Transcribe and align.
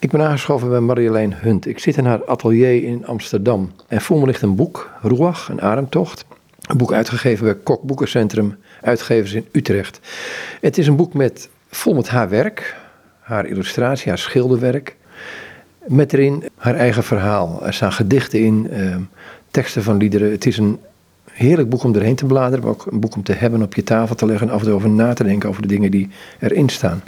Ik 0.00 0.10
ben 0.10 0.20
aangeschoven 0.22 0.68
bij 0.68 0.80
Marjolein 0.80 1.32
Hunt. 1.32 1.66
Ik 1.66 1.78
zit 1.78 1.96
in 1.96 2.04
haar 2.04 2.24
atelier 2.24 2.84
in 2.84 3.06
Amsterdam. 3.06 3.72
En 3.88 4.00
voor 4.00 4.20
me 4.20 4.26
ligt 4.26 4.42
een 4.42 4.54
boek, 4.54 4.90
Ruach, 5.02 5.48
een 5.48 5.60
ademtocht. 5.60 6.24
Een 6.66 6.76
boek 6.76 6.92
uitgegeven 6.92 7.44
bij 7.44 7.54
Kok 7.54 7.82
Boekencentrum, 7.82 8.56
uitgevers 8.80 9.32
in 9.32 9.46
Utrecht. 9.52 10.00
Het 10.60 10.78
is 10.78 10.86
een 10.86 10.96
boek 10.96 11.14
met, 11.14 11.48
vol 11.70 11.94
met 11.94 12.08
haar 12.08 12.28
werk, 12.28 12.76
haar 13.20 13.46
illustratie, 13.46 14.08
haar 14.08 14.18
schilderwerk. 14.18 14.96
Met 15.86 16.12
erin 16.12 16.44
haar 16.56 16.74
eigen 16.74 17.04
verhaal. 17.04 17.66
Er 17.66 17.74
staan 17.74 17.92
gedichten 17.92 18.40
in, 18.40 18.70
eh, 18.70 18.96
teksten 19.50 19.82
van 19.82 19.96
liederen. 19.96 20.30
Het 20.30 20.46
is 20.46 20.58
een 20.58 20.78
heerlijk 21.30 21.68
boek 21.68 21.82
om 21.82 21.94
erheen 21.94 22.16
te 22.16 22.26
bladeren, 22.26 22.64
maar 22.64 22.72
ook 22.72 22.86
een 22.86 23.00
boek 23.00 23.14
om 23.14 23.22
te 23.22 23.32
hebben, 23.32 23.62
op 23.62 23.74
je 23.74 23.82
tafel 23.82 24.14
te 24.14 24.26
leggen 24.26 24.48
en 24.48 24.54
af 24.54 24.60
en 24.60 24.66
toe 24.66 24.74
over 24.74 24.90
na 24.90 25.12
te 25.12 25.24
denken 25.24 25.48
over 25.48 25.62
de 25.62 25.68
dingen 25.68 25.90
die 25.90 26.08
erin 26.38 26.68
staan. 26.68 27.02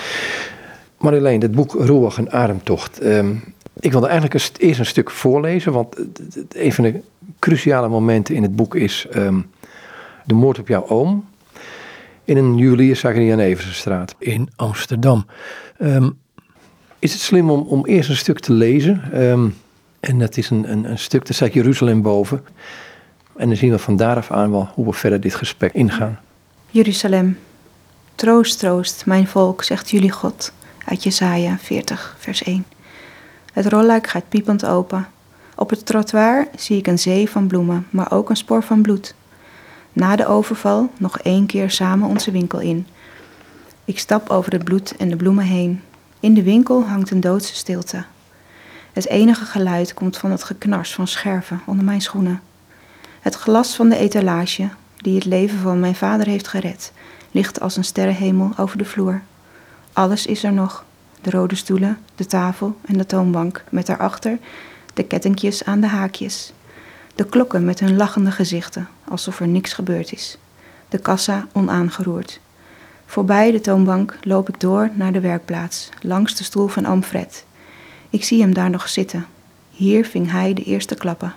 Marjolein, 1.02 1.40
het 1.40 1.52
boek 1.52 1.72
Roeg 1.72 2.18
een 2.18 2.32
ademtocht. 2.32 3.04
Um, 3.04 3.54
ik 3.80 3.90
wilde 3.92 4.06
eigenlijk 4.06 4.50
eerst 4.58 4.78
een 4.78 4.86
stuk 4.86 5.10
voorlezen, 5.10 5.72
want 5.72 5.96
een 6.52 6.72
van 6.72 6.84
de 6.84 7.00
cruciale 7.38 7.88
momenten 7.88 8.34
in 8.34 8.42
het 8.42 8.56
boek 8.56 8.74
is 8.74 9.06
um, 9.14 9.50
de 10.24 10.34
moord 10.34 10.58
op 10.58 10.68
jouw 10.68 10.88
oom. 10.88 11.24
In 12.24 12.36
een 12.36 12.56
Julius 12.56 13.00
Zachariah 13.00 13.38
Eversenstraat 13.38 14.14
in 14.18 14.48
Amsterdam. 14.56 15.26
Um, 15.78 16.18
is 16.98 17.12
het 17.12 17.20
slim 17.20 17.50
om, 17.50 17.60
om 17.60 17.86
eerst 17.86 18.10
een 18.10 18.16
stuk 18.16 18.40
te 18.40 18.52
lezen? 18.52 19.02
en 20.00 20.18
dat 20.18 20.36
is 20.36 20.50
een, 20.50 20.70
een, 20.72 20.90
een 20.90 20.98
stuk, 20.98 21.24
daar 21.24 21.34
staat 21.34 21.52
Jeruzalem 21.52 22.02
boven. 22.02 22.44
En 23.36 23.48
dan 23.48 23.56
zien 23.56 23.70
we 23.70 23.78
van 23.78 23.96
daaraf 23.96 24.30
aan 24.30 24.50
wel 24.50 24.68
hoe 24.74 24.84
we 24.84 24.92
verder 24.92 25.20
dit 25.20 25.34
gesprek 25.34 25.72
ingaan. 25.72 26.18
Jeruzalem, 26.70 27.38
troost, 28.14 28.58
troost, 28.58 29.06
mijn 29.06 29.26
volk, 29.26 29.62
zegt 29.62 29.90
jullie 29.90 30.10
God 30.10 30.52
uit 30.84 31.02
Jesaja 31.02 31.58
40, 31.58 32.16
vers 32.18 32.42
1. 32.42 32.64
Het 33.52 33.66
rolluik 33.66 34.06
gaat 34.06 34.28
piepend 34.28 34.64
open. 34.64 35.08
Op 35.56 35.70
het 35.70 35.86
trottoir 35.86 36.48
zie 36.56 36.78
ik 36.78 36.86
een 36.86 36.98
zee 36.98 37.30
van 37.30 37.46
bloemen, 37.46 37.86
maar 37.90 38.12
ook 38.12 38.30
een 38.30 38.36
spoor 38.36 38.62
van 38.62 38.82
bloed. 38.82 39.14
Na 39.92 40.16
de 40.16 40.26
overval 40.26 40.90
nog 40.96 41.18
één 41.18 41.46
keer 41.46 41.70
samen 41.70 42.08
onze 42.08 42.30
winkel 42.30 42.60
in. 42.60 42.86
Ik 43.84 43.98
stap 43.98 44.28
over 44.28 44.52
het 44.52 44.64
bloed 44.64 44.96
en 44.96 45.08
de 45.08 45.16
bloemen 45.16 45.44
heen. 45.44 45.82
In 46.20 46.34
de 46.34 46.42
winkel 46.42 46.84
hangt 46.84 47.10
een 47.10 47.20
doodse 47.20 47.54
stilte. 47.54 48.04
Het 48.92 49.08
enige 49.08 49.44
geluid 49.44 49.94
komt 49.94 50.16
van 50.16 50.30
het 50.30 50.44
geknars 50.44 50.94
van 50.94 51.06
scherven 51.06 51.60
onder 51.66 51.84
mijn 51.84 52.00
schoenen. 52.00 52.40
Het 53.20 53.34
glas 53.34 53.76
van 53.76 53.88
de 53.88 53.96
etalage, 53.96 54.68
die 54.96 55.14
het 55.14 55.24
leven 55.24 55.58
van 55.58 55.80
mijn 55.80 55.94
vader 55.94 56.26
heeft 56.26 56.48
gered, 56.48 56.92
ligt 57.30 57.60
als 57.60 57.76
een 57.76 57.84
sterrenhemel 57.84 58.50
over 58.56 58.78
de 58.78 58.84
vloer. 58.84 59.22
Alles 59.92 60.26
is 60.26 60.44
er 60.44 60.52
nog. 60.52 60.84
De 61.20 61.30
rode 61.30 61.54
stoelen, 61.54 61.98
de 62.14 62.26
tafel 62.26 62.76
en 62.84 62.98
de 62.98 63.06
toonbank, 63.06 63.64
met 63.70 63.86
daarachter 63.86 64.38
de 64.94 65.02
kettingjes 65.02 65.64
aan 65.64 65.80
de 65.80 65.86
haakjes. 65.86 66.52
De 67.14 67.24
klokken 67.24 67.64
met 67.64 67.80
hun 67.80 67.96
lachende 67.96 68.30
gezichten, 68.30 68.88
alsof 69.08 69.40
er 69.40 69.48
niks 69.48 69.72
gebeurd 69.72 70.12
is. 70.12 70.38
De 70.88 70.98
kassa 70.98 71.46
onaangeroerd. 71.52 72.40
Voorbij 73.06 73.50
de 73.50 73.60
toonbank 73.60 74.18
loop 74.22 74.48
ik 74.48 74.60
door 74.60 74.90
naar 74.94 75.12
de 75.12 75.20
werkplaats, 75.20 75.88
langs 76.00 76.34
de 76.34 76.44
stoel 76.44 76.68
van 76.68 76.86
oom 76.86 77.02
Fred. 77.02 77.44
Ik 78.10 78.24
zie 78.24 78.40
hem 78.40 78.54
daar 78.54 78.70
nog 78.70 78.88
zitten. 78.88 79.26
Hier 79.70 80.04
ving 80.04 80.30
hij 80.30 80.54
de 80.54 80.62
eerste 80.62 80.94
klappen. 80.94 81.34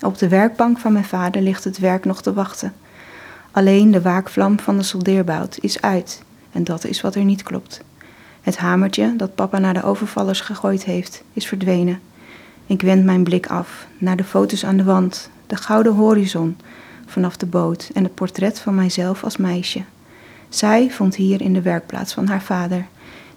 Op 0.00 0.18
de 0.18 0.28
werkbank 0.28 0.78
van 0.78 0.92
mijn 0.92 1.04
vader 1.04 1.42
ligt 1.42 1.64
het 1.64 1.78
werk 1.78 2.04
nog 2.04 2.22
te 2.22 2.32
wachten. 2.32 2.74
Alleen 3.50 3.90
de 3.90 4.02
waakvlam 4.02 4.60
van 4.60 4.76
de 4.76 4.82
soldeerbout 4.82 5.58
is 5.60 5.80
uit 5.80 6.22
en 6.54 6.64
dat 6.64 6.84
is 6.84 7.00
wat 7.00 7.14
er 7.14 7.24
niet 7.24 7.42
klopt. 7.42 7.80
Het 8.40 8.56
hamertje 8.56 9.16
dat 9.16 9.34
papa 9.34 9.58
naar 9.58 9.74
de 9.74 9.82
overvallers 9.82 10.40
gegooid 10.40 10.84
heeft, 10.84 11.22
is 11.32 11.46
verdwenen. 11.46 12.00
Ik 12.66 12.82
wend 12.82 13.04
mijn 13.04 13.24
blik 13.24 13.46
af 13.46 13.86
naar 13.98 14.16
de 14.16 14.24
foto's 14.24 14.64
aan 14.64 14.76
de 14.76 14.84
wand, 14.84 15.30
de 15.46 15.56
gouden 15.56 15.94
horizon 15.94 16.56
vanaf 17.06 17.36
de 17.36 17.46
boot 17.46 17.90
en 17.94 18.04
het 18.04 18.14
portret 18.14 18.58
van 18.58 18.74
mijzelf 18.74 19.24
als 19.24 19.36
meisje. 19.36 19.82
Zij 20.48 20.90
vond 20.90 21.16
hier 21.16 21.40
in 21.40 21.52
de 21.52 21.62
werkplaats 21.62 22.14
van 22.14 22.26
haar 22.26 22.42
vader, 22.42 22.86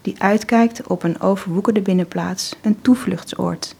die 0.01 0.15
uitkijkt 0.17 0.87
op 0.87 1.03
een 1.03 1.21
overwoekerde 1.21 1.81
binnenplaats, 1.81 2.55
een 2.61 2.81
toevluchtsoord. 2.81 3.75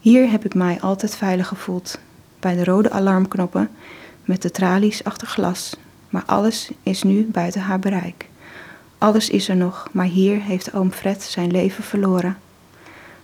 Hier 0.00 0.30
heb 0.30 0.44
ik 0.44 0.54
mij 0.54 0.80
altijd 0.80 1.16
veilig 1.16 1.48
gevoeld, 1.48 1.98
bij 2.40 2.56
de 2.56 2.64
rode 2.64 2.90
alarmknoppen 2.90 3.70
met 4.24 4.42
de 4.42 4.50
tralies 4.50 5.04
achter 5.04 5.28
glas, 5.28 5.76
maar 6.10 6.22
alles 6.26 6.70
is 6.82 7.02
nu 7.02 7.28
buiten 7.32 7.60
haar 7.60 7.78
bereik. 7.78 8.28
Alles 8.98 9.30
is 9.30 9.48
er 9.48 9.56
nog, 9.56 9.88
maar 9.92 10.06
hier 10.06 10.42
heeft 10.42 10.74
oom 10.74 10.92
Fred 10.92 11.22
zijn 11.22 11.50
leven 11.50 11.84
verloren. 11.84 12.38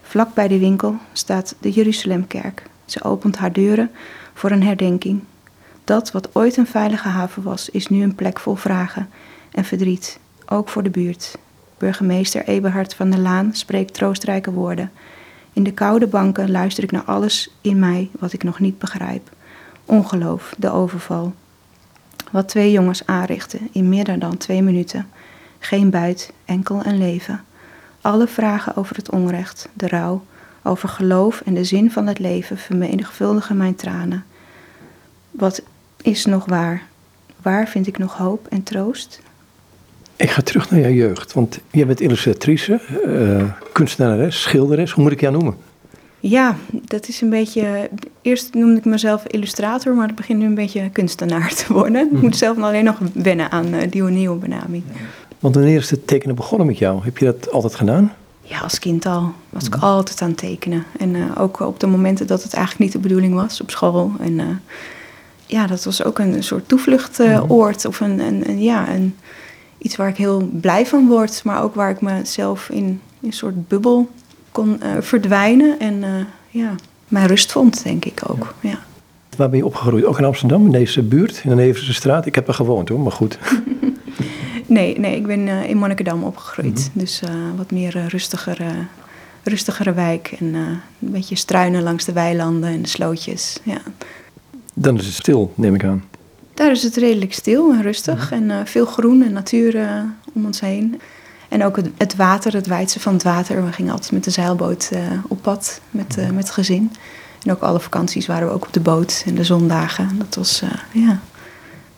Vlak 0.03 0.35
bij 0.35 0.49
de 0.49 0.59
winkel 0.59 0.97
staat 1.13 1.55
de 1.61 1.71
Jeruzalemkerk. 1.71 2.63
Ze 2.85 3.03
opent 3.03 3.37
haar 3.37 3.53
deuren 3.53 3.91
voor 4.35 4.51
een 4.51 4.63
herdenking. 4.63 5.23
Dat 5.85 6.13
wat 6.13 6.35
ooit 6.35 6.57
een 6.57 6.67
veilige 6.67 7.09
haven 7.09 7.43
was, 7.43 7.71
is 7.71 7.87
nu 7.87 8.03
een 8.03 8.15
plek 8.15 8.41
vol 8.41 8.55
vragen 8.55 9.11
en 9.51 9.65
verdriet, 9.65 10.19
ook 10.47 10.69
voor 10.69 10.83
de 10.83 10.91
buurt. 10.91 11.39
Burgemeester 11.79 12.45
Eberhard 12.45 12.95
van 12.95 13.11
der 13.11 13.21
Laan 13.21 13.55
spreekt 13.55 13.95
troostrijke 13.95 14.53
woorden. 14.53 14.91
In 15.53 15.63
de 15.63 15.73
koude 15.73 16.07
banken 16.07 16.51
luister 16.51 16.85
ik 16.85 16.91
naar 16.91 17.03
alles 17.03 17.51
in 17.61 17.79
mij 17.79 18.11
wat 18.19 18.33
ik 18.33 18.43
nog 18.43 18.59
niet 18.59 18.79
begrijp. 18.79 19.31
Ongeloof, 19.85 20.55
de 20.59 20.71
overval. 20.71 21.35
Wat 22.31 22.49
twee 22.49 22.71
jongens 22.71 23.07
aanrichten 23.07 23.69
in 23.73 23.89
meer 23.89 24.19
dan 24.19 24.37
twee 24.37 24.63
minuten. 24.63 25.09
Geen 25.65 25.91
buit, 25.91 26.33
enkel 26.45 26.81
een 26.85 26.99
leven. 26.99 27.45
Alle 28.01 28.27
vragen 28.27 28.77
over 28.77 28.97
het 28.97 29.11
onrecht, 29.11 29.69
de 29.73 29.89
rouw, 29.89 30.25
over 30.63 30.89
geloof 30.89 31.43
en 31.45 31.55
de 31.55 31.65
zin 31.65 31.91
van 31.91 32.07
het 32.07 32.19
leven 32.19 32.59
vermenigvuldigen 32.59 33.57
mijn 33.57 33.75
tranen. 33.75 34.25
Wat 35.31 35.63
is 36.03 36.25
nog 36.25 36.45
waar? 36.45 36.83
Waar 37.43 37.69
vind 37.69 37.87
ik 37.87 37.99
nog 37.99 38.17
hoop 38.17 38.47
en 38.47 38.63
troost? 38.63 39.21
Ik 40.17 40.31
ga 40.31 40.43
terug 40.43 40.71
naar 40.71 40.81
jouw 40.81 40.91
jeugd, 40.91 41.33
want 41.33 41.59
jij 41.71 41.87
bent 41.87 42.01
illustratrice, 42.01 42.81
uh, 43.07 43.53
kunstenares, 43.73 44.43
schilderes. 44.43 44.91
Hoe 44.91 45.03
moet 45.03 45.13
ik 45.13 45.21
jou 45.21 45.33
noemen? 45.33 45.57
Ja, 46.21 46.57
dat 46.71 47.09
is 47.09 47.21
een 47.21 47.31
beetje. 47.31 47.91
Eerst 48.23 48.55
noemde 48.55 48.77
ik 48.77 48.85
mezelf 48.85 49.27
illustrator, 49.27 49.95
maar 49.95 50.07
het 50.07 50.17
begint 50.17 50.39
nu 50.39 50.47
een 50.47 50.55
beetje 50.55 50.91
kunstenaar 50.91 51.55
te 51.55 51.73
worden. 51.73 52.07
Ik 52.07 52.11
moet 52.11 52.23
mhm. 52.23 52.33
zelf 52.33 52.59
alleen 52.59 52.85
nog 52.85 52.99
wennen 53.13 53.51
aan 53.51 53.75
uh, 53.75 53.81
die 53.91 54.03
nieuwe 54.03 54.37
benaming. 54.37 54.83
Want 55.45 55.57
wanneer 55.57 55.77
is 55.77 55.91
het 55.91 56.07
tekenen 56.07 56.35
begonnen 56.35 56.67
met 56.67 56.79
jou? 56.79 57.05
Heb 57.05 57.19
je 57.19 57.25
dat 57.25 57.51
altijd 57.51 57.75
gedaan? 57.75 58.13
Ja, 58.41 58.61
als 58.61 58.79
kind 58.79 59.07
al. 59.07 59.33
Was 59.51 59.67
ik 59.67 59.77
mhm. 59.77 59.85
altijd 59.85 60.23
aan 60.23 60.29
het 60.29 60.39
tekenen. 60.39 60.85
En 60.99 61.15
uh, 61.15 61.25
ook 61.39 61.61
op 61.61 61.81
de 61.81 61.87
momenten 61.87 62.27
dat 62.27 62.43
het 62.43 62.55
eigenlijk 62.55 62.85
niet 62.85 62.93
de 62.93 63.09
bedoeling 63.09 63.35
was 63.35 63.61
op 63.61 63.71
school. 63.71 64.13
En 64.21 64.33
uh, 64.33 64.45
ja, 65.47 65.67
dat 65.67 65.85
was 65.85 66.05
ook 66.05 66.19
een 66.19 66.43
soort 66.43 66.69
toevluchtoord. 66.69 67.85
Uh, 67.85 67.89
of 67.89 68.01
een, 68.01 68.19
een, 68.19 68.49
een, 68.49 68.63
ja, 68.63 68.95
een, 68.95 69.17
iets 69.79 69.97
waar 69.97 70.09
ik 70.09 70.17
heel 70.17 70.49
blij 70.61 70.87
van 70.87 71.09
word. 71.09 71.45
Maar 71.45 71.63
ook 71.63 71.75
waar 71.75 71.91
ik 71.91 72.01
mezelf 72.01 72.69
in, 72.69 72.85
in 72.85 73.01
een 73.21 73.33
soort 73.33 73.69
bubbel 73.69 74.09
kon 74.53 74.81
verdwijnen. 75.01 75.79
En 75.79 76.27
ja, 76.51 76.75
mijn 77.09 77.27
rust 77.27 77.53
vond, 77.53 77.83
denk 77.83 78.05
ik 78.05 78.21
ook. 78.27 78.55
Ja. 78.61 78.79
Waar 79.37 79.49
ben 79.51 79.59
je 79.59 79.67
opgegroeid? 79.67 80.05
Ook 80.05 80.19
in 80.19 80.25
Amsterdam, 80.25 80.65
in 80.65 80.73
deze 80.73 81.03
buurt, 81.03 81.41
in 81.45 81.51
de 81.51 81.57
Nevense 81.57 81.95
straat? 81.95 82.27
Ik 82.27 82.35
heb 82.35 82.49
er 82.49 82.55
gewoond 82.55 82.89
hoor, 82.89 83.01
maar 83.01 83.13
goed. 83.13 83.39
Nee, 84.75 84.99
nee 84.99 85.17
ik 85.17 85.27
ben 85.27 85.47
uh, 85.47 85.69
in 85.69 85.77
Monnikendam 85.77 86.23
opgegroeid. 86.23 86.91
Mhm. 86.91 86.99
Dus 86.99 87.23
uh, 87.23 87.31
wat 87.57 87.71
meer 87.71 87.97
uh, 87.97 88.07
rustigere, 88.07 88.71
rustigere 89.43 89.93
wijk. 89.93 90.35
En 90.39 90.55
een 90.55 90.81
beetje 90.99 91.37
struinen 91.37 91.83
langs 91.83 92.05
de 92.05 92.13
weilanden 92.13 92.71
en 92.71 92.83
de 92.83 92.89
slootjes. 92.89 93.61
Ja. 93.63 93.79
Dan 94.75 94.99
is 94.99 95.07
het 95.07 95.15
stil, 95.15 95.53
neem 95.57 95.75
ik 95.75 95.85
aan. 95.85 96.05
Daar 96.55 96.71
is 96.71 96.83
het 96.83 96.97
redelijk 96.97 97.35
stil 97.35 97.73
en 97.73 97.83
rustig. 97.83 98.31
Mhm. 98.31 98.51
En 98.51 98.67
veel 98.67 98.87
groen 98.87 99.23
en 99.23 99.33
natuur 99.33 100.05
om 100.33 100.45
ons 100.45 100.61
heen. 100.61 101.01
En 101.49 101.65
ook 101.65 101.77
het, 101.77 101.89
het, 101.97 102.17
water, 102.17 102.53
het 102.53 102.67
wijdse 102.67 103.01
van 103.01 103.13
het 103.13 103.23
water. 103.23 103.65
We 103.65 103.73
gingen 103.73 103.93
altijd 103.93 104.13
met 104.13 104.25
de 104.25 104.31
zeilboot 104.31 104.91
op 105.29 105.43
pad 105.43 105.81
met, 105.91 106.17
mhm. 106.17 106.35
met 106.35 106.45
het 106.45 106.55
gezin. 106.55 106.93
En 107.45 107.53
ook 107.53 107.61
alle 107.61 107.81
vakanties 107.81 108.27
waren 108.27 108.49
we 108.49 108.55
ook 108.55 108.67
op 108.67 108.73
de 108.73 108.81
boot 108.81 109.23
en 109.27 109.35
de 109.35 109.45
zondagen. 109.45 110.19
Dat 110.19 110.35
was 110.35 110.63
ja, 110.93 111.11
een 111.11 111.21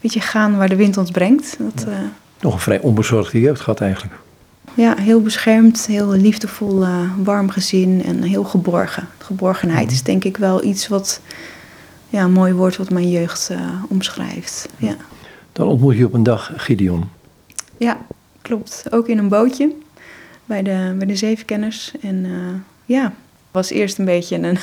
beetje 0.01 0.21
gaan 0.21 0.57
waar 0.57 0.69
de 0.69 0.77
wind 0.77 0.97
ons 0.97 1.11
brengt. 1.11 1.57
Dat, 1.59 1.87
nog 2.41 2.55
een 2.55 2.61
vrij 2.61 2.81
onbezorgde 2.81 3.41
jeugd 3.41 3.61
gehad 3.61 3.81
eigenlijk. 3.81 4.15
Ja, 4.75 4.97
heel 4.97 5.23
beschermd, 5.23 5.87
heel 5.87 6.11
liefdevol, 6.11 6.83
uh, 6.83 7.11
warm 7.23 7.51
gezin 7.51 8.05
en 8.05 8.23
heel 8.23 8.45
geborgen. 8.45 9.09
Geborgenheid 9.19 9.91
is 9.91 10.03
denk 10.03 10.25
ik 10.25 10.37
wel 10.37 10.65
iets 10.65 10.89
wat 10.89 11.21
ja, 12.09 12.23
een 12.23 12.33
mooi 12.33 12.53
woord 12.53 12.77
wat 12.77 12.91
mijn 12.91 13.11
jeugd 13.11 13.49
uh, 13.53 13.59
omschrijft. 13.89 14.69
Ja. 14.77 14.97
Dan 15.53 15.67
ontmoet 15.69 15.97
je 15.97 16.05
op 16.05 16.13
een 16.13 16.23
dag 16.23 16.53
Gideon. 16.57 17.05
Ja, 17.77 17.99
klopt. 18.43 18.85
Ook 18.91 19.09
in 19.09 19.19
een 19.19 19.29
bootje 19.29 19.73
bij 20.45 20.63
de, 20.63 20.95
bij 20.99 21.07
de 21.07 21.17
zevenkenners. 21.17 21.93
En 22.01 22.25
uh, 22.25 22.55
ja, 22.85 23.13
was 23.51 23.71
eerst 23.71 23.99
een 23.99 24.05
beetje 24.05 24.37
een, 24.37 24.59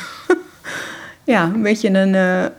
ja, 1.34 1.44
een 1.44 1.62
beetje 1.62 1.90
een 1.90 2.52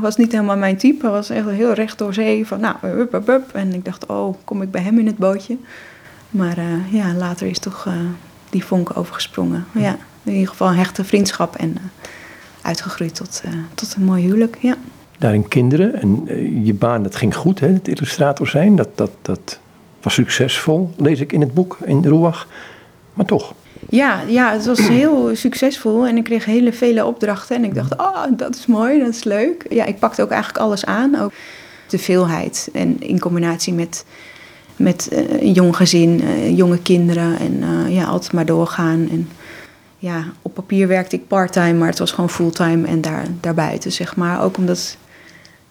was 0.00 0.16
niet 0.16 0.32
helemaal 0.32 0.56
mijn 0.56 0.76
type. 0.76 1.02
Hij 1.02 1.10
was 1.10 1.30
echt 1.30 1.48
heel 1.48 1.72
recht 1.72 1.98
door 1.98 2.14
zee. 2.14 2.46
Van 2.46 2.60
nou, 2.60 2.76
up, 2.82 3.14
up, 3.14 3.28
up. 3.28 3.50
En 3.52 3.74
ik 3.74 3.84
dacht, 3.84 4.06
oh, 4.06 4.34
kom 4.44 4.62
ik 4.62 4.70
bij 4.70 4.82
hem 4.82 4.98
in 4.98 5.06
het 5.06 5.16
bootje. 5.16 5.56
Maar 6.30 6.58
uh, 6.58 6.92
ja, 6.92 7.14
later 7.14 7.46
is 7.46 7.58
toch 7.58 7.84
uh, 7.86 7.94
die 8.50 8.64
vonk 8.64 8.96
overgesprongen. 8.96 9.64
Ja, 9.72 9.96
in 10.22 10.32
ieder 10.32 10.48
geval 10.48 10.68
een 10.68 10.76
hechte 10.76 11.04
vriendschap 11.04 11.56
en 11.56 11.68
uh, 11.70 11.76
uitgegroeid 12.62 13.14
tot, 13.14 13.42
tot 13.74 13.94
een 13.94 14.04
mooi 14.04 14.22
huwelijk. 14.22 14.56
Ja. 14.60 14.76
Daarin 15.18 15.48
kinderen 15.48 16.00
en 16.00 16.24
je 16.64 16.74
baan, 16.74 17.02
dat 17.02 17.16
ging 17.16 17.36
goed, 17.36 17.60
hè, 17.60 17.68
het 17.68 17.88
illustrator 17.88 18.48
zijn. 18.48 18.76
Dat, 18.76 18.88
dat, 18.94 19.10
dat 19.22 19.58
was 20.02 20.14
succesvol, 20.14 20.94
lees 20.96 21.20
ik 21.20 21.32
in 21.32 21.40
het 21.40 21.54
boek, 21.54 21.78
in 21.84 22.02
Ruach. 22.02 22.48
Maar 23.14 23.26
toch. 23.26 23.54
Ja, 23.88 24.20
ja, 24.26 24.52
het 24.52 24.66
was 24.66 24.88
heel 24.98 25.30
succesvol 25.32 26.06
en 26.06 26.16
ik 26.16 26.24
kreeg 26.24 26.44
hele 26.44 26.72
vele 26.72 27.04
opdrachten. 27.04 27.56
En 27.56 27.64
ik 27.64 27.74
dacht, 27.74 27.96
oh, 27.96 28.24
dat 28.30 28.56
is 28.56 28.66
mooi, 28.66 28.98
dat 28.98 29.08
is 29.08 29.24
leuk. 29.24 29.66
Ja, 29.70 29.84
ik 29.84 29.98
pakte 29.98 30.22
ook 30.22 30.30
eigenlijk 30.30 30.64
alles 30.64 30.84
aan. 30.84 31.20
Ook 31.20 31.32
de 31.86 31.98
veelheid 31.98 32.68
en 32.72 33.00
in 33.00 33.18
combinatie 33.18 33.72
met, 33.72 34.04
met 34.76 35.08
uh, 35.12 35.40
een 35.40 35.52
jong 35.52 35.76
gezin, 35.76 36.20
uh, 36.22 36.56
jonge 36.56 36.78
kinderen 36.78 37.38
en 37.38 37.62
uh, 37.62 37.94
ja, 37.94 38.04
altijd 38.04 38.32
maar 38.32 38.46
doorgaan. 38.46 39.08
En 39.10 39.28
ja, 39.98 40.24
op 40.42 40.54
papier 40.54 40.88
werkte 40.88 41.16
ik 41.16 41.26
parttime, 41.26 41.72
maar 41.72 41.88
het 41.88 41.98
was 41.98 42.12
gewoon 42.12 42.30
fulltime 42.30 42.86
en 42.86 43.00
daar, 43.00 43.24
daarbuiten, 43.40 43.92
zeg 43.92 44.16
maar. 44.16 44.42
Ook 44.42 44.56
omdat 44.56 44.96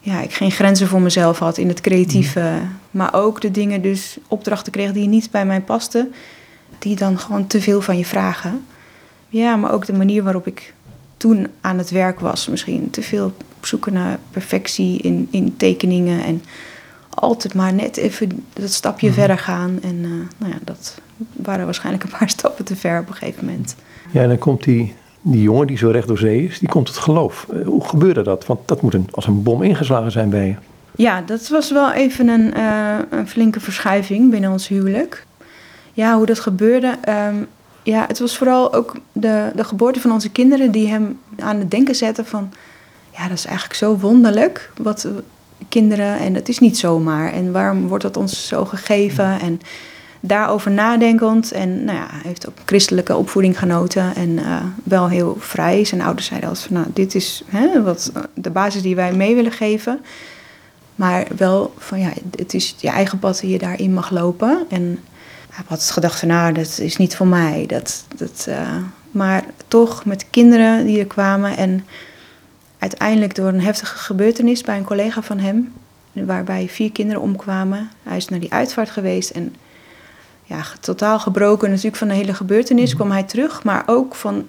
ja, 0.00 0.20
ik 0.20 0.32
geen 0.32 0.50
grenzen 0.50 0.88
voor 0.88 1.00
mezelf 1.00 1.38
had 1.38 1.58
in 1.58 1.68
het 1.68 1.80
creatieve. 1.80 2.40
Mm. 2.40 2.78
Maar 2.90 3.14
ook 3.14 3.40
de 3.40 3.50
dingen, 3.50 3.82
dus 3.82 4.18
opdrachten 4.28 4.72
kreeg 4.72 4.92
die 4.92 5.08
niet 5.08 5.30
bij 5.30 5.46
mij 5.46 5.60
pasten 5.60 6.12
die 6.80 6.96
dan 6.96 7.18
gewoon 7.18 7.46
te 7.46 7.60
veel 7.60 7.80
van 7.80 7.98
je 7.98 8.04
vragen. 8.04 8.64
Ja, 9.28 9.56
maar 9.56 9.72
ook 9.72 9.86
de 9.86 9.92
manier 9.92 10.22
waarop 10.22 10.46
ik 10.46 10.74
toen 11.16 11.46
aan 11.60 11.78
het 11.78 11.90
werk 11.90 12.20
was, 12.20 12.48
misschien 12.48 12.90
te 12.90 13.02
veel 13.02 13.32
op 13.56 13.66
zoeken 13.66 13.92
naar 13.92 14.18
perfectie 14.30 14.98
in, 14.98 15.28
in 15.30 15.56
tekeningen 15.56 16.24
en 16.24 16.42
altijd 17.10 17.54
maar 17.54 17.74
net 17.74 17.96
even 17.96 18.44
dat 18.52 18.70
stapje 18.70 19.06
mm 19.06 19.12
-hmm. 19.12 19.22
verder 19.22 19.38
gaan. 19.38 19.78
En 19.82 19.96
uh, 19.96 20.10
nou 20.36 20.52
ja, 20.52 20.58
dat 20.64 21.00
waren 21.32 21.64
waarschijnlijk 21.64 22.04
een 22.04 22.18
paar 22.18 22.28
stappen 22.38 22.64
te 22.64 22.76
ver 22.76 23.00
op 23.00 23.08
een 23.08 23.14
gegeven 23.14 23.44
moment. 23.44 23.76
Ja, 24.10 24.22
en 24.22 24.28
dan 24.28 24.38
komt 24.38 24.64
die, 24.64 24.94
die 25.20 25.42
jongen 25.42 25.66
die 25.66 25.76
zo 25.76 25.90
recht 25.90 26.08
door 26.08 26.18
zee 26.18 26.44
is, 26.44 26.58
die 26.58 26.68
komt 26.68 26.86
tot 26.86 26.96
geloof. 26.96 27.46
Uh, 27.52 27.66
hoe 27.66 27.84
gebeurde 27.84 28.22
dat? 28.22 28.46
Want 28.46 28.68
dat 28.68 28.82
moet 28.82 28.94
een, 28.94 29.08
als 29.10 29.26
een 29.26 29.42
bom 29.42 29.62
ingeslagen 29.62 30.12
zijn 30.12 30.30
bij 30.30 30.46
je. 30.46 30.54
Ja, 30.96 31.22
dat 31.26 31.48
was 31.48 31.70
wel 31.70 31.92
even 31.92 32.28
een, 32.28 32.52
uh, 32.56 32.98
een 33.10 33.28
flinke 33.28 33.60
verschuiving 33.60 34.30
binnen 34.30 34.50
ons 34.50 34.68
huwelijk 34.68 35.26
ja, 35.92 36.16
hoe 36.16 36.26
dat 36.26 36.40
gebeurde. 36.40 36.94
Um, 37.08 37.48
ja, 37.82 38.04
het 38.06 38.18
was 38.18 38.36
vooral 38.36 38.74
ook 38.74 38.96
de, 39.12 39.50
de 39.54 39.64
geboorte 39.64 40.00
van 40.00 40.12
onze 40.12 40.30
kinderen 40.30 40.70
die 40.70 40.88
hem 40.88 41.18
aan 41.38 41.58
het 41.58 41.70
denken 41.70 41.94
zetten 41.94 42.26
van... 42.26 42.52
Ja, 43.16 43.28
dat 43.28 43.38
is 43.38 43.44
eigenlijk 43.44 43.76
zo 43.76 43.96
wonderlijk 43.96 44.70
wat 44.76 45.08
kinderen... 45.68 46.18
En 46.18 46.34
het 46.34 46.48
is 46.48 46.58
niet 46.58 46.78
zomaar. 46.78 47.32
En 47.32 47.52
waarom 47.52 47.88
wordt 47.88 48.04
dat 48.04 48.16
ons 48.16 48.46
zo 48.46 48.64
gegeven? 48.64 49.40
En 49.40 49.60
daarover 50.20 50.70
nadenkend. 50.70 51.52
En 51.52 51.84
nou 51.84 51.98
ja, 51.98 52.06
hij 52.10 52.20
heeft 52.22 52.48
ook 52.48 52.56
christelijke 52.64 53.16
opvoeding 53.16 53.58
genoten. 53.58 54.14
En 54.14 54.28
uh, 54.30 54.56
wel 54.84 55.08
heel 55.08 55.36
vrij. 55.38 55.84
Zijn 55.84 56.02
ouders 56.02 56.26
zeiden 56.26 56.48
als 56.48 56.62
van, 56.62 56.76
nou, 56.76 56.86
dit 56.92 57.14
is 57.14 57.42
hè, 57.46 57.82
wat, 57.82 58.12
de 58.34 58.50
basis 58.50 58.82
die 58.82 58.96
wij 58.96 59.12
mee 59.12 59.34
willen 59.34 59.52
geven. 59.52 60.00
Maar 60.94 61.26
wel 61.36 61.74
van, 61.78 62.00
ja, 62.00 62.12
het 62.36 62.54
is 62.54 62.74
je 62.78 62.88
eigen 62.88 63.18
pad 63.18 63.40
die 63.40 63.50
je 63.50 63.58
daarin 63.58 63.94
mag 63.94 64.10
lopen. 64.10 64.64
En 64.68 64.98
ik 65.58 65.64
had 65.66 65.90
gedacht 65.90 66.18
van 66.18 66.28
nou, 66.28 66.52
dat 66.52 66.78
is 66.78 66.96
niet 66.96 67.16
voor 67.16 67.26
mij. 67.26 67.64
Dat, 67.66 68.04
dat, 68.16 68.46
uh, 68.48 68.76
maar 69.10 69.44
toch 69.68 70.04
met 70.04 70.26
kinderen 70.30 70.86
die 70.86 70.98
er 70.98 71.06
kwamen 71.06 71.56
en 71.56 71.86
uiteindelijk 72.78 73.34
door 73.34 73.48
een 73.48 73.60
heftige 73.60 73.98
gebeurtenis 73.98 74.62
bij 74.62 74.76
een 74.76 74.84
collega 74.84 75.22
van 75.22 75.38
hem, 75.38 75.72
waarbij 76.12 76.68
vier 76.68 76.92
kinderen 76.92 77.22
omkwamen. 77.22 77.90
Hij 78.02 78.16
is 78.16 78.28
naar 78.28 78.40
die 78.40 78.52
uitvaart 78.52 78.90
geweest 78.90 79.30
en 79.30 79.54
ja, 80.44 80.62
totaal 80.80 81.18
gebroken 81.18 81.68
natuurlijk 81.68 81.96
van 81.96 82.08
de 82.08 82.14
hele 82.14 82.34
gebeurtenis 82.34 82.94
kwam 82.94 83.10
hij 83.10 83.22
terug, 83.22 83.64
maar 83.64 83.82
ook 83.86 84.14
van 84.14 84.46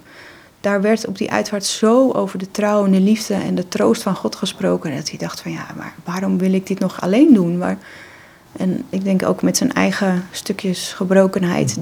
daar 0.61 0.81
werd 0.81 1.07
op 1.07 1.17
die 1.17 1.31
uitvaart 1.31 1.65
zo 1.65 2.11
over 2.11 2.39
de 2.39 2.51
trouw 2.51 2.85
en 2.85 2.91
de 2.91 2.99
liefde 2.99 3.33
en 3.33 3.55
de 3.55 3.67
troost 3.67 4.01
van 4.01 4.15
God 4.15 4.35
gesproken 4.35 4.95
dat 4.95 5.09
hij 5.09 5.17
dacht 5.17 5.41
van 5.41 5.51
ja, 5.51 5.65
maar 5.77 5.93
waarom 6.03 6.37
wil 6.37 6.53
ik 6.53 6.67
dit 6.67 6.79
nog 6.79 7.01
alleen 7.01 7.33
doen? 7.33 7.57
Waar, 7.57 7.77
en 8.57 8.83
ik 8.89 9.03
denk 9.03 9.23
ook 9.25 9.41
met 9.41 9.57
zijn 9.57 9.73
eigen 9.73 10.25
stukjes 10.31 10.93
gebrokenheid 10.93 11.77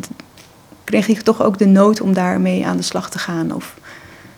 kreeg 0.89 1.05
hij 1.05 1.15
toch 1.15 1.41
ook 1.41 1.57
de 1.57 1.65
nood 1.65 2.01
om 2.01 2.13
daarmee 2.13 2.65
aan 2.65 2.77
de 2.77 2.83
slag 2.83 3.09
te 3.09 3.19
gaan. 3.19 3.53
Of 3.53 3.75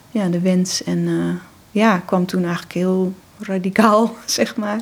ja, 0.10 0.28
de 0.28 0.40
wens. 0.40 0.84
En 0.84 0.98
uh, 0.98 1.34
ja, 1.72 1.98
kwam 1.98 2.26
toen 2.26 2.44
eigenlijk 2.44 2.74
heel 2.74 3.14
radicaal, 3.40 4.16
zeg 4.26 4.56
maar, 4.56 4.80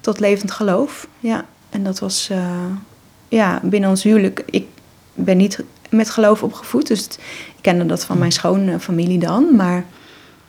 tot 0.00 0.20
levend 0.20 0.50
geloof. 0.50 1.06
Ja, 1.20 1.44
en 1.70 1.84
dat 1.84 1.98
was 1.98 2.28
uh, 2.32 2.38
ja, 3.28 3.60
binnen 3.62 3.90
ons 3.90 4.02
huwelijk. 4.02 4.42
Ik 4.46 4.66
ben 5.14 5.36
niet 5.36 5.62
met 5.88 6.10
geloof 6.10 6.42
opgevoed, 6.42 6.86
dus 6.86 7.06
ik 7.56 7.60
kende 7.60 7.86
dat 7.86 8.04
van 8.04 8.18
mijn 8.18 8.32
schoonfamilie 8.32 9.18
dan. 9.18 9.56
Maar 9.56 9.84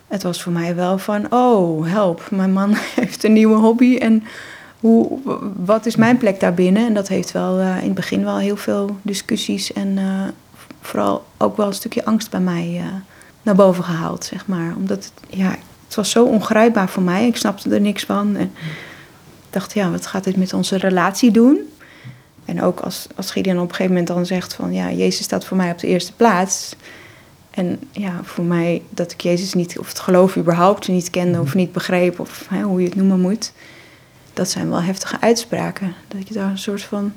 het 0.08 0.24
was 0.24 0.42
voor 0.42 0.52
mij 0.52 0.76
wel 0.76 0.98
van, 0.98 1.32
oh, 1.32 1.88
help, 1.88 2.28
mijn 2.32 2.54
man 2.54 2.76
heeft 2.96 3.24
een 3.24 3.34
nieuwe 3.34 3.56
hobby 3.56 3.98
en 3.98 4.24
hoe, 4.84 5.20
wat 5.56 5.86
is 5.86 5.96
mijn 5.96 6.18
plek 6.18 6.40
daarbinnen? 6.40 6.86
En 6.86 6.94
dat 6.94 7.08
heeft 7.08 7.32
wel 7.32 7.60
uh, 7.60 7.78
in 7.78 7.84
het 7.84 7.94
begin 7.94 8.24
wel 8.24 8.38
heel 8.38 8.58
veel 8.58 8.98
discussies 9.02 9.74
en 9.74 9.98
uh, 9.98 10.24
vooral 10.82 11.26
ook 11.38 11.58
wel 11.58 11.68
een 11.68 11.74
stukje 11.74 12.06
angst 12.06 12.30
bij 12.30 12.40
mij 12.40 12.72
uh, 12.76 12.86
naar 13.42 13.56
boven 13.56 13.84
gehaald, 13.84 14.26
zeg 14.26 14.48
maar. 14.48 14.76
Omdat 14.76 14.98
het, 15.04 15.14
ja, 15.30 15.56
het 15.86 15.96
was 15.96 16.10
zo 16.10 16.26
ongrijpbaar 16.26 16.90
voor 16.90 17.04
mij. 17.04 17.28
Ik 17.28 17.36
snapte 17.36 17.70
er 17.70 17.82
niks 17.82 18.04
van. 18.04 18.36
En 18.36 18.52
ik 19.46 19.50
dacht, 19.50 19.74
ja, 19.74 19.92
wat 19.92 20.06
gaat 20.06 20.24
dit 20.24 20.36
met 20.36 20.54
onze 20.54 20.78
relatie 20.78 21.32
doen? 21.32 21.60
En 22.46 22.62
ook 22.62 22.80
als, 22.80 23.08
als 23.16 23.32
Gideon 23.32 23.58
op 23.58 23.64
een 23.70 23.70
gegeven 23.70 23.92
moment 23.92 24.08
dan 24.08 24.26
zegt 24.26 24.54
van... 24.54 24.74
ja, 24.74 24.92
Jezus 24.92 25.26
staat 25.26 25.46
voor 25.46 25.58
mij 25.58 25.72
op 25.72 25.80
de 25.80 25.88
eerste 25.88 26.14
plaats. 26.14 26.76
En 27.52 27.80
ja, 27.92 28.20
voor 28.24 28.44
mij 28.44 28.82
dat 28.90 29.12
ik 29.12 29.22
Jezus 29.22 29.54
niet, 29.54 29.80
of 29.80 29.88
het 29.88 30.00
geloof 30.00 30.38
überhaupt 30.38 30.88
niet 30.88 31.10
kende... 31.10 31.40
of 31.40 31.54
niet 31.54 31.72
begreep, 31.72 32.20
of 32.20 32.46
hè, 32.50 32.62
hoe 32.62 32.82
je 32.82 32.88
het 32.88 32.96
noemen 32.96 33.20
moet 33.20 33.52
dat 34.34 34.50
zijn 34.50 34.70
wel 34.70 34.82
heftige 34.82 35.22
uitspraken. 35.22 35.94
Dat 36.08 36.28
je 36.28 36.34
daar 36.34 36.50
een 36.50 36.58
soort 36.58 36.82
van 36.82 37.14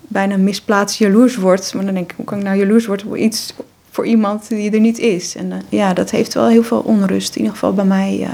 bijna 0.00 0.36
misplaatst 0.36 0.98
jaloers 0.98 1.36
wordt. 1.36 1.74
Maar 1.74 1.84
dan 1.84 1.94
denk 1.94 2.10
ik, 2.10 2.16
hoe 2.16 2.24
kan 2.24 2.38
ik 2.38 2.44
nou 2.44 2.58
jaloers 2.58 2.86
worden 2.86 3.06
op 3.06 3.16
iets 3.16 3.54
voor 3.90 4.06
iemand 4.06 4.48
die 4.48 4.70
er 4.70 4.80
niet 4.80 4.98
is? 4.98 5.36
En 5.36 5.46
uh, 5.46 5.56
ja, 5.68 5.94
dat 5.94 6.10
heeft 6.10 6.34
wel 6.34 6.48
heel 6.48 6.62
veel 6.62 6.80
onrust, 6.80 7.34
in 7.34 7.38
ieder 7.38 7.52
geval 7.52 7.74
bij 7.74 7.84
mij, 7.84 8.18
uh, 8.20 8.28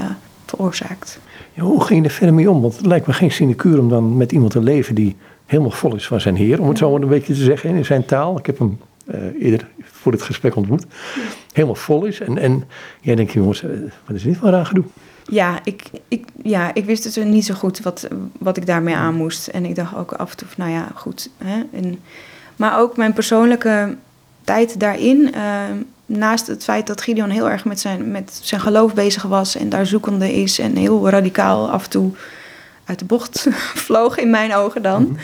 veroorzaakt. 0.45 1.19
Ja, 1.53 1.63
hoe 1.63 1.83
ging 1.83 2.01
je 2.01 2.05
er 2.07 2.13
verder 2.13 2.35
mee 2.35 2.49
om? 2.49 2.61
Want 2.61 2.77
het 2.77 2.85
lijkt 2.85 3.07
me 3.07 3.13
geen 3.13 3.31
sinecure 3.31 3.79
om 3.79 3.89
dan 3.89 4.17
met 4.17 4.31
iemand 4.31 4.51
te 4.51 4.61
leven 4.61 4.95
die 4.95 5.15
helemaal 5.45 5.71
vol 5.71 5.95
is 5.95 6.07
van 6.07 6.21
zijn 6.21 6.35
Heer. 6.35 6.61
Om 6.61 6.69
het 6.69 6.77
zo 6.77 6.91
maar 6.91 7.01
een 7.01 7.07
beetje 7.07 7.33
te 7.33 7.43
zeggen 7.43 7.75
in 7.75 7.85
zijn 7.85 8.05
taal. 8.05 8.37
Ik 8.37 8.45
heb 8.45 8.59
hem 8.59 8.79
uh, 9.05 9.43
eerder 9.43 9.67
voor 9.81 10.11
dit 10.11 10.21
gesprek 10.21 10.55
ontmoet. 10.55 10.85
Helemaal 11.53 11.75
vol 11.75 12.05
is. 12.05 12.19
En, 12.19 12.37
en 12.37 12.63
jij 13.01 13.15
denkt, 13.15 13.31
jongens, 13.31 13.61
wat 14.05 14.15
is 14.15 14.23
dit 14.23 14.37
voor 14.37 14.49
raar 14.49 14.65
gedoe? 14.65 14.83
Ja, 15.25 15.59
ik, 15.63 15.83
ik, 16.07 16.25
ja, 16.43 16.73
ik 16.73 16.85
wist 16.85 17.03
dus 17.03 17.15
niet 17.15 17.45
zo 17.45 17.53
goed 17.53 17.79
wat, 17.79 18.07
wat 18.39 18.57
ik 18.57 18.65
daarmee 18.65 18.95
aan 18.95 19.15
moest. 19.15 19.47
En 19.47 19.65
ik 19.65 19.75
dacht 19.75 19.95
ook 19.95 20.11
af 20.11 20.31
en 20.31 20.37
toe, 20.37 20.47
nou 20.57 20.71
ja, 20.71 20.87
goed. 20.95 21.29
Hè? 21.37 21.63
En, 21.71 21.99
maar 22.55 22.79
ook 22.79 22.97
mijn 22.97 23.13
persoonlijke 23.13 23.95
tijd 24.43 24.79
daarin, 24.79 25.31
uh, 25.35 25.61
naast 26.05 26.47
het 26.47 26.63
feit 26.63 26.87
dat 26.87 27.01
Gideon 27.01 27.29
heel 27.29 27.49
erg 27.49 27.65
met 27.65 27.79
zijn, 27.79 28.11
met 28.11 28.39
zijn 28.43 28.61
geloof 28.61 28.93
bezig 28.93 29.23
was 29.23 29.55
en 29.55 29.69
daar 29.69 29.85
zoekende 29.85 30.33
is 30.33 30.59
en 30.59 30.75
heel 30.75 31.09
radicaal 31.09 31.69
af 31.69 31.83
en 31.83 31.89
toe 31.89 32.11
uit 32.85 32.99
de 32.99 33.05
bocht 33.05 33.47
vloog 33.85 34.17
in 34.17 34.29
mijn 34.29 34.55
ogen 34.55 34.81
dan. 34.81 35.01
Mm 35.01 35.07
-hmm. 35.07 35.17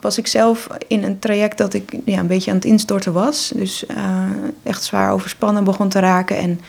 Was 0.00 0.18
ik 0.18 0.26
zelf 0.26 0.68
in 0.86 1.04
een 1.04 1.18
traject 1.18 1.58
dat 1.58 1.74
ik 1.74 1.92
ja, 2.04 2.18
een 2.18 2.26
beetje 2.26 2.50
aan 2.50 2.56
het 2.56 2.66
instorten 2.66 3.12
was. 3.12 3.52
Dus 3.54 3.84
uh, 3.90 4.24
echt 4.62 4.84
zwaar 4.84 5.12
overspannen 5.12 5.64
begon 5.64 5.88
te 5.88 5.98
raken. 5.98 6.36
En 6.36 6.60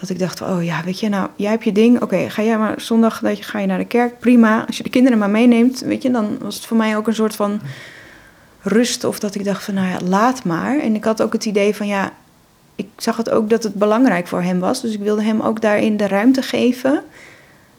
dat 0.00 0.08
ik 0.08 0.18
dacht, 0.18 0.40
oh 0.40 0.64
ja, 0.64 0.84
weet 0.84 1.00
je, 1.00 1.08
nou, 1.08 1.28
jij 1.36 1.50
hebt 1.50 1.64
je 1.64 1.72
ding. 1.72 2.02
Oké, 2.02 2.30
ga 2.30 2.42
jij 2.42 2.58
maar 2.58 2.80
zondag 2.80 3.20
dat 3.20 3.38
je, 3.38 3.44
ga 3.44 3.58
je 3.58 3.66
naar 3.66 3.78
de 3.78 3.84
kerk. 3.84 4.18
Prima. 4.18 4.64
Als 4.66 4.76
je 4.76 4.82
de 4.82 4.90
kinderen 4.90 5.18
maar 5.18 5.30
meeneemt, 5.30 5.80
weet 5.80 6.02
je, 6.02 6.10
dan 6.10 6.38
was 6.40 6.54
het 6.54 6.66
voor 6.66 6.76
mij 6.76 6.96
ook 6.96 7.06
een 7.06 7.14
soort 7.14 7.36
van 7.36 7.60
rust. 8.60 9.04
Of 9.04 9.18
dat 9.18 9.34
ik 9.34 9.44
dacht 9.44 9.64
van, 9.64 9.74
nou 9.74 9.88
ja, 9.88 9.98
laat 10.04 10.44
maar. 10.44 10.78
En 10.78 10.94
ik 10.94 11.04
had 11.04 11.22
ook 11.22 11.32
het 11.32 11.44
idee 11.44 11.76
van, 11.76 11.86
ja, 11.86 12.12
ik 12.74 12.88
zag 12.96 13.16
het 13.16 13.30
ook 13.30 13.50
dat 13.50 13.62
het 13.62 13.74
belangrijk 13.74 14.26
voor 14.26 14.42
hem 14.42 14.58
was. 14.58 14.80
Dus 14.80 14.92
ik 14.92 15.00
wilde 15.00 15.22
hem 15.22 15.40
ook 15.40 15.60
daarin 15.60 15.96
de 15.96 16.08
ruimte 16.08 16.42
geven. 16.42 17.02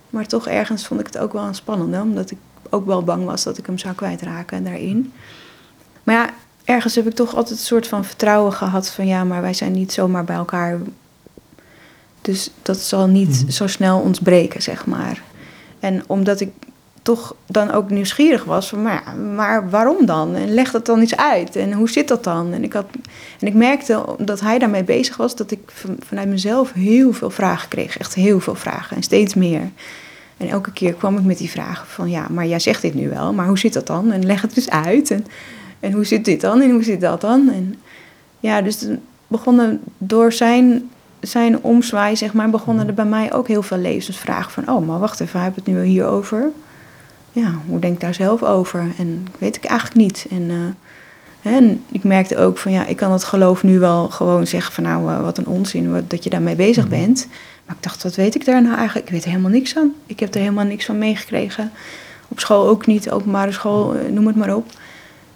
Maar 0.10 0.28
toch 0.28 0.48
ergens 0.48 0.88
vond 0.88 1.00
ik 1.00 1.06
het 1.06 1.18
ook 1.18 1.34
wel 1.34 1.54
spannend, 1.54 1.94
hè? 1.94 2.01
omdat 2.01 2.32
ik 2.32 2.38
ook 2.70 2.86
wel 2.86 3.04
bang 3.04 3.25
was 3.25 3.44
dat 3.44 3.58
ik 3.58 3.66
hem 3.66 3.78
zou 3.78 3.96
kwijtraken 3.96 4.63
daarin. 4.63 5.13
Maar 6.04 6.16
ja, 6.16 6.30
ergens 6.63 6.96
heb 6.96 7.08
ik 7.08 7.13
toch 7.13 7.36
altijd 7.36 7.60
een 7.60 7.66
soort 7.66 7.88
van 7.88 8.06
vertrouwen 8.06 8.54
gehad 8.54 8.90
van 8.90 9.08
ja, 9.08 9.24
maar 9.24 9.42
wij 9.42 9.54
zijn 9.54 9.72
niet 9.72 9.94
zomaar 9.94 10.24
bij 10.24 10.36
elkaar 10.36 10.80
dus 12.22 12.51
dat 12.62 12.78
zal 12.78 13.08
niet 13.08 13.46
zo 13.50 13.68
snel 13.68 14.00
ons 14.00 14.20
breken, 14.20 14.62
zeg 14.62 14.86
maar. 14.86 15.22
En 15.80 16.04
omdat 16.08 16.40
ik 16.40 16.50
toch 17.01 17.36
dan 17.46 17.72
ook 17.72 17.90
nieuwsgierig 17.90 18.44
was 18.44 18.70
van, 18.70 18.82
maar, 18.82 19.16
maar 19.36 19.70
waarom 19.70 20.06
dan? 20.06 20.36
En 20.36 20.54
leg 20.54 20.72
dat 20.72 20.86
dan 20.86 21.00
eens 21.00 21.16
uit. 21.16 21.56
En 21.56 21.74
hoe 21.74 21.90
zit 21.90 22.08
dat 22.08 22.24
dan? 22.24 22.54
En 22.54 22.63
ik, 22.63 22.74
had, 22.74 22.86
en 23.40 23.48
ik 23.48 23.54
merkte, 23.54 24.18
omdat 24.18 24.40
hij 24.40 24.60
daarmee 24.60 24.84
bezig 24.84 25.18
was, 25.18 25.36
dat 25.36 25.51
ik 25.51 25.60
vanuit 26.00 26.28
mezelf 26.28 26.74
heel 26.74 27.13
veel 27.13 27.30
vragen 27.30 27.70
kreeg. 27.70 27.98
Echt 27.98 28.13
heel 28.13 28.40
veel 28.40 28.56
vragen 28.56 28.96
en 28.96 29.04
steeds 29.04 29.34
meer. 29.34 29.70
En 30.38 30.48
elke 30.50 30.72
keer 30.72 30.94
kwam 30.94 31.18
ik 31.18 31.24
met 31.24 31.38
die 31.38 31.50
vragen 31.50 31.88
van, 31.88 32.10
ja, 32.10 32.28
maar 32.30 32.48
jij 32.48 32.60
zegt 32.60 32.82
dit 32.82 32.94
nu 32.94 33.10
wel, 33.10 33.34
maar 33.34 33.48
hoe 33.48 33.60
zit 33.60 33.74
dat 33.74 33.88
dan? 33.88 34.12
En 34.12 34.25
leg 34.25 34.42
het 34.42 34.56
dus 34.56 34.70
uit. 34.70 35.12
En, 35.12 35.25
en 35.80 35.92
hoe 35.92 36.06
zit 36.06 36.25
dit 36.25 36.42
dan? 36.42 36.62
En 36.62 36.72
hoe 36.72 36.84
zit 36.84 37.01
dat 37.01 37.22
dan? 37.22 37.50
En 37.50 37.80
ja, 38.40 38.62
dus 38.62 38.86
begonnen 39.28 39.82
door 39.98 40.34
zijn, 40.34 40.90
zijn 41.22 41.63
omzwaai, 41.63 42.16
zeg 42.16 42.34
maar, 42.34 42.50
begonnen 42.50 42.88
er 42.88 42.94
bij 42.94 43.06
mij 43.06 43.34
ook 43.34 43.48
heel 43.48 43.63
veel 43.63 43.78
levensvragen 43.78 44.51
van, 44.51 44.70
oh, 44.70 44.88
maar 44.88 45.00
wacht 45.00 45.20
even, 45.20 45.40
hij 45.40 45.44
heeft 45.44 45.66
het 45.66 45.75
nu 45.75 45.84
hier 45.84 46.06
over. 46.06 46.51
Ja, 47.32 47.54
hoe 47.68 47.80
denk 47.80 47.94
ik 47.94 48.00
daar 48.00 48.13
zelf 48.13 48.44
over? 48.44 48.88
En 48.98 49.28
weet 49.38 49.56
ik 49.56 49.63
eigenlijk 49.63 50.00
niet. 50.00 50.25
En, 50.30 50.50
eh, 50.50 51.54
en 51.54 51.84
ik 51.92 52.04
merkte 52.04 52.38
ook 52.38 52.58
van, 52.58 52.72
ja, 52.72 52.86
ik 52.86 52.96
kan 52.96 53.12
het 53.12 53.24
geloof 53.24 53.63
nu 53.63 53.80
wel 53.80 54.10
gewoon 54.10 54.48
zeggen 54.48 54.74
van, 54.74 54.84
nou, 54.84 55.12
eh, 55.12 55.22
wat 55.22 55.38
een 55.38 55.48
onzin, 55.48 55.92
wat, 55.92 56.10
dat 56.10 56.24
je 56.24 56.30
daarmee 56.30 56.56
bezig 56.56 56.88
bent. 56.88 57.28
Maar 57.66 57.75
ik 57.75 57.84
dacht, 57.84 58.04
wat 58.04 58.16
weet 58.16 58.36
ik 58.36 58.46
daar 58.46 58.62
nou 58.62 58.75
eigenlijk? 58.75 59.08
Ik 59.08 59.13
weet 59.13 59.24
er 59.24 59.30
helemaal 59.30 59.51
niks 59.51 59.74
van. 59.74 59.94
Ik 60.06 60.20
heb 60.20 60.34
er 60.34 60.40
helemaal 60.40 60.66
niks 60.66 60.86
van 60.86 60.98
meegekregen. 60.98 61.72
Op 62.28 62.40
school 62.40 62.68
ook 62.68 62.86
niet, 62.86 63.12
openbare 63.12 63.51
school, 63.51 63.96
eh, 63.96 64.12
noem 64.12 64.28
het 64.28 64.36
maar 64.36 64.56
op. 64.56 64.66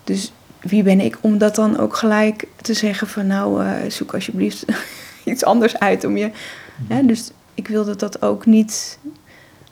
Dus 0.03 0.31
wie 0.59 0.83
ben 0.83 0.99
ik 0.99 1.17
om 1.21 1.37
dat 1.37 1.55
dan 1.55 1.79
ook 1.79 1.95
gelijk 1.95 2.47
te 2.61 2.73
zeggen 2.73 3.07
van 3.07 3.27
nou, 3.27 3.63
zoek 3.89 4.13
alsjeblieft 4.13 4.65
iets 5.33 5.43
anders 5.43 5.79
uit 5.79 6.03
om 6.03 6.17
je. 6.17 6.31
Hè? 6.87 7.05
Dus 7.05 7.31
ik 7.53 7.67
wilde 7.67 7.95
dat 7.95 8.21
ook 8.21 8.45
niet. 8.45 8.99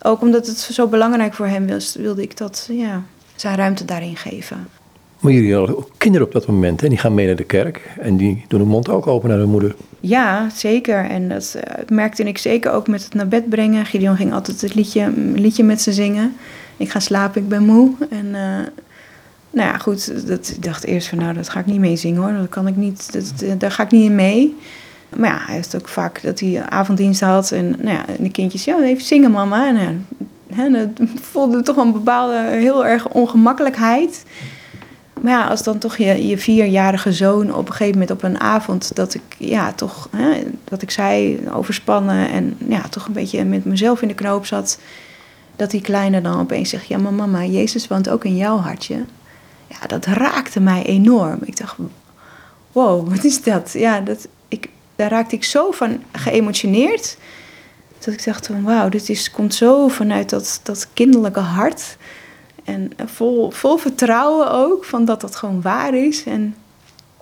Ook 0.02 0.22
omdat 0.22 0.48
het 0.48 0.58
zo 0.58 0.88
belangrijk 0.88 1.34
voor 1.34 1.48
hem 1.48 1.68
was, 1.68 1.96
wilde 1.96 2.22
ik 2.22 2.38
dat, 2.38 2.68
ja, 2.72 3.04
zijn 3.36 3.56
ruimte 3.56 3.86
daarin 3.86 4.16
geven. 4.16 4.68
Maar 5.20 5.32
jullie 5.32 5.56
hadden 5.56 5.78
ook 5.78 5.90
kinderen 5.98 6.28
op 6.28 6.34
dat 6.34 6.48
moment, 6.48 6.82
hè? 6.82 6.90
die 6.90 6.98
gaan 6.98 7.14
mee 7.14 7.26
naar 7.26 7.36
de 7.36 7.44
kerk 7.44 7.90
en 8.00 8.18
die 8.18 8.46
doen 8.48 8.60
de 8.60 8.66
mond 8.66 8.90
ook 8.90 9.08
open 9.08 9.30
naar 9.30 9.38
hun 9.38 9.50
moeder. 9.50 9.76
Ja, 10.00 10.50
zeker. 10.50 11.06
En 11.10 11.30
dat 11.30 11.56
uh, 11.56 11.62
merkte 11.88 12.24
ik 12.24 12.38
zeker 12.38 12.72
ook 12.72 12.88
met 12.88 13.04
het 13.04 13.14
naar 13.14 13.28
bed 13.28 13.50
brengen. 13.50 13.86
Gideon 13.86 14.16
ging 14.16 14.34
altijd 14.34 14.62
het 14.62 14.76
liedje, 14.76 15.02
een 15.02 15.40
liedje 15.40 15.64
met 15.64 15.82
ze 15.82 15.94
zingen. 15.94 16.36
Ik 16.78 16.90
ga 16.90 17.00
slapen, 17.00 17.42
ik 17.42 17.48
ben 17.48 17.66
moe. 17.66 17.92
En 18.10 18.26
uh, 18.26 18.40
nou 19.50 19.70
ja, 19.70 19.78
goed, 19.78 20.28
dat, 20.28 20.54
ik 20.56 20.64
dacht 20.64 20.84
eerst 20.84 21.08
van 21.08 21.18
nou, 21.18 21.34
dat 21.34 21.50
ga 21.50 21.60
ik 21.60 21.66
niet 21.66 21.80
mee 21.80 21.96
zingen 21.96 22.22
hoor. 22.22 22.34
Dat 22.34 22.50
kan 22.50 22.68
ik 22.68 22.76
niet, 22.76 23.14
dat, 23.14 23.60
daar 23.60 23.72
ga 23.72 23.84
ik 23.84 23.92
niet 23.92 24.06
in 24.06 24.16
mee. 24.16 24.56
Maar 25.18 25.30
ja, 25.30 25.40
hij 25.46 25.56
heeft 25.56 25.76
ook 25.76 25.88
vaak 25.88 26.22
dat 26.24 26.40
hij 26.40 26.64
avonddienst 26.70 27.22
had. 27.22 27.52
En, 27.52 27.70
nou 27.70 27.98
ja, 27.98 28.08
en 28.08 28.24
de 28.24 28.32
kindjes, 28.32 28.64
ja, 28.64 28.82
even 28.82 29.04
zingen 29.04 29.32
mama. 29.32 29.68
En 29.68 29.76
ja, 29.76 29.92
hè, 30.56 30.72
dat 30.72 30.88
voelde 31.22 31.62
toch 31.62 31.76
een 31.76 31.92
bepaalde 31.92 32.38
heel 32.38 32.86
erg 32.86 33.08
ongemakkelijkheid. 33.08 34.24
Maar 35.22 35.32
ja, 35.32 35.48
als 35.48 35.64
dan 35.64 35.78
toch 35.78 35.98
je, 35.98 36.28
je 36.28 36.38
vierjarige 36.38 37.14
zoon 37.14 37.54
op 37.54 37.68
een 37.68 37.74
gegeven 37.74 38.00
moment 38.00 38.12
op 38.12 38.24
een 38.24 38.40
avond... 38.40 38.96
dat 38.96 39.14
ik, 39.14 39.22
ja, 39.38 39.72
toch, 39.72 40.08
hè, 40.16 40.44
dat 40.64 40.82
ik 40.82 40.92
zei, 40.92 41.40
overspannen 41.54 42.30
en 42.30 42.58
ja, 42.68 42.82
toch 42.82 43.06
een 43.06 43.14
beetje 43.14 43.46
met 43.46 43.66
mezelf 43.66 44.02
in 44.02 44.08
de 44.08 44.14
knoop 44.14 44.46
zat... 44.46 44.80
dat 45.56 45.72
die 45.72 45.82
kleine 45.82 46.22
dan 46.22 46.40
opeens 46.40 46.70
zegt, 46.70 46.88
ja, 46.88 46.98
maar 46.98 47.14
mama, 47.14 47.44
Jezus 47.44 47.88
woont 47.88 48.10
ook 48.10 48.26
in 48.26 48.36
jouw 48.36 48.58
hartje 48.58 48.96
ja, 49.80 49.88
dat 49.88 50.06
raakte 50.06 50.60
mij 50.60 50.84
enorm. 50.84 51.40
Ik 51.46 51.58
dacht, 51.58 51.76
wow, 52.72 53.10
wat 53.10 53.24
is 53.24 53.44
dat? 53.44 53.72
Ja, 53.74 54.00
dat, 54.00 54.28
daar 55.04 55.12
raakte 55.12 55.36
ik 55.36 55.44
zo 55.44 55.72
van 55.72 56.04
geëmotioneerd. 56.12 57.18
Dat 58.00 58.14
ik 58.14 58.26
dacht 58.26 58.48
van 58.48 58.64
wauw, 58.64 58.90
dit 58.90 59.10
is, 59.10 59.32
komt 59.32 59.56
zo 59.56 59.88
vanuit 59.88 60.30
dat, 60.30 60.60
dat 60.64 60.88
kinderlijke 60.94 61.40
hart. 61.40 61.98
En 62.64 62.92
vol, 63.06 63.52
vol 63.52 63.78
vertrouwen 63.78 64.52
ook, 64.52 64.86
van 64.86 65.06
dat 65.06 65.22
dat 65.22 65.36
gewoon 65.36 65.62
waar 65.62 65.94
is. 65.94 66.24
En, 66.24 66.56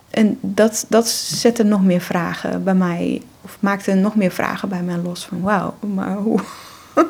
en 0.10 0.38
dat, 0.42 0.86
dat 0.90 1.08
zette 1.08 1.64
nog 1.64 1.84
meer 1.84 2.02
vragen 2.02 2.64
bij 2.64 2.74
mij, 2.74 3.22
of 3.42 3.58
maakte 3.60 3.94
nog 3.94 4.16
meer 4.16 4.32
vragen 4.32 4.70
bij 4.70 4.82
mij 4.82 4.98
los. 4.98 5.26
Van 5.26 5.42
wauw, 5.42 5.74
maar 5.94 6.16
hoe, 6.16 6.40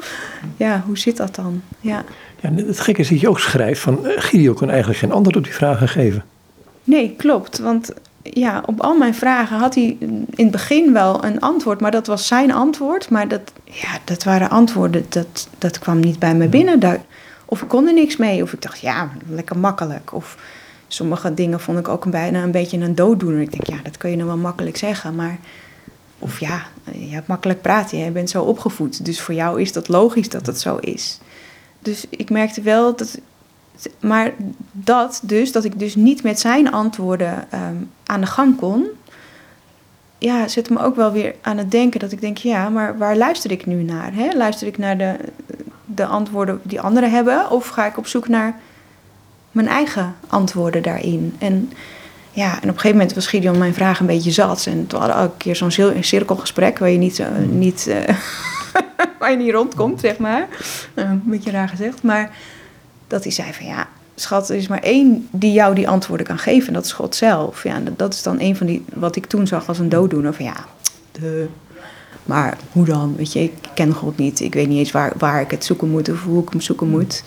ja, 0.57 0.83
hoe 0.85 0.97
zit 0.97 1.17
dat 1.17 1.35
dan? 1.35 1.61
Ja. 1.79 2.03
Ja, 2.39 2.53
het 2.53 2.79
gekke 2.79 3.01
is 3.01 3.09
dat 3.09 3.19
je 3.19 3.29
ook 3.29 3.39
schrijft 3.39 3.81
van 3.81 3.99
uh, 4.03 4.11
Gideon 4.15 4.55
kon 4.55 4.69
eigenlijk 4.69 4.99
geen 4.99 5.11
antwoord 5.11 5.35
op 5.35 5.43
die 5.43 5.53
vragen 5.53 5.87
geven. 5.87 6.25
Nee, 6.83 7.15
klopt. 7.17 7.59
Want 7.59 7.93
ja, 8.23 8.63
op 8.65 8.81
al 8.81 8.97
mijn 8.97 9.15
vragen 9.15 9.57
had 9.57 9.75
hij 9.75 9.97
in 9.99 10.27
het 10.35 10.51
begin 10.51 10.93
wel 10.93 11.23
een 11.25 11.39
antwoord, 11.39 11.81
maar 11.81 11.91
dat 11.91 12.07
was 12.07 12.27
zijn 12.27 12.51
antwoord. 12.51 13.09
Maar 13.09 13.27
dat, 13.27 13.41
ja, 13.63 13.97
dat 14.03 14.23
waren 14.23 14.49
antwoorden, 14.49 15.05
dat, 15.09 15.47
dat 15.57 15.79
kwam 15.79 15.99
niet 15.99 16.19
bij 16.19 16.35
me 16.35 16.47
binnen. 16.47 16.79
Daar, 16.79 17.01
of 17.45 17.61
ik 17.61 17.67
kon 17.67 17.87
er 17.87 17.93
niks 17.93 18.17
mee, 18.17 18.43
of 18.43 18.53
ik 18.53 18.61
dacht, 18.61 18.79
ja, 18.79 19.09
lekker 19.27 19.57
makkelijk. 19.57 20.13
Of 20.13 20.37
sommige 20.87 21.33
dingen 21.33 21.59
vond 21.59 21.79
ik 21.79 21.87
ook 21.87 22.11
bijna 22.11 22.43
een 22.43 22.51
beetje 22.51 22.77
een 22.77 22.95
dooddoener. 22.95 23.41
Ik 23.41 23.51
denk, 23.51 23.67
ja, 23.67 23.83
dat 23.83 23.97
kun 23.97 24.09
je 24.09 24.15
nou 24.15 24.27
wel 24.27 24.37
makkelijk 24.37 24.77
zeggen, 24.77 25.15
maar... 25.15 25.37
Of 26.23 26.39
ja, 26.39 26.65
je 26.91 27.13
hebt 27.13 27.27
makkelijk 27.27 27.61
praten, 27.61 27.97
je 27.97 28.11
bent 28.11 28.29
zo 28.29 28.43
opgevoed. 28.43 29.05
Dus 29.05 29.21
voor 29.21 29.33
jou 29.33 29.61
is 29.61 29.71
dat 29.71 29.87
logisch 29.87 30.29
dat 30.29 30.45
het 30.45 30.59
zo 30.59 30.77
is. 30.77 31.19
Dus 31.79 32.05
ik 32.09 32.29
merkte 32.29 32.61
wel 32.61 32.95
dat. 32.95 33.19
Maar 33.99 34.31
dat 34.71 35.21
dus, 35.23 35.51
dat 35.51 35.63
ik 35.63 35.79
dus 35.79 35.95
niet 35.95 36.23
met 36.23 36.39
zijn 36.39 36.71
antwoorden 36.71 37.47
um, 37.53 37.91
aan 38.05 38.21
de 38.21 38.27
gang 38.27 38.57
kon. 38.57 38.85
Ja, 40.17 40.47
zet 40.47 40.69
me 40.69 40.79
ook 40.79 40.95
wel 40.95 41.11
weer 41.11 41.35
aan 41.41 41.57
het 41.57 41.71
denken 41.71 41.99
dat 41.99 42.11
ik 42.11 42.21
denk, 42.21 42.37
ja, 42.37 42.69
maar 42.69 42.97
waar 42.97 43.17
luister 43.17 43.51
ik 43.51 43.65
nu 43.65 43.83
naar? 43.83 44.13
Hè? 44.13 44.29
Luister 44.35 44.67
ik 44.67 44.77
naar 44.77 44.97
de, 44.97 45.15
de 45.85 46.05
antwoorden 46.05 46.59
die 46.63 46.81
anderen 46.81 47.11
hebben? 47.11 47.49
Of 47.49 47.67
ga 47.67 47.85
ik 47.85 47.97
op 47.97 48.07
zoek 48.07 48.27
naar 48.27 48.59
mijn 49.51 49.67
eigen 49.67 50.15
antwoorden 50.27 50.83
daarin? 50.83 51.35
En 51.39 51.71
ja, 52.33 52.51
en 52.51 52.57
op 52.57 52.63
een 52.63 52.73
gegeven 52.73 52.97
moment 52.97 53.13
was 53.13 53.27
Gideon 53.27 53.57
mijn 53.57 53.73
vraag 53.73 53.99
een 53.99 54.05
beetje 54.05 54.31
zat. 54.31 54.65
En 54.65 54.87
toen 54.87 54.99
hadden 54.99 55.17
we 55.17 55.23
elke 55.23 55.37
keer 55.37 55.55
zo'n 55.55 56.03
cirkelgesprek 56.03 56.79
waar 56.79 56.89
je 56.89 56.97
niet, 56.97 57.19
uh, 57.19 57.27
niet 57.49 57.85
uh, 57.87 57.95
waar 59.19 59.31
je 59.31 59.37
niet 59.37 59.51
rondkomt, 59.51 59.99
zeg 59.99 60.17
maar. 60.17 60.47
Uh, 60.95 61.09
een 61.09 61.21
beetje 61.25 61.51
raar 61.51 61.69
gezegd. 61.69 62.03
Maar 62.03 62.31
dat 63.11 63.23
hij 63.23 63.31
zei 63.31 63.53
van 63.53 63.65
ja, 63.65 63.87
schat, 64.15 64.49
er 64.49 64.55
is 64.55 64.67
maar 64.67 64.81
één 64.81 65.27
die 65.31 65.53
jou 65.53 65.75
die 65.75 65.89
antwoorden 65.89 66.25
kan 66.25 66.37
geven. 66.37 66.67
En 66.67 66.73
dat 66.73 66.85
is 66.85 66.93
God 66.93 67.15
zelf. 67.15 67.63
Ja, 67.63 67.81
dat 67.95 68.13
is 68.13 68.23
dan 68.23 68.39
een 68.39 68.55
van 68.55 68.67
die, 68.67 68.85
wat 68.93 69.15
ik 69.15 69.25
toen 69.25 69.47
zag 69.47 69.67
als 69.67 69.79
een 69.79 69.89
dooddoener. 69.89 70.33
Van 70.33 70.45
ja, 70.45 70.65
de, 71.11 71.47
maar 72.23 72.57
hoe 72.71 72.85
dan? 72.85 73.15
Weet 73.15 73.33
je, 73.33 73.43
ik 73.43 73.53
ken 73.73 73.93
God 73.93 74.17
niet. 74.17 74.39
Ik 74.39 74.53
weet 74.53 74.67
niet 74.67 74.77
eens 74.77 74.91
waar, 74.91 75.13
waar 75.17 75.41
ik 75.41 75.51
het 75.51 75.65
zoeken 75.65 75.89
moet 75.89 76.09
of 76.09 76.23
hoe 76.23 76.43
ik 76.43 76.49
hem 76.49 76.61
zoeken 76.61 76.89
moet. 76.89 77.23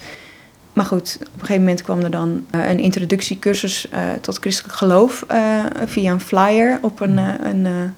Maar 0.73 0.85
goed, 0.85 1.17
op 1.21 1.27
een 1.27 1.41
gegeven 1.41 1.63
moment 1.63 1.83
kwam 1.83 2.01
er 2.01 2.11
dan 2.11 2.47
uh, 2.55 2.69
een 2.69 2.79
introductiecursus 2.79 3.87
uh, 3.93 4.13
tot 4.21 4.39
christelijk 4.39 4.75
geloof 4.75 5.25
uh, 5.33 5.65
via 5.85 6.13
een 6.13 6.21
flyer 6.21 6.79
op 6.83 7.01
een, 7.01 7.19
een 7.19 7.95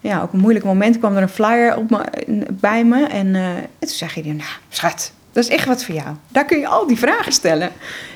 ja, 0.00 0.22
op 0.22 0.32
een 0.32 0.40
moeilijk 0.40 0.64
moment 0.64 0.98
kwam 0.98 1.16
er 1.16 1.22
een 1.22 1.28
flyer 1.28 1.76
op 1.76 1.90
me, 1.90 2.04
bij 2.52 2.84
me. 2.84 3.06
En, 3.06 3.26
uh, 3.26 3.54
toen 3.78 3.88
zei 3.88 4.10
hij, 4.14 4.22
nou, 4.22 4.50
schat, 4.68 5.12
dat 5.38 5.48
is 5.48 5.56
echt 5.56 5.66
wat 5.66 5.84
voor 5.84 5.94
jou. 5.94 6.16
Daar 6.28 6.44
kun 6.44 6.58
je 6.58 6.66
al 6.66 6.86
die 6.86 6.98
vragen 6.98 7.32
stellen. 7.32 7.70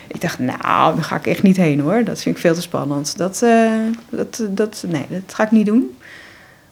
Ik 0.07 0.21
dacht, 0.21 0.38
nou, 0.38 0.95
daar 0.95 1.05
ga 1.05 1.17
ik 1.17 1.26
echt 1.26 1.43
niet 1.43 1.57
heen 1.57 1.81
hoor. 1.81 2.05
Dat 2.05 2.23
vind 2.23 2.35
ik 2.35 2.41
veel 2.41 2.55
te 2.55 2.61
spannend. 2.61 3.17
Dat, 3.17 3.41
uh, 3.45 3.71
dat, 4.11 4.43
dat, 4.50 4.85
nee, 4.87 5.07
dat 5.09 5.35
ga 5.35 5.45
ik 5.45 5.50
niet 5.50 5.67
doen. 5.67 5.97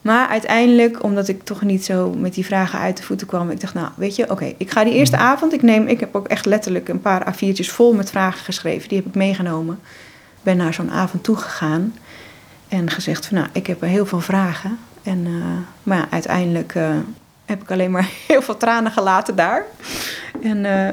Maar 0.01 0.27
uiteindelijk, 0.27 1.03
omdat 1.03 1.27
ik 1.27 1.43
toch 1.43 1.61
niet 1.61 1.85
zo 1.85 2.13
met 2.13 2.33
die 2.33 2.45
vragen 2.45 2.79
uit 2.79 2.97
de 2.97 3.03
voeten 3.03 3.27
kwam, 3.27 3.49
ik 3.49 3.61
dacht, 3.61 3.73
nou, 3.73 3.87
weet 3.95 4.15
je, 4.15 4.29
oké, 4.29 4.53
ik 4.57 4.71
ga 4.71 4.83
die 4.83 4.93
eerste 4.93 5.15
mhm. 5.15 5.25
avond, 5.25 5.53
ik 5.53 5.61
neem, 5.61 5.87
ik 5.87 5.99
heb 5.99 6.15
ook 6.15 6.27
echt 6.27 6.45
letterlijk 6.45 6.89
een 6.89 7.01
paar 7.01 7.33
A4'tjes 7.33 7.71
vol 7.71 7.93
met 7.93 8.09
vragen 8.09 8.43
geschreven, 8.43 8.89
die 8.89 8.97
heb 8.97 9.07
ik 9.07 9.15
meegenomen. 9.15 9.79
Ben 10.43 10.57
naar 10.57 10.73
zo'n 10.73 10.91
avond 10.91 11.23
toegegaan 11.23 11.95
en 12.67 12.89
gezegd 12.89 13.25
van, 13.25 13.37
nou, 13.37 13.49
ik 13.51 13.67
heb 13.67 13.81
heel 13.81 14.05
veel 14.05 14.21
vragen. 14.21 14.77
En, 15.03 15.25
uh, 15.27 15.43
maar 15.83 15.97
ja, 15.97 16.07
uiteindelijk 16.09 16.75
uh, 16.75 16.89
heb 17.51 17.61
ik 17.61 17.71
alleen 17.71 17.91
maar 17.91 18.09
heel 18.27 18.41
veel 18.41 18.57
tranen 18.57 18.91
gelaten 18.91 19.35
daar. 19.35 19.65
En 20.41 20.65
uh, 20.65 20.87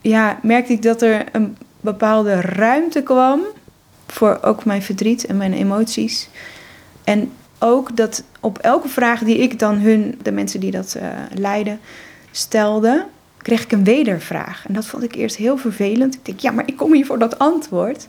ja, 0.00 0.38
merkte 0.42 0.72
ik 0.72 0.82
dat 0.82 1.02
er 1.02 1.24
een 1.32 1.56
bepaalde 1.80 2.40
ruimte 2.40 3.02
kwam 3.02 3.40
voor 4.06 4.38
ook 4.42 4.64
mijn 4.64 4.82
verdriet 4.82 5.26
en 5.26 5.36
mijn 5.36 5.52
emoties. 5.52 6.28
En 7.04 7.32
ook 7.58 7.96
dat 7.96 8.22
op 8.40 8.58
elke 8.58 8.88
vraag 8.88 9.20
die 9.20 9.38
ik 9.38 9.58
dan 9.58 9.78
hun, 9.78 10.18
de 10.22 10.32
mensen 10.32 10.60
die 10.60 10.70
dat 10.70 10.96
leiden, 11.34 11.80
stelde, 12.30 13.06
kreeg 13.36 13.62
ik 13.62 13.72
een 13.72 13.84
wedervraag. 13.84 14.64
En 14.68 14.74
dat 14.74 14.86
vond 14.86 15.02
ik 15.02 15.14
eerst 15.14 15.36
heel 15.36 15.56
vervelend. 15.56 16.14
Ik 16.14 16.24
denk, 16.24 16.40
ja, 16.40 16.50
maar 16.50 16.66
ik 16.66 16.76
kom 16.76 16.92
hier 16.92 17.06
voor 17.06 17.18
dat 17.18 17.38
antwoord. 17.38 18.06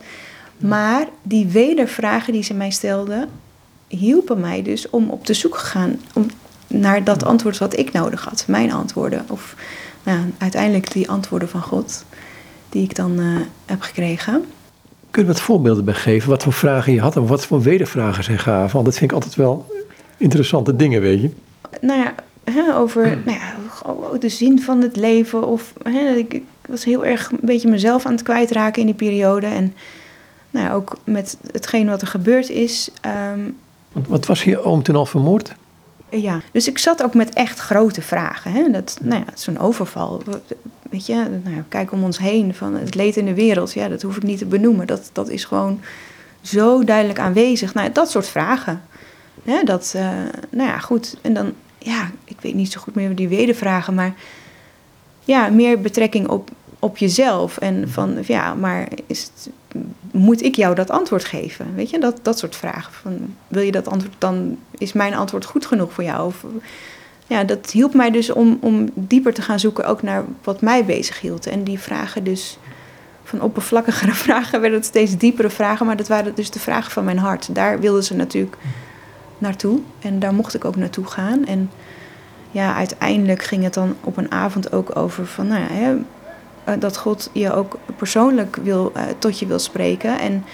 Maar 0.56 1.06
die 1.22 1.46
wedervragen 1.46 2.32
die 2.32 2.42
ze 2.42 2.54
mij 2.54 2.70
stelden, 2.70 3.28
hielpen 3.88 4.40
mij 4.40 4.62
dus 4.62 4.90
om 4.90 5.10
op 5.10 5.26
de 5.26 5.34
zoek 5.34 5.58
te 5.58 5.64
gaan 5.64 6.00
om, 6.14 6.26
naar 6.80 7.04
dat 7.04 7.24
antwoord 7.24 7.58
wat 7.58 7.78
ik 7.78 7.92
nodig 7.92 8.24
had. 8.24 8.44
Mijn 8.48 8.72
antwoorden. 8.72 9.24
Of 9.28 9.54
nou, 10.02 10.20
uiteindelijk 10.38 10.92
die 10.92 11.10
antwoorden 11.10 11.48
van 11.48 11.62
God 11.62 12.04
die 12.68 12.82
ik 12.82 12.94
dan 12.94 13.20
uh, 13.20 13.36
heb 13.66 13.80
gekregen. 13.80 14.44
Kun 15.10 15.22
je 15.22 15.28
wat 15.28 15.40
voorbeelden 15.40 15.84
bij 15.84 15.94
geven? 15.94 16.28
Wat 16.28 16.42
voor 16.42 16.52
vragen 16.52 16.92
je 16.92 17.00
had 17.00 17.16
en 17.16 17.26
wat 17.26 17.46
voor 17.46 17.62
wedervragen 17.62 18.24
zij 18.24 18.38
gaven? 18.38 18.72
Want 18.72 18.84
dat 18.84 18.96
vind 18.96 19.10
ik 19.10 19.16
altijd 19.16 19.34
wel 19.34 19.66
interessante 20.16 20.76
dingen, 20.76 21.00
weet 21.00 21.20
je. 21.20 21.30
Nou 21.80 22.00
ja, 22.00 22.14
hè, 22.44 22.76
over 22.76 23.18
nou 23.24 23.38
ja, 23.38 24.18
de 24.18 24.28
zin 24.28 24.60
van 24.60 24.82
het 24.82 24.96
leven. 24.96 25.46
Of 25.46 25.72
hè, 25.82 26.14
ik, 26.14 26.42
was 26.68 26.84
heel 26.84 27.04
erg 27.04 27.30
een 27.30 27.38
beetje 27.40 27.68
mezelf 27.68 28.06
aan 28.06 28.12
het 28.12 28.22
kwijtraken 28.22 28.80
in 28.80 28.86
die 28.86 28.96
periode. 28.96 29.46
En 29.46 29.74
nou 30.50 30.66
ja, 30.66 30.72
ook 30.72 30.96
met 31.04 31.36
hetgeen 31.52 31.86
wat 31.86 32.00
er 32.00 32.06
gebeurd 32.06 32.50
is. 32.50 32.90
Um, 33.32 33.56
wat 33.92 34.26
was 34.26 34.44
je 34.44 34.62
oom 34.62 34.82
toen 34.82 34.96
al 34.96 35.06
vermoord? 35.06 35.54
Ja, 36.20 36.40
dus 36.52 36.68
ik 36.68 36.78
zat 36.78 37.02
ook 37.02 37.14
met 37.14 37.32
echt 37.32 37.58
grote 37.58 38.02
vragen. 38.02 38.52
Hè? 38.52 38.70
Dat, 38.70 38.98
nou 39.02 39.24
ja, 39.26 39.32
zo'n 39.34 39.58
overval. 39.58 40.22
Weet 40.90 41.06
je, 41.06 41.14
nou 41.14 41.56
ja, 41.56 41.64
kijk 41.68 41.92
om 41.92 42.04
ons 42.04 42.18
heen 42.18 42.54
van 42.54 42.74
het 42.74 42.94
leed 42.94 43.16
in 43.16 43.24
de 43.24 43.34
wereld. 43.34 43.72
Ja, 43.72 43.88
dat 43.88 44.02
hoef 44.02 44.16
ik 44.16 44.22
niet 44.22 44.38
te 44.38 44.46
benoemen. 44.46 44.86
Dat, 44.86 45.10
dat 45.12 45.28
is 45.28 45.44
gewoon 45.44 45.80
zo 46.40 46.84
duidelijk 46.84 47.18
aanwezig? 47.18 47.74
Nou, 47.74 47.92
dat 47.92 48.10
soort 48.10 48.28
vragen. 48.28 48.82
Hè, 49.44 49.62
dat, 49.62 49.92
uh, 49.96 50.10
nou 50.50 50.68
ja, 50.68 50.78
goed. 50.78 51.16
En 51.20 51.34
dan, 51.34 51.52
ja, 51.78 52.10
ik 52.24 52.36
weet 52.40 52.54
niet 52.54 52.72
zo 52.72 52.80
goed 52.80 52.94
meer 52.94 53.14
die 53.14 53.28
wedervragen, 53.28 53.94
maar 53.94 54.14
ja, 55.24 55.48
meer 55.48 55.80
betrekking 55.80 56.28
op, 56.28 56.50
op 56.78 56.96
jezelf. 56.96 57.58
En 57.58 57.90
van, 57.90 58.18
ja, 58.26 58.54
maar 58.54 58.88
is 59.06 59.22
het, 59.22 59.50
moet 60.10 60.42
ik 60.42 60.54
jou 60.54 60.74
dat 60.74 60.90
antwoord 60.90 61.24
geven? 61.24 61.74
Weet 61.74 61.90
je, 61.90 61.98
dat, 61.98 62.18
dat 62.22 62.38
soort 62.38 62.56
vragen. 62.56 62.92
Van, 62.92 63.34
wil 63.48 63.62
je 63.62 63.72
dat 63.72 63.88
antwoord, 63.88 64.14
dan 64.18 64.58
is 64.78 64.92
mijn 64.92 65.14
antwoord 65.14 65.44
goed 65.44 65.66
genoeg 65.66 65.92
voor 65.92 66.04
jou? 66.04 66.26
Of, 66.26 66.44
ja, 67.26 67.44
dat 67.44 67.70
hielp 67.70 67.94
mij 67.94 68.10
dus 68.10 68.30
om, 68.30 68.58
om 68.60 68.88
dieper 68.94 69.34
te 69.34 69.42
gaan 69.42 69.60
zoeken 69.60 69.86
ook 69.86 70.02
naar 70.02 70.24
wat 70.42 70.60
mij 70.60 70.84
bezig 70.84 71.20
hield. 71.20 71.46
En 71.46 71.64
die 71.64 71.78
vragen 71.78 72.24
dus, 72.24 72.58
van 73.24 73.40
oppervlakkigere 73.40 74.14
vragen 74.26 74.60
werden 74.60 74.78
het 74.78 74.88
steeds 74.88 75.16
diepere 75.16 75.50
vragen. 75.50 75.86
Maar 75.86 75.96
dat 75.96 76.08
waren 76.08 76.34
dus 76.34 76.50
de 76.50 76.60
vragen 76.60 76.92
van 76.92 77.04
mijn 77.04 77.18
hart. 77.18 77.54
Daar 77.54 77.80
wilden 77.80 78.04
ze 78.04 78.14
natuurlijk 78.14 78.56
naartoe. 79.38 79.80
En 80.00 80.18
daar 80.18 80.34
mocht 80.34 80.54
ik 80.54 80.64
ook 80.64 80.76
naartoe 80.76 81.06
gaan. 81.06 81.46
En 81.46 81.70
ja, 82.50 82.74
uiteindelijk 82.74 83.42
ging 83.42 83.62
het 83.62 83.74
dan 83.74 83.96
op 84.00 84.16
een 84.16 84.30
avond 84.30 84.72
ook 84.72 84.96
over 84.96 85.26
van, 85.26 85.46
nou 85.46 85.62
ja, 85.62 85.96
dat 86.78 86.96
God 86.96 87.30
je 87.32 87.52
ook 87.52 87.78
persoonlijk 87.96 88.56
wil, 88.56 88.92
uh, 88.96 89.02
tot 89.18 89.38
je 89.38 89.46
wil 89.46 89.58
spreken. 89.58 90.18
En 90.18 90.44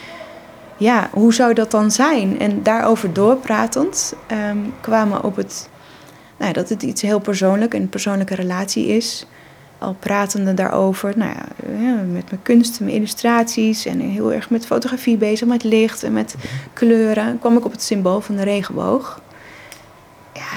ja, 0.76 1.09
hoe 1.12 1.35
zou 1.35 1.55
dat 1.55 1.71
dan 1.71 1.90
zijn? 1.90 2.38
En 2.38 2.62
daarover 2.62 3.12
doorpratend 3.12 4.14
um, 4.50 4.75
kwamen 4.81 5.25
op 5.25 5.37
het, 5.37 5.69
nou, 6.38 6.52
dat 6.52 6.69
het 6.69 6.83
iets 6.83 7.02
heel 7.02 7.19
persoonlijk, 7.19 7.75
een 7.75 7.88
persoonlijke 7.88 8.35
relatie 8.35 8.87
is. 8.87 9.26
Al 9.79 9.97
pratende 9.99 10.55
daarover, 10.55 11.12
nou 11.17 11.31
ja, 11.31 11.73
ja, 11.81 11.95
met 12.12 12.31
mijn 12.31 12.43
kunst, 12.43 12.81
mijn 12.81 12.95
illustraties 12.95 13.87
en 13.87 14.00
heel 14.00 14.33
erg 14.33 14.50
met 14.50 14.67
fotografie 14.67 15.17
bezig, 15.17 15.49
met 15.49 15.64
licht 15.64 16.02
en 16.02 16.12
met 16.12 16.35
kleuren, 16.73 17.38
kwam 17.38 17.57
ik 17.57 17.64
op 17.64 17.73
het 17.73 17.83
symbool 17.83 18.21
van 18.21 18.37
de 18.37 18.43
regenboog 18.43 19.21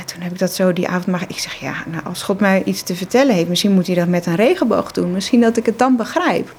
toen 0.06 0.22
heb 0.22 0.32
ik 0.32 0.40
dat 0.40 0.54
zo 0.54 0.74
die 0.74 0.88
avond 0.88 1.06
maar 1.06 1.26
ik 1.28 1.40
zeg 1.40 1.54
ja, 1.54 1.74
nou, 1.88 2.04
als 2.06 2.24
God 2.24 2.40
mij 2.40 2.64
iets 2.64 2.82
te 2.82 2.96
vertellen 2.96 3.36
heeft, 3.36 3.50
misschien 3.50 3.72
moet 3.72 3.88
hij 3.88 3.96
dat 3.96 4.08
met 4.08 4.26
een 4.26 4.36
regenboog 4.36 4.92
doen. 4.92 5.12
Misschien 5.12 5.42
dat 5.42 5.58
ik 5.58 5.66
het 5.66 5.80
dan 5.80 5.96
begrijp. 5.96 6.56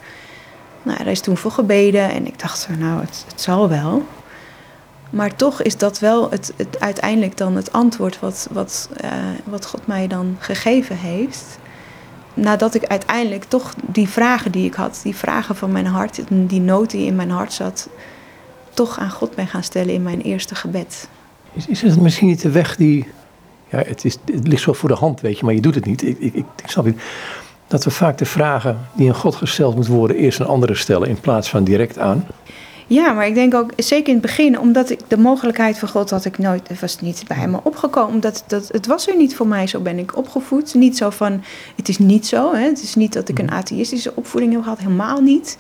Nou, 0.83 0.99
daar 0.99 1.07
is 1.07 1.21
toen 1.21 1.37
voor 1.37 1.51
gebeden 1.51 2.11
en 2.11 2.27
ik 2.27 2.39
dacht, 2.39 2.69
nou, 2.79 3.01
het, 3.01 3.25
het 3.29 3.41
zal 3.41 3.69
wel. 3.69 4.07
Maar 5.11 5.37
toch 5.37 5.63
is 5.63 5.77
dat 5.77 5.99
wel 5.99 6.31
het, 6.31 6.53
het 6.57 6.81
uiteindelijk 6.81 7.37
dan 7.37 7.57
het 7.57 7.73
antwoord 7.73 8.21
wat, 8.21 8.49
wat, 8.53 8.89
uh, 9.05 9.11
wat 9.45 9.67
God 9.67 9.87
mij 9.87 10.07
dan 10.07 10.37
gegeven 10.39 10.97
heeft. 10.97 11.59
Nadat 12.35 12.75
ik 12.75 12.85
uiteindelijk 12.85 13.45
toch 13.45 13.75
die 13.87 14.09
vragen 14.09 14.53
die 14.53 14.67
ik 14.67 14.75
had, 14.75 15.01
die 15.03 15.17
vragen 15.17 15.57
van 15.57 15.73
mijn 15.73 15.87
hart, 15.87 16.21
die 16.29 16.61
nood 16.61 16.91
die 16.91 17.07
in 17.07 17.17
mijn 17.17 17.31
hart 17.31 17.53
zat, 17.53 17.89
toch 18.71 18.99
aan 18.99 19.11
God 19.11 19.35
ben 19.35 19.47
gaan 19.47 19.63
stellen 19.63 19.95
in 19.95 20.03
mijn 20.03 20.21
eerste 20.21 20.55
gebed. 20.55 21.09
Is, 21.53 21.67
is 21.67 21.83
het 21.83 22.01
misschien 22.01 22.29
niet 22.29 22.43
de 22.43 22.51
weg 22.51 22.77
die. 22.77 23.07
Ja, 23.75 23.83
het, 23.87 24.05
is, 24.05 24.17
het 24.33 24.49
ligt 24.49 24.63
zo 24.63 24.73
voor 24.73 24.89
de 24.89 24.95
hand, 24.95 25.21
weet 25.21 25.39
je, 25.39 25.45
maar 25.45 25.55
je 25.55 25.61
doet 25.61 25.75
het 25.75 25.87
niet. 25.87 26.03
Ik, 26.03 26.19
ik, 26.19 26.35
ik, 26.35 26.45
ik 26.63 26.71
snap 26.71 26.85
niet. 26.85 27.01
Dat 27.67 27.85
we 27.85 27.91
vaak 27.91 28.19
de 28.19 28.25
vragen 28.25 28.79
die 28.93 29.09
aan 29.09 29.15
God 29.15 29.35
gesteld 29.35 29.75
moeten 29.75 29.95
worden, 29.95 30.17
eerst 30.17 30.41
een 30.41 30.47
andere 30.47 30.75
stellen 30.75 31.09
in 31.09 31.21
plaats 31.21 31.51
van 31.51 31.65
direct 31.65 31.99
aan. 31.99 32.27
Ja, 32.87 33.13
maar 33.13 33.27
ik 33.27 33.35
denk 33.35 33.55
ook, 33.55 33.73
zeker 33.77 34.09
in 34.09 34.13
het 34.13 34.23
begin, 34.23 34.59
omdat 34.59 34.91
ik 34.91 35.01
de 35.09 35.17
mogelijkheid 35.17 35.79
van 35.79 35.89
God 35.89 36.11
had 36.11 36.25
ik 36.25 36.39
nooit, 36.39 36.81
was 36.81 37.01
niet 37.01 37.25
bij 37.29 37.49
me 37.49 37.59
opgekomen. 37.63 38.15
Omdat 38.15 38.45
dat, 38.47 38.69
het 38.73 38.87
was 38.87 39.09
er 39.09 39.17
niet 39.17 39.37
voor 39.37 39.47
mij, 39.47 39.67
zo 39.67 39.81
ben 39.81 39.99
ik 39.99 40.17
opgevoed. 40.17 40.75
Niet 40.75 40.97
zo 40.97 41.11
van, 41.11 41.43
het 41.77 41.89
is 41.89 41.99
niet 41.99 42.27
zo, 42.27 42.55
hè? 42.55 42.65
het 42.65 42.83
is 42.83 42.95
niet 42.95 43.13
dat 43.13 43.29
ik 43.29 43.39
een 43.39 43.51
atheïstische 43.51 44.13
opvoeding 44.15 44.53
heb 44.53 44.63
gehad, 44.63 44.79
helemaal 44.79 45.21
niet. 45.21 45.59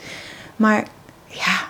Maar 0.56 0.87
ja, 1.26 1.66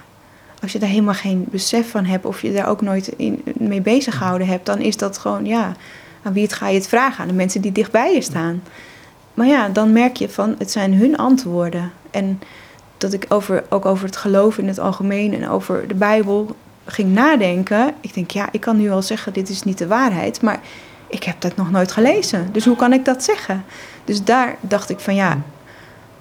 als 0.62 0.72
je 0.72 0.78
daar 0.78 0.88
helemaal 0.88 1.14
geen 1.14 1.46
besef 1.50 1.90
van 1.90 2.04
hebt 2.04 2.24
of 2.24 2.42
je 2.42 2.52
daar 2.52 2.68
ook 2.68 2.80
nooit 2.80 3.08
in, 3.16 3.42
mee 3.58 3.80
bezig 3.80 4.16
gehouden 4.16 4.46
hebt, 4.46 4.66
dan 4.66 4.78
is 4.78 4.96
dat 4.96 5.18
gewoon, 5.18 5.46
ja, 5.46 5.76
aan 6.24 6.32
wie 6.32 6.42
het 6.42 6.52
ga 6.52 6.68
je 6.68 6.78
het 6.78 6.88
vragen? 6.88 7.22
Aan 7.22 7.28
de 7.28 7.34
mensen 7.34 7.60
die 7.60 7.72
dichtbij 7.72 8.14
je 8.14 8.20
staan. 8.20 8.62
Maar 9.34 9.46
ja, 9.46 9.68
dan 9.68 9.92
merk 9.92 10.16
je 10.16 10.28
van, 10.28 10.54
het 10.58 10.70
zijn 10.70 10.94
hun 10.94 11.16
antwoorden. 11.16 11.92
En 12.10 12.40
dat 12.98 13.12
ik 13.12 13.26
over, 13.28 13.64
ook 13.68 13.87
over 13.87 14.06
het 14.06 14.16
geloof 14.16 14.58
in 14.58 14.68
het 14.68 14.78
algemeen 14.78 15.34
en 15.34 15.48
over 15.48 15.88
de 15.88 15.94
Bijbel 15.94 16.56
ging 16.84 17.12
nadenken. 17.12 17.94
Ik 18.00 18.14
denk, 18.14 18.30
ja, 18.30 18.48
ik 18.50 18.60
kan 18.60 18.76
nu 18.76 18.88
wel 18.88 19.02
zeggen, 19.02 19.32
dit 19.32 19.48
is 19.48 19.62
niet 19.62 19.78
de 19.78 19.87
waarheid, 19.87 20.42
maar 20.42 20.60
ik 21.06 21.22
heb 21.22 21.40
dat 21.40 21.56
nog 21.56 21.70
nooit 21.70 21.92
gelezen. 21.92 22.48
Dus 22.52 22.64
hoe 22.64 22.76
kan 22.76 22.92
ik 22.92 23.04
dat 23.04 23.24
zeggen? 23.24 23.64
Dus 24.04 24.24
daar 24.24 24.56
dacht 24.60 24.90
ik 24.90 25.00
van, 25.00 25.14
ja, 25.14 25.38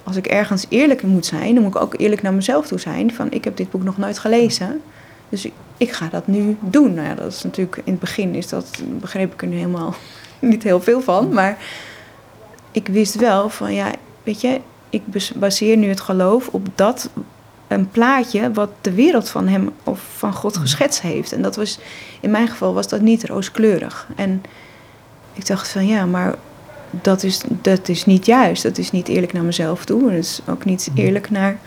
als 0.03 0.15
ik 0.15 0.27
ergens 0.27 0.65
eerlijk 0.69 1.03
moet 1.03 1.25
zijn, 1.25 1.53
dan 1.53 1.63
moet 1.63 1.75
ik 1.75 1.81
ook 1.81 1.95
eerlijk 1.97 2.21
naar 2.21 2.33
mezelf 2.33 2.67
toe 2.67 2.79
zijn. 2.79 3.13
Van 3.13 3.31
ik 3.31 3.43
heb 3.43 3.57
dit 3.57 3.71
boek 3.71 3.83
nog 3.83 3.97
nooit 3.97 4.19
gelezen. 4.19 4.81
Dus 5.29 5.45
ik, 5.45 5.53
ik 5.77 5.91
ga 5.91 6.07
dat 6.07 6.27
nu 6.27 6.57
doen. 6.59 6.93
Nou 6.93 7.07
ja, 7.07 7.15
dat 7.15 7.31
is 7.31 7.43
natuurlijk 7.43 7.77
in 7.77 7.91
het 7.91 7.99
begin 7.99 8.35
is 8.35 8.47
dat, 8.47 8.81
begreep 8.99 9.33
ik 9.33 9.41
er 9.41 9.47
nu 9.47 9.55
helemaal 9.55 9.95
niet 10.39 10.63
heel 10.63 10.81
veel 10.81 11.01
van. 11.01 11.33
Maar 11.33 11.57
ik 12.71 12.87
wist 12.87 13.15
wel 13.15 13.49
van 13.49 13.73
ja, 13.73 13.91
weet 14.23 14.41
je, 14.41 14.61
ik 14.89 15.01
baseer 15.35 15.77
nu 15.77 15.89
het 15.89 16.01
geloof 16.01 16.47
op 16.47 16.67
dat 16.75 17.09
een 17.67 17.89
plaatje 17.89 18.51
wat 18.51 18.69
de 18.81 18.93
wereld 18.93 19.29
van 19.29 19.47
hem 19.47 19.71
of 19.83 19.99
van 20.17 20.33
God 20.33 20.57
geschetst 20.57 21.01
heeft. 21.01 21.31
En 21.31 21.41
dat 21.41 21.55
was, 21.55 21.79
in 22.19 22.31
mijn 22.31 22.47
geval 22.47 22.73
was 22.73 22.87
dat 22.87 23.01
niet 23.01 23.25
rooskleurig. 23.25 24.07
En 24.15 24.43
ik 25.33 25.47
dacht 25.47 25.67
van 25.67 25.87
ja, 25.87 26.05
maar 26.05 26.35
dat 27.01 27.23
is, 27.23 27.41
dat 27.61 27.89
is 27.89 28.05
niet 28.05 28.25
juist. 28.25 28.63
Dat 28.63 28.77
is 28.77 28.91
niet 28.91 29.07
eerlijk 29.07 29.33
naar 29.33 29.43
mezelf 29.43 29.85
toe. 29.85 30.01
Dat 30.01 30.11
is 30.11 30.41
ook 30.49 30.65
niet 30.65 30.89
mhm. 30.91 30.99
eerlijk 30.99 31.29
naar, 31.29 31.57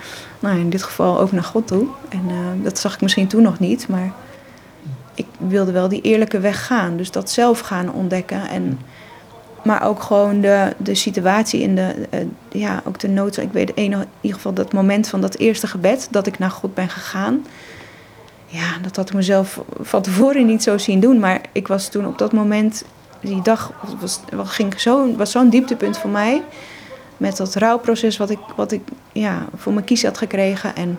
nou 0.41 0.59
in 0.59 0.71
dit 0.71 0.83
geval 0.83 1.21
ook 1.21 1.33
naar 1.33 1.45
God 1.45 1.67
toe. 1.67 1.87
En 2.09 2.23
uh, 2.29 2.65
dat 2.65 2.79
zag 2.79 2.95
ik 2.95 3.01
misschien 3.01 3.27
toen 3.27 3.43
nog 3.43 3.59
niet, 3.59 3.89
maar 3.89 4.13
ik 5.15 5.27
wilde 5.39 5.73
wel 5.73 5.89
die 5.89 6.01
eerlijke 6.01 6.41
weg 6.41 6.67
gaan. 6.67 6.97
Dus 6.97 7.11
dat 7.11 7.31
zelf 7.31 7.61
gaan 7.61 7.93
ontdekken. 7.93 8.49
En, 8.49 8.79
maar 9.63 9.83
ook 9.83 10.03
gewoon 10.03 10.41
de, 10.41 10.75
de 10.77 10.95
situatie 10.95 11.61
in 11.61 11.75
de, 11.75 11.95
uh, 12.15 12.21
ja, 12.49 12.83
ook 12.85 12.99
de 12.99 13.09
nood. 13.09 13.37
Ik 13.37 13.53
weet 13.53 13.71
in 13.75 13.85
ieder 13.85 14.37
geval 14.39 14.53
dat 14.53 14.73
moment 14.73 15.09
van 15.09 15.21
dat 15.21 15.37
eerste 15.37 15.67
gebed, 15.67 16.09
dat 16.11 16.27
ik 16.27 16.39
naar 16.39 16.51
God 16.51 16.75
ben 16.75 16.89
gegaan. 16.89 17.47
Ja, 18.47 18.79
dat 18.83 18.97
had 18.97 19.09
ik 19.09 19.15
mezelf 19.15 19.61
van 19.81 20.03
tevoren 20.03 20.47
niet 20.47 20.63
zo 20.63 20.79
zien 20.79 21.01
doen. 21.01 21.19
Maar 21.19 21.41
ik 21.53 21.69
was 21.69 21.89
toen 21.89 22.07
op 22.07 22.19
dat 22.19 22.33
moment 22.33 22.85
die 23.27 23.43
dag 23.43 23.73
was, 24.01 24.21
was, 24.33 24.51
ging 24.51 24.81
zo, 24.81 25.17
was 25.17 25.31
zo'n 25.31 25.51
dieptepunt 25.51 25.99
voor 25.99 26.11
mij. 26.11 26.43
Met 27.17 27.37
dat 27.37 27.55
rouwproces 27.55 28.17
wat 28.17 28.31
ik, 28.31 28.39
wat 28.57 28.73
ik 28.73 28.81
ja, 29.13 29.47
voor 29.57 29.73
mijn 29.73 29.85
kies 29.85 30.03
had 30.03 30.19
gekregen. 30.19 30.77
En 30.77 30.99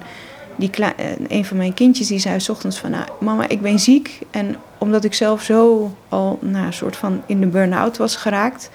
die 0.55 0.71
eh, 0.71 1.05
een 1.27 1.45
van 1.45 1.57
mijn 1.57 1.73
kindjes 1.73 2.07
die 2.07 2.19
zei 2.19 2.39
s 2.39 2.49
ochtends 2.49 2.77
van... 2.77 2.91
Nou, 2.91 3.05
mama, 3.19 3.47
ik 3.47 3.61
ben 3.61 3.79
ziek. 3.79 4.19
En 4.31 4.55
omdat 4.77 5.03
ik 5.03 5.13
zelf 5.13 5.41
zo 5.41 5.91
al 6.09 6.39
nou, 6.41 6.65
een 6.65 6.73
soort 6.73 6.95
van 6.95 7.21
in 7.25 7.39
de 7.39 7.47
burn-out 7.47 7.97
was 7.97 8.15
geraakt... 8.15 8.69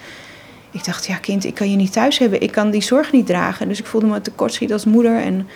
Ik 0.71 0.85
dacht, 0.85 1.07
ja 1.07 1.17
kind, 1.17 1.45
ik 1.45 1.55
kan 1.55 1.71
je 1.71 1.77
niet 1.77 1.93
thuis 1.93 2.19
hebben. 2.19 2.41
Ik 2.41 2.53
kan 2.53 2.71
die 2.71 2.83
zorg 2.83 3.13
niet 3.13 3.27
dragen. 3.27 3.69
Dus 3.69 3.79
ik 3.79 3.87
voelde 3.87 4.07
me 4.07 4.21
tekortschiet 4.21 4.73
als 4.73 4.85
moeder. 4.85 5.21
En, 5.21 5.49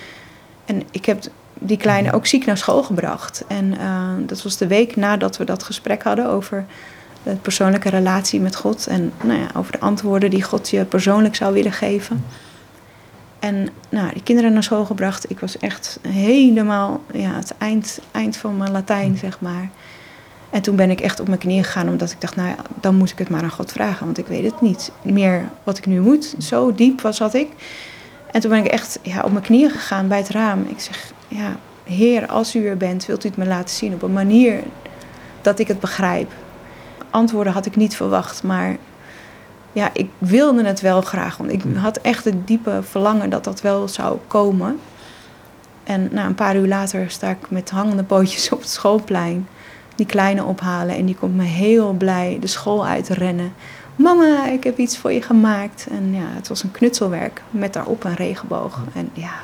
en 0.64 0.82
ik 0.90 1.04
heb 1.06 1.22
die 1.58 1.76
kleine 1.76 2.12
ook 2.12 2.26
ziek 2.26 2.46
naar 2.46 2.56
school 2.56 2.82
gebracht. 2.82 3.44
En 3.48 3.64
uh, 3.64 4.10
dat 4.26 4.42
was 4.42 4.56
de 4.56 4.66
week 4.66 4.96
nadat 4.96 5.36
we 5.36 5.44
dat 5.44 5.62
gesprek 5.62 6.02
hadden 6.02 6.28
over 6.28 6.66
de 7.26 7.36
persoonlijke 7.42 7.88
relatie 7.88 8.40
met 8.40 8.56
God 8.56 8.86
en 8.86 9.12
nou 9.22 9.38
ja, 9.40 9.46
over 9.56 9.72
de 9.72 9.80
antwoorden 9.80 10.30
die 10.30 10.42
God 10.42 10.68
je 10.68 10.84
persoonlijk 10.84 11.34
zou 11.34 11.54
willen 11.54 11.72
geven. 11.72 12.24
En 13.38 13.68
nou, 13.88 14.12
die 14.12 14.22
kinderen 14.22 14.52
naar 14.52 14.62
school 14.62 14.84
gebracht. 14.84 15.30
Ik 15.30 15.40
was 15.40 15.58
echt 15.58 15.98
helemaal 16.08 17.00
ja, 17.12 17.34
het 17.34 17.54
eind, 17.58 18.00
eind 18.10 18.36
van 18.36 18.56
mijn 18.56 18.70
Latijn, 18.70 19.16
zeg 19.16 19.40
maar. 19.40 19.70
En 20.50 20.62
toen 20.62 20.76
ben 20.76 20.90
ik 20.90 21.00
echt 21.00 21.20
op 21.20 21.28
mijn 21.28 21.38
knieën 21.38 21.64
gegaan, 21.64 21.88
omdat 21.88 22.10
ik 22.10 22.20
dacht, 22.20 22.36
nou 22.36 22.54
dan 22.80 22.94
moet 22.94 23.10
ik 23.10 23.18
het 23.18 23.28
maar 23.28 23.42
aan 23.42 23.50
God 23.50 23.72
vragen, 23.72 24.04
want 24.04 24.18
ik 24.18 24.26
weet 24.26 24.44
het 24.44 24.60
niet 24.60 24.92
meer 25.02 25.48
wat 25.64 25.78
ik 25.78 25.86
nu 25.86 26.00
moet. 26.00 26.34
Zo 26.38 26.74
diep 26.74 27.00
was 27.00 27.18
dat 27.18 27.34
ik. 27.34 27.48
En 28.30 28.40
toen 28.40 28.50
ben 28.50 28.64
ik 28.64 28.70
echt 28.70 28.98
ja, 29.02 29.22
op 29.22 29.32
mijn 29.32 29.44
knieën 29.44 29.70
gegaan 29.70 30.08
bij 30.08 30.18
het 30.18 30.28
raam. 30.28 30.66
Ik 30.68 30.80
zeg, 30.80 31.12
ja, 31.28 31.56
Heer, 31.84 32.26
als 32.26 32.54
u 32.54 32.66
er 32.66 32.76
bent, 32.76 33.06
wilt 33.06 33.24
u 33.24 33.28
het 33.28 33.36
me 33.36 33.46
laten 33.46 33.74
zien 33.74 33.94
op 33.94 34.02
een 34.02 34.12
manier 34.12 34.62
dat 35.40 35.58
ik 35.58 35.68
het 35.68 35.80
begrijp 35.80 36.32
antwoorden 37.10 37.52
had 37.52 37.66
ik 37.66 37.76
niet 37.76 37.96
verwacht. 37.96 38.42
Maar 38.42 38.76
ja, 39.72 39.90
ik 39.92 40.10
wilde 40.18 40.64
het 40.64 40.80
wel 40.80 41.00
graag. 41.00 41.36
Want 41.36 41.52
ik 41.52 41.62
had 41.76 41.96
echt 41.96 42.24
het 42.24 42.46
diepe 42.46 42.80
verlangen 42.82 43.30
dat 43.30 43.44
dat 43.44 43.60
wel 43.60 43.88
zou 43.88 44.18
komen. 44.26 44.78
En 45.84 46.08
nou, 46.12 46.26
een 46.26 46.34
paar 46.34 46.56
uur 46.56 46.66
later 46.66 47.10
sta 47.10 47.30
ik 47.30 47.50
met 47.50 47.70
hangende 47.70 48.02
pootjes 48.04 48.50
op 48.52 48.60
het 48.60 48.70
schoolplein. 48.70 49.48
Die 49.94 50.06
kleine 50.06 50.44
ophalen. 50.44 50.96
En 50.96 51.06
die 51.06 51.16
komt 51.16 51.36
me 51.36 51.44
heel 51.44 51.92
blij 51.92 52.36
de 52.40 52.46
school 52.46 52.86
uit 52.86 53.08
rennen. 53.08 53.52
Mama, 53.96 54.46
ik 54.46 54.64
heb 54.64 54.78
iets 54.78 54.98
voor 54.98 55.12
je 55.12 55.22
gemaakt. 55.22 55.86
En 55.90 56.14
ja, 56.14 56.26
het 56.26 56.48
was 56.48 56.62
een 56.62 56.70
knutselwerk 56.70 57.42
met 57.50 57.72
daarop 57.72 58.04
een 58.04 58.14
regenboog. 58.14 58.80
En 58.94 59.10
ja, 59.12 59.34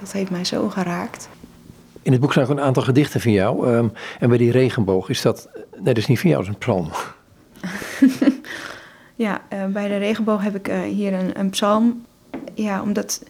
dat 0.00 0.12
heeft 0.12 0.30
mij 0.30 0.44
zo 0.44 0.68
geraakt. 0.68 1.28
In 2.06 2.12
het 2.12 2.20
boek 2.20 2.32
zijn 2.32 2.44
ook 2.44 2.50
een 2.50 2.60
aantal 2.60 2.82
gedichten 2.82 3.20
van 3.20 3.32
jou. 3.32 3.68
Um, 3.68 3.92
en 4.18 4.28
bij 4.28 4.38
die 4.38 4.50
regenboog 4.50 5.08
is 5.08 5.22
dat, 5.22 5.48
nee, 5.74 5.84
dat 5.84 5.96
is 5.96 6.06
niet 6.06 6.20
van 6.20 6.30
jou, 6.30 6.44
dat 6.44 6.54
is 6.54 6.54
een 6.54 6.60
psalm. 6.60 6.90
ja, 9.26 9.40
uh, 9.52 9.64
bij 9.64 9.88
de 9.88 9.96
regenboog 9.96 10.42
heb 10.42 10.54
ik 10.54 10.68
uh, 10.68 10.80
hier 10.80 11.12
een, 11.12 11.38
een, 11.38 11.50
psalm. 11.50 12.04
Ja, 12.54 12.82
omdat 12.82 13.22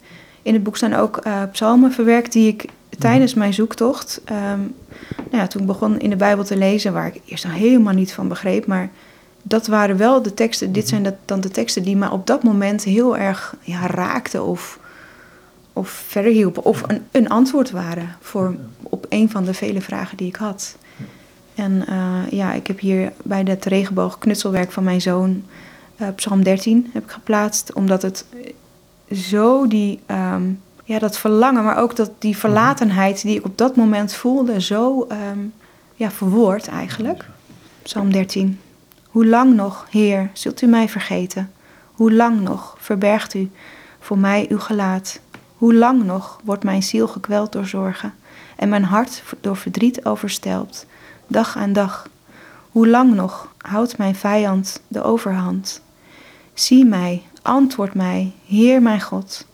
in 0.42 0.54
het 0.54 0.62
boek 0.62 0.76
staan 0.76 0.94
ook 0.94 1.26
uh, 1.26 1.42
psalmen 1.52 1.92
verwerkt 1.92 2.32
die 2.32 2.48
ik 2.48 2.64
tijdens 2.98 3.34
mijn 3.34 3.54
zoektocht, 3.54 4.20
ehm, 4.24 4.60
nou 5.16 5.36
ja, 5.36 5.46
toen 5.46 5.60
ik 5.60 5.66
begon 5.66 5.98
in 5.98 6.10
de 6.10 6.16
Bijbel 6.16 6.44
te 6.44 6.56
lezen, 6.56 6.92
waar 6.92 7.06
ik 7.06 7.20
eerst 7.24 7.44
nog 7.44 7.54
helemaal 7.54 7.94
niet 7.94 8.12
van 8.12 8.28
begreep, 8.28 8.66
maar 8.66 8.90
dat 9.42 9.66
waren 9.66 9.96
wel 9.96 10.22
de 10.22 10.34
teksten, 10.34 10.72
dit 10.72 10.88
zijn 10.88 11.02
dat, 11.02 11.14
dan 11.24 11.40
de 11.40 11.50
teksten 11.50 11.82
die 11.82 11.96
me 11.96 12.10
op 12.10 12.26
dat 12.26 12.42
moment 12.42 12.84
heel 12.84 13.16
erg 13.16 13.54
ja, 13.60 13.86
raakten 13.86 14.44
of, 14.44 14.78
of 15.76 15.88
verder 15.88 16.32
hielpen, 16.32 16.64
of 16.64 16.82
een, 16.86 17.06
een 17.10 17.28
antwoord 17.28 17.70
waren 17.70 18.16
voor, 18.20 18.54
op 18.82 19.06
een 19.08 19.30
van 19.30 19.44
de 19.44 19.54
vele 19.54 19.80
vragen 19.80 20.16
die 20.16 20.28
ik 20.28 20.36
had. 20.36 20.76
En 21.54 21.86
eh, 21.86 22.30
ja, 22.30 22.52
ik 22.52 22.66
heb 22.66 22.80
hier 22.80 23.12
bij 23.22 23.42
het 23.44 23.64
regenboog 23.64 24.18
knutselwerk 24.18 24.72
van 24.72 24.84
mijn 24.84 25.00
zoon, 25.00 25.44
uh, 25.96 26.08
Psalm 26.14 26.42
13, 26.42 26.90
heb 26.92 27.04
ik 27.04 27.10
geplaatst, 27.10 27.72
omdat 27.72 28.02
het 28.02 28.24
zo 29.12 29.66
die, 29.66 30.00
ehm, 30.06 30.42
ja, 30.84 30.98
dat 30.98 31.18
verlangen, 31.18 31.64
maar 31.64 31.78
ook 31.78 31.96
dat, 31.96 32.10
die 32.18 32.36
verlatenheid 32.36 33.22
die 33.22 33.36
ik 33.36 33.44
op 33.44 33.58
dat 33.58 33.76
moment 33.76 34.14
voelde, 34.14 34.60
zo 34.60 35.06
um, 35.30 35.52
ja, 35.94 36.10
verwoord 36.10 36.68
eigenlijk. 36.68 37.24
Psalm 37.82 38.12
13. 38.12 38.60
Hoe 39.06 39.26
lang 39.26 39.54
nog, 39.54 39.86
Heer, 39.90 40.30
zult 40.32 40.62
u 40.62 40.66
mij 40.66 40.88
vergeten? 40.88 41.50
Hoe 41.92 42.12
lang 42.12 42.40
nog 42.40 42.76
verbergt 42.78 43.34
u 43.34 43.50
voor 44.00 44.18
mij 44.18 44.46
uw 44.48 44.58
gelaat? 44.58 45.20
Hoe 45.56 45.74
lang 45.74 46.04
nog 46.04 46.40
wordt 46.44 46.64
mijn 46.64 46.82
ziel 46.82 47.08
gekweld 47.08 47.52
door 47.52 47.66
zorgen 47.66 48.14
en 48.56 48.68
mijn 48.68 48.84
hart 48.84 49.22
door 49.40 49.56
verdriet 49.56 50.04
overstelpt, 50.04 50.86
dag 51.26 51.56
aan 51.56 51.72
dag? 51.72 52.08
Hoe 52.70 52.88
lang 52.88 53.14
nog 53.14 53.52
houdt 53.58 53.98
mijn 53.98 54.14
vijand 54.14 54.80
de 54.88 55.02
overhand? 55.02 55.82
Zie 56.54 56.84
mij, 56.84 57.22
antwoord 57.42 57.94
mij, 57.94 58.32
Heer 58.46 58.82
mijn 58.82 59.00
God. 59.00 59.46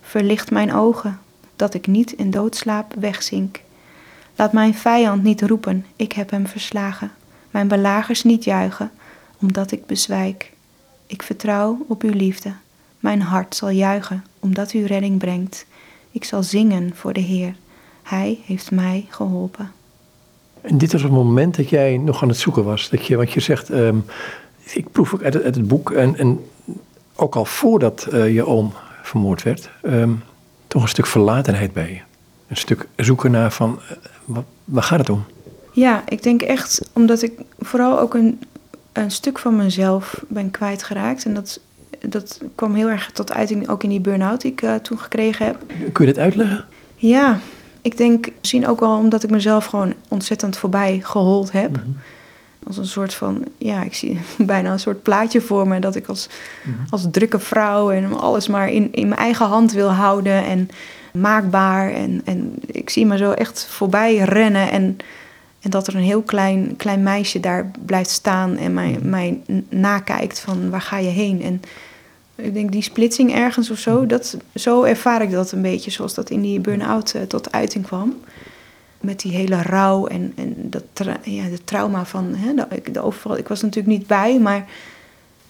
Verlicht 0.00 0.50
mijn 0.50 0.72
ogen, 0.74 1.20
dat 1.56 1.74
ik 1.74 1.86
niet 1.86 2.12
in 2.12 2.30
doodslaap 2.30 2.94
wegzink. 2.94 3.60
Laat 4.36 4.52
mijn 4.52 4.74
vijand 4.74 5.22
niet 5.22 5.42
roepen, 5.42 5.86
ik 5.96 6.12
heb 6.12 6.30
hem 6.30 6.46
verslagen. 6.46 7.12
Mijn 7.50 7.68
belagers 7.68 8.22
niet 8.22 8.44
juichen, 8.44 8.90
omdat 9.40 9.70
ik 9.70 9.86
bezwijk. 9.86 10.52
Ik 11.06 11.22
vertrouw 11.22 11.84
op 11.88 12.02
uw 12.02 12.12
liefde. 12.12 12.52
Mijn 13.00 13.22
hart 13.22 13.56
zal 13.56 13.70
juichen, 13.70 14.24
omdat 14.40 14.72
u 14.72 14.84
redding 14.84 15.18
brengt. 15.18 15.66
Ik 16.10 16.24
zal 16.24 16.42
zingen 16.42 16.94
voor 16.94 17.12
de 17.12 17.20
Heer. 17.20 17.54
Hij 18.02 18.38
heeft 18.44 18.70
mij 18.70 19.06
geholpen. 19.08 19.72
En 20.60 20.78
dit 20.78 20.92
was 20.92 21.02
het 21.02 21.12
moment 21.12 21.56
dat 21.56 21.68
jij 21.68 21.96
nog 21.96 22.22
aan 22.22 22.28
het 22.28 22.38
zoeken 22.38 22.64
was. 22.64 22.88
Dat 22.90 23.06
je, 23.06 23.16
want 23.16 23.32
je 23.32 23.40
zegt, 23.40 23.68
um, 23.68 24.04
ik 24.64 24.90
proef 24.92 25.14
ook 25.14 25.22
uit 25.22 25.34
het, 25.34 25.42
uit 25.42 25.54
het 25.54 25.68
boek, 25.68 25.90
en, 25.90 26.16
en, 26.16 26.40
ook 27.14 27.36
al 27.36 27.44
voordat 27.44 28.08
uh, 28.12 28.34
je 28.34 28.46
oom 28.46 28.72
vermoord 29.02 29.42
werd, 29.42 29.70
um, 29.82 30.22
toch 30.66 30.82
een 30.82 30.88
stuk 30.88 31.06
verlatenheid 31.06 31.72
bij 31.72 31.90
je. 31.90 32.00
Een 32.48 32.56
stuk 32.56 32.88
zoeken 32.96 33.30
naar 33.30 33.52
van, 33.52 33.80
uh, 33.90 33.96
wat, 34.24 34.44
waar 34.64 34.82
gaat 34.82 34.98
het 34.98 35.10
om? 35.10 35.24
Ja, 35.72 36.02
ik 36.08 36.22
denk 36.22 36.42
echt 36.42 36.90
omdat 36.92 37.22
ik 37.22 37.32
vooral 37.58 38.00
ook 38.00 38.14
een, 38.14 38.40
een 38.92 39.10
stuk 39.10 39.38
van 39.38 39.56
mezelf 39.56 40.24
ben 40.28 40.50
kwijtgeraakt. 40.50 41.24
En 41.24 41.34
dat, 41.34 41.60
dat 42.00 42.40
kwam 42.54 42.74
heel 42.74 42.88
erg 42.88 43.10
tot 43.12 43.32
uiting 43.32 43.68
ook 43.68 43.82
in 43.82 43.88
die 43.88 44.00
burn-out 44.00 44.40
die 44.40 44.52
ik 44.52 44.62
uh, 44.62 44.74
toen 44.74 44.98
gekregen 44.98 45.46
heb. 45.46 45.56
Kun 45.92 46.06
je 46.06 46.12
dit 46.12 46.22
uitleggen? 46.22 46.64
Ja, 46.96 47.38
ik 47.82 47.96
denk 47.96 48.28
misschien 48.38 48.66
ook 48.66 48.80
wel 48.80 48.96
omdat 48.96 49.22
ik 49.22 49.30
mezelf 49.30 49.66
gewoon 49.66 49.94
ontzettend 50.08 50.56
voorbij 50.56 51.00
gehold 51.02 51.52
heb. 51.52 51.70
Mm 51.70 51.82
-hmm. 51.82 51.96
Als 52.66 52.76
een 52.76 52.86
soort 52.86 53.14
van, 53.14 53.44
ja, 53.58 53.82
ik 53.82 53.94
zie 53.94 54.20
bijna 54.38 54.72
een 54.72 54.80
soort 54.80 55.02
plaatje 55.02 55.40
voor 55.40 55.68
me. 55.68 55.78
Dat 55.78 55.94
ik 55.94 56.06
als, 56.06 56.28
mm 56.64 56.74
-hmm. 56.74 56.84
als 56.90 57.06
drukke 57.10 57.38
vrouw 57.38 57.90
en 57.90 58.18
alles 58.18 58.48
maar 58.48 58.68
in, 58.70 58.92
in 58.92 59.08
mijn 59.08 59.20
eigen 59.20 59.46
hand 59.46 59.72
wil 59.72 59.90
houden. 59.90 60.44
En 60.44 60.68
maakbaar. 61.12 61.92
En, 61.92 62.20
en 62.24 62.54
ik 62.66 62.90
zie 62.90 63.06
me 63.06 63.16
zo 63.16 63.30
echt 63.30 63.66
voorbij 63.70 64.16
rennen. 64.16 64.70
En 64.70 64.98
en 65.60 65.70
dat 65.70 65.86
er 65.86 65.94
een 65.94 66.02
heel 66.02 66.22
klein, 66.22 66.76
klein 66.76 67.02
meisje 67.02 67.40
daar 67.40 67.70
blijft 67.86 68.10
staan 68.10 68.56
en 68.56 68.74
mij, 68.74 68.98
mij 69.02 69.40
nakijkt 69.68 70.40
van 70.40 70.70
waar 70.70 70.80
ga 70.80 70.98
je 70.98 71.08
heen. 71.08 71.42
En 71.42 71.60
ik 72.42 72.54
denk 72.54 72.72
die 72.72 72.82
splitsing 72.82 73.34
ergens 73.34 73.70
of 73.70 73.78
zo, 73.78 74.06
dat, 74.06 74.36
zo 74.54 74.82
ervaar 74.82 75.22
ik 75.22 75.30
dat 75.30 75.52
een 75.52 75.62
beetje 75.62 75.90
zoals 75.90 76.14
dat 76.14 76.30
in 76.30 76.40
die 76.40 76.60
burn-out 76.60 77.14
uh, 77.14 77.22
tot 77.22 77.52
uiting 77.52 77.86
kwam. 77.86 78.16
Met 79.00 79.20
die 79.20 79.32
hele 79.32 79.62
rouw 79.62 80.06
en, 80.06 80.32
en 80.36 80.54
dat 80.56 80.82
ja, 81.22 81.48
de 81.48 81.64
trauma 81.64 82.04
van 82.04 82.34
hè, 82.34 82.54
de, 82.54 82.90
de 82.92 83.00
overval. 83.00 83.36
Ik 83.36 83.48
was 83.48 83.62
natuurlijk 83.62 83.98
niet 83.98 84.06
bij, 84.06 84.38
maar 84.38 84.66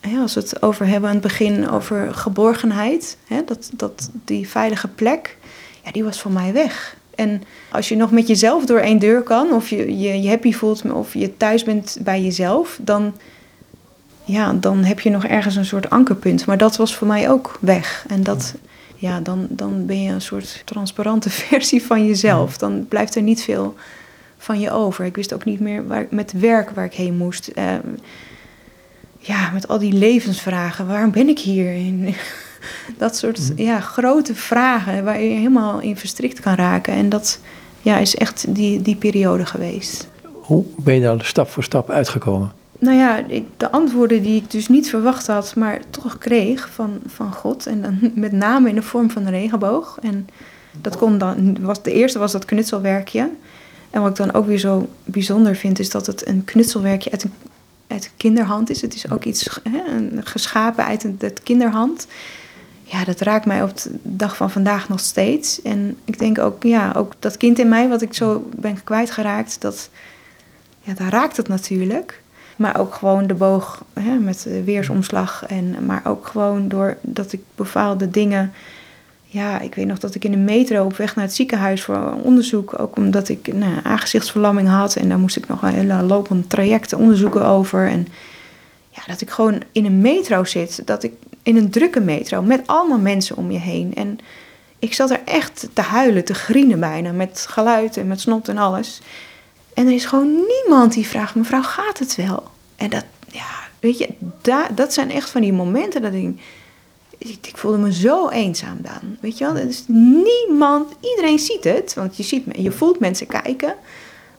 hè, 0.01 0.19
als 0.19 0.35
we 0.35 0.41
het 0.41 0.63
over 0.63 0.87
hebben 0.87 1.09
aan 1.09 1.17
het 1.17 1.25
begin 1.25 1.69
over 1.69 2.15
geborgenheid, 2.15 3.17
hè, 3.27 3.45
dat, 3.45 3.71
dat, 3.73 4.11
die 4.25 4.49
veilige 4.49 4.89
plek, 4.89 5.37
ja, 5.85 5.91
die 5.91 6.05
was 6.05 6.21
voor 6.21 6.33
mij 6.33 6.53
weg. 6.53 6.97
En 7.15 7.43
als 7.71 7.89
je 7.89 7.97
nog 7.97 8.11
met 8.11 8.29
jezelf 8.29 8.65
door 8.65 8.79
één 8.79 8.99
deur 8.99 9.23
kan, 9.23 9.53
of 9.53 9.71
je 9.71 9.99
je, 9.99 10.23
je 10.23 10.29
happy 10.29 10.53
voelt, 10.53 10.83
of 10.93 11.15
je 11.15 11.37
thuis 11.37 11.65
bent 11.65 11.99
bij 12.01 12.23
jezelf, 12.23 12.79
dan, 12.83 13.15
ja, 14.29 14.53
dan 14.53 14.85
heb 14.85 15.01
je 15.01 15.11
nog 15.11 15.25
ergens 15.25 15.57
een 15.57 15.65
soort 15.65 15.91
ankerpunt. 15.91 16.47
Maar 16.47 16.59
dat 16.59 16.77
was 16.77 16.95
voor 16.95 17.07
mij 17.07 17.31
ook 17.31 17.59
weg. 17.61 18.05
En 18.09 18.23
dat, 18.23 18.55
ja, 18.97 19.21
dan, 19.21 19.47
dan 19.51 19.87
ben 19.87 20.03
je 20.03 20.13
een 20.13 20.21
soort 20.21 20.63
transparante 20.65 21.31
versie 21.51 21.83
van 21.83 22.07
jezelf. 22.07 22.57
Dan 22.59 22.87
blijft 22.89 23.15
er 23.15 23.23
niet 23.23 23.43
veel 23.43 23.75
van 24.39 24.61
je 24.61 24.71
over. 24.71 25.05
Ik 25.05 25.17
wist 25.17 25.35
ook 25.35 25.45
niet 25.45 25.61
meer 25.61 25.87
waar, 25.87 26.07
met 26.11 26.33
werk 26.33 26.71
waar 26.71 26.85
ik 26.85 26.95
heen 26.95 27.17
moest. 27.17 27.51
Uh, 27.55 27.65
ja, 29.19 29.51
met 29.51 29.69
al 29.69 29.79
die 29.79 29.93
levensvragen. 29.93 30.87
Waarom 30.87 31.11
ben 31.11 31.29
ik 31.29 31.39
hier? 31.39 31.75
dat 32.99 33.17
soort 33.17 33.51
mm. 33.51 33.65
ja, 33.65 33.81
grote 33.81 34.35
vragen 34.35 35.05
waar 35.05 35.21
je 35.21 35.35
helemaal 35.35 35.81
in 35.81 35.97
verstrikt 35.97 36.41
kan 36.41 36.55
raken. 36.55 36.93
En 36.93 37.09
dat 37.09 37.41
ja, 37.83 37.99
is 37.99 38.17
echt 38.17 38.55
die, 38.55 38.83
die 38.83 38.97
periode 38.97 39.47
geweest. 39.47 40.09
Hoe 40.33 40.65
ben 40.77 40.95
je 40.95 41.01
daar 41.01 41.25
stap 41.25 41.51
voor 41.51 41.65
stap 41.65 41.91
uitgekomen? 41.91 42.58
Nou 42.79 42.97
ja, 42.97 43.25
de 43.57 43.71
antwoorden 43.71 44.23
die 44.23 44.37
ik 44.43 44.51
dus 44.51 44.69
niet 44.69 44.89
verwacht 44.89 45.27
had, 45.27 45.55
maar 45.57 45.81
toch 45.91 46.19
kreeg 46.19 46.71
van, 46.71 47.01
van 47.07 47.33
God. 47.33 47.67
En 47.67 47.83
dan 47.83 47.99
met 48.15 48.33
name 48.33 48.69
in 48.69 48.75
de 48.75 48.83
vorm 48.83 49.11
van 49.11 49.27
een 49.27 49.31
regenboog. 49.31 49.99
En 50.03 50.29
dat 50.81 50.97
kon 50.97 51.19
dan, 51.19 51.57
was, 51.61 51.83
de 51.83 51.93
eerste 51.93 52.19
was 52.19 52.33
dat 52.33 52.45
knutselwerkje. 52.45 53.31
En 53.91 54.01
wat 54.01 54.11
ik 54.11 54.17
dan 54.17 54.33
ook 54.33 54.47
weer 54.47 54.59
zo 54.59 54.89
bijzonder 55.05 55.57
vind, 55.57 55.79
is 55.79 55.91
dat 55.91 56.07
het 56.07 56.27
een 56.27 56.45
knutselwerkje 56.45 57.11
uit 57.11 57.25
een, 57.25 57.33
uit 57.87 58.11
kinderhand 58.17 58.71
is. 58.71 58.81
Het 58.81 58.95
is 58.95 59.11
ook 59.11 59.25
iets 59.25 59.61
hè, 59.63 59.83
geschapen 60.23 60.85
uit 60.85 61.05
een, 61.05 61.17
het 61.19 61.43
kinderhand 61.43 62.07
ja, 62.91 63.05
dat 63.05 63.21
raakt 63.21 63.47
mij 63.47 63.63
op 63.63 63.77
de 63.77 63.91
dag 64.03 64.37
van 64.37 64.51
vandaag 64.51 64.89
nog 64.89 65.01
steeds. 65.01 65.63
En 65.63 65.97
ik 66.05 66.19
denk 66.19 66.39
ook, 66.39 66.63
ja, 66.63 66.93
ook 66.97 67.13
dat 67.19 67.37
kind 67.37 67.59
in 67.59 67.69
mij, 67.69 67.89
wat 67.89 68.03
ik 68.03 68.15
zo 68.15 68.49
ben 68.57 68.85
kwijtgeraakt, 68.85 69.61
dat, 69.61 69.91
ja, 70.81 70.95
daar 70.95 71.11
raakt 71.11 71.37
het 71.37 71.49
natuurlijk. 71.49 72.23
Maar 72.59 72.81
ook 72.81 72.95
gewoon 72.95 73.27
de 73.27 73.35
boog 73.35 73.85
hè, 73.93 74.19
met 74.19 74.47
weersomslag. 74.65 75.45
En, 75.47 75.85
maar 75.87 76.01
ook 76.05 76.27
gewoon 76.27 76.69
doordat 76.69 77.33
ik 77.33 77.41
bepaalde 77.55 78.11
dingen. 78.11 78.53
Ja, 79.25 79.61
ik 79.61 79.75
weet 79.75 79.87
nog 79.87 79.99
dat 79.99 80.15
ik 80.15 80.25
in 80.25 80.31
de 80.31 80.37
metro 80.37 80.85
op 80.85 80.97
weg 80.97 81.15
naar 81.15 81.25
het 81.25 81.35
ziekenhuis 81.35 81.83
voor 81.83 82.13
onderzoek. 82.23 82.81
Ook 82.81 82.97
omdat 82.97 83.29
ik 83.29 83.55
nou, 83.55 83.73
aangezichtsverlamming 83.83 84.69
had. 84.69 84.97
En 84.97 85.09
daar 85.09 85.19
moest 85.19 85.37
ik 85.37 85.49
nog 85.49 85.63
een 85.63 85.73
hele 85.73 86.03
lopend 86.03 86.51
traject 86.51 86.93
onderzoeken 86.93 87.47
over. 87.47 87.89
En 87.89 88.09
ja, 88.91 89.03
dat 89.07 89.21
ik 89.21 89.31
gewoon 89.31 89.63
in 89.73 89.85
een 89.85 90.01
metro 90.01 90.45
zit. 90.45 90.87
Dat 90.87 91.03
ik 91.03 91.13
in 91.43 91.57
een 91.57 91.71
drukke 91.71 92.01
metro 92.01 92.43
met 92.43 92.67
allemaal 92.67 92.99
mensen 92.99 93.37
om 93.37 93.51
je 93.51 93.59
heen. 93.59 93.95
En 93.95 94.19
ik 94.79 94.95
zat 94.95 95.11
er 95.11 95.21
echt 95.25 95.69
te 95.73 95.83
huilen, 95.83 96.25
te 96.25 96.35
grienen 96.35 96.81
bijna, 96.81 97.13
met 97.13 97.47
geluid 97.49 97.97
en 97.97 98.07
met 98.07 98.21
snot 98.21 98.49
en 98.49 98.59
alles. 98.59 99.01
En 99.79 99.87
er 99.87 99.93
is 99.93 100.05
gewoon 100.05 100.45
niemand 100.47 100.93
die 100.93 101.07
vraagt, 101.07 101.35
mevrouw, 101.35 101.63
gaat 101.63 101.99
het 101.99 102.17
wel? 102.17 102.43
En 102.77 102.91
dat, 102.91 103.05
ja, 103.31 103.47
weet 103.81 103.99
je, 103.99 104.09
da, 104.43 104.69
dat 104.75 104.93
zijn 104.93 105.11
echt 105.11 105.31
van 105.31 105.41
die 105.41 105.53
momenten 105.53 106.03
dat 106.03 106.13
ik, 106.13 106.41
ik, 107.19 107.47
ik 107.47 107.57
voelde 107.57 107.79
me 107.79 107.93
zo 107.93 108.29
eenzaam 108.29 108.79
dan. 108.81 109.17
Weet 109.21 109.39
je 109.39 109.45
wel, 109.45 109.57
er 109.57 109.69
is 109.69 109.85
niemand, 109.87 110.93
iedereen 111.01 111.39
ziet 111.39 111.65
het, 111.65 111.95
want 111.95 112.17
je, 112.17 112.23
ziet, 112.23 112.45
je 112.53 112.71
voelt 112.71 113.01
mensen 113.01 113.27
kijken. 113.27 113.75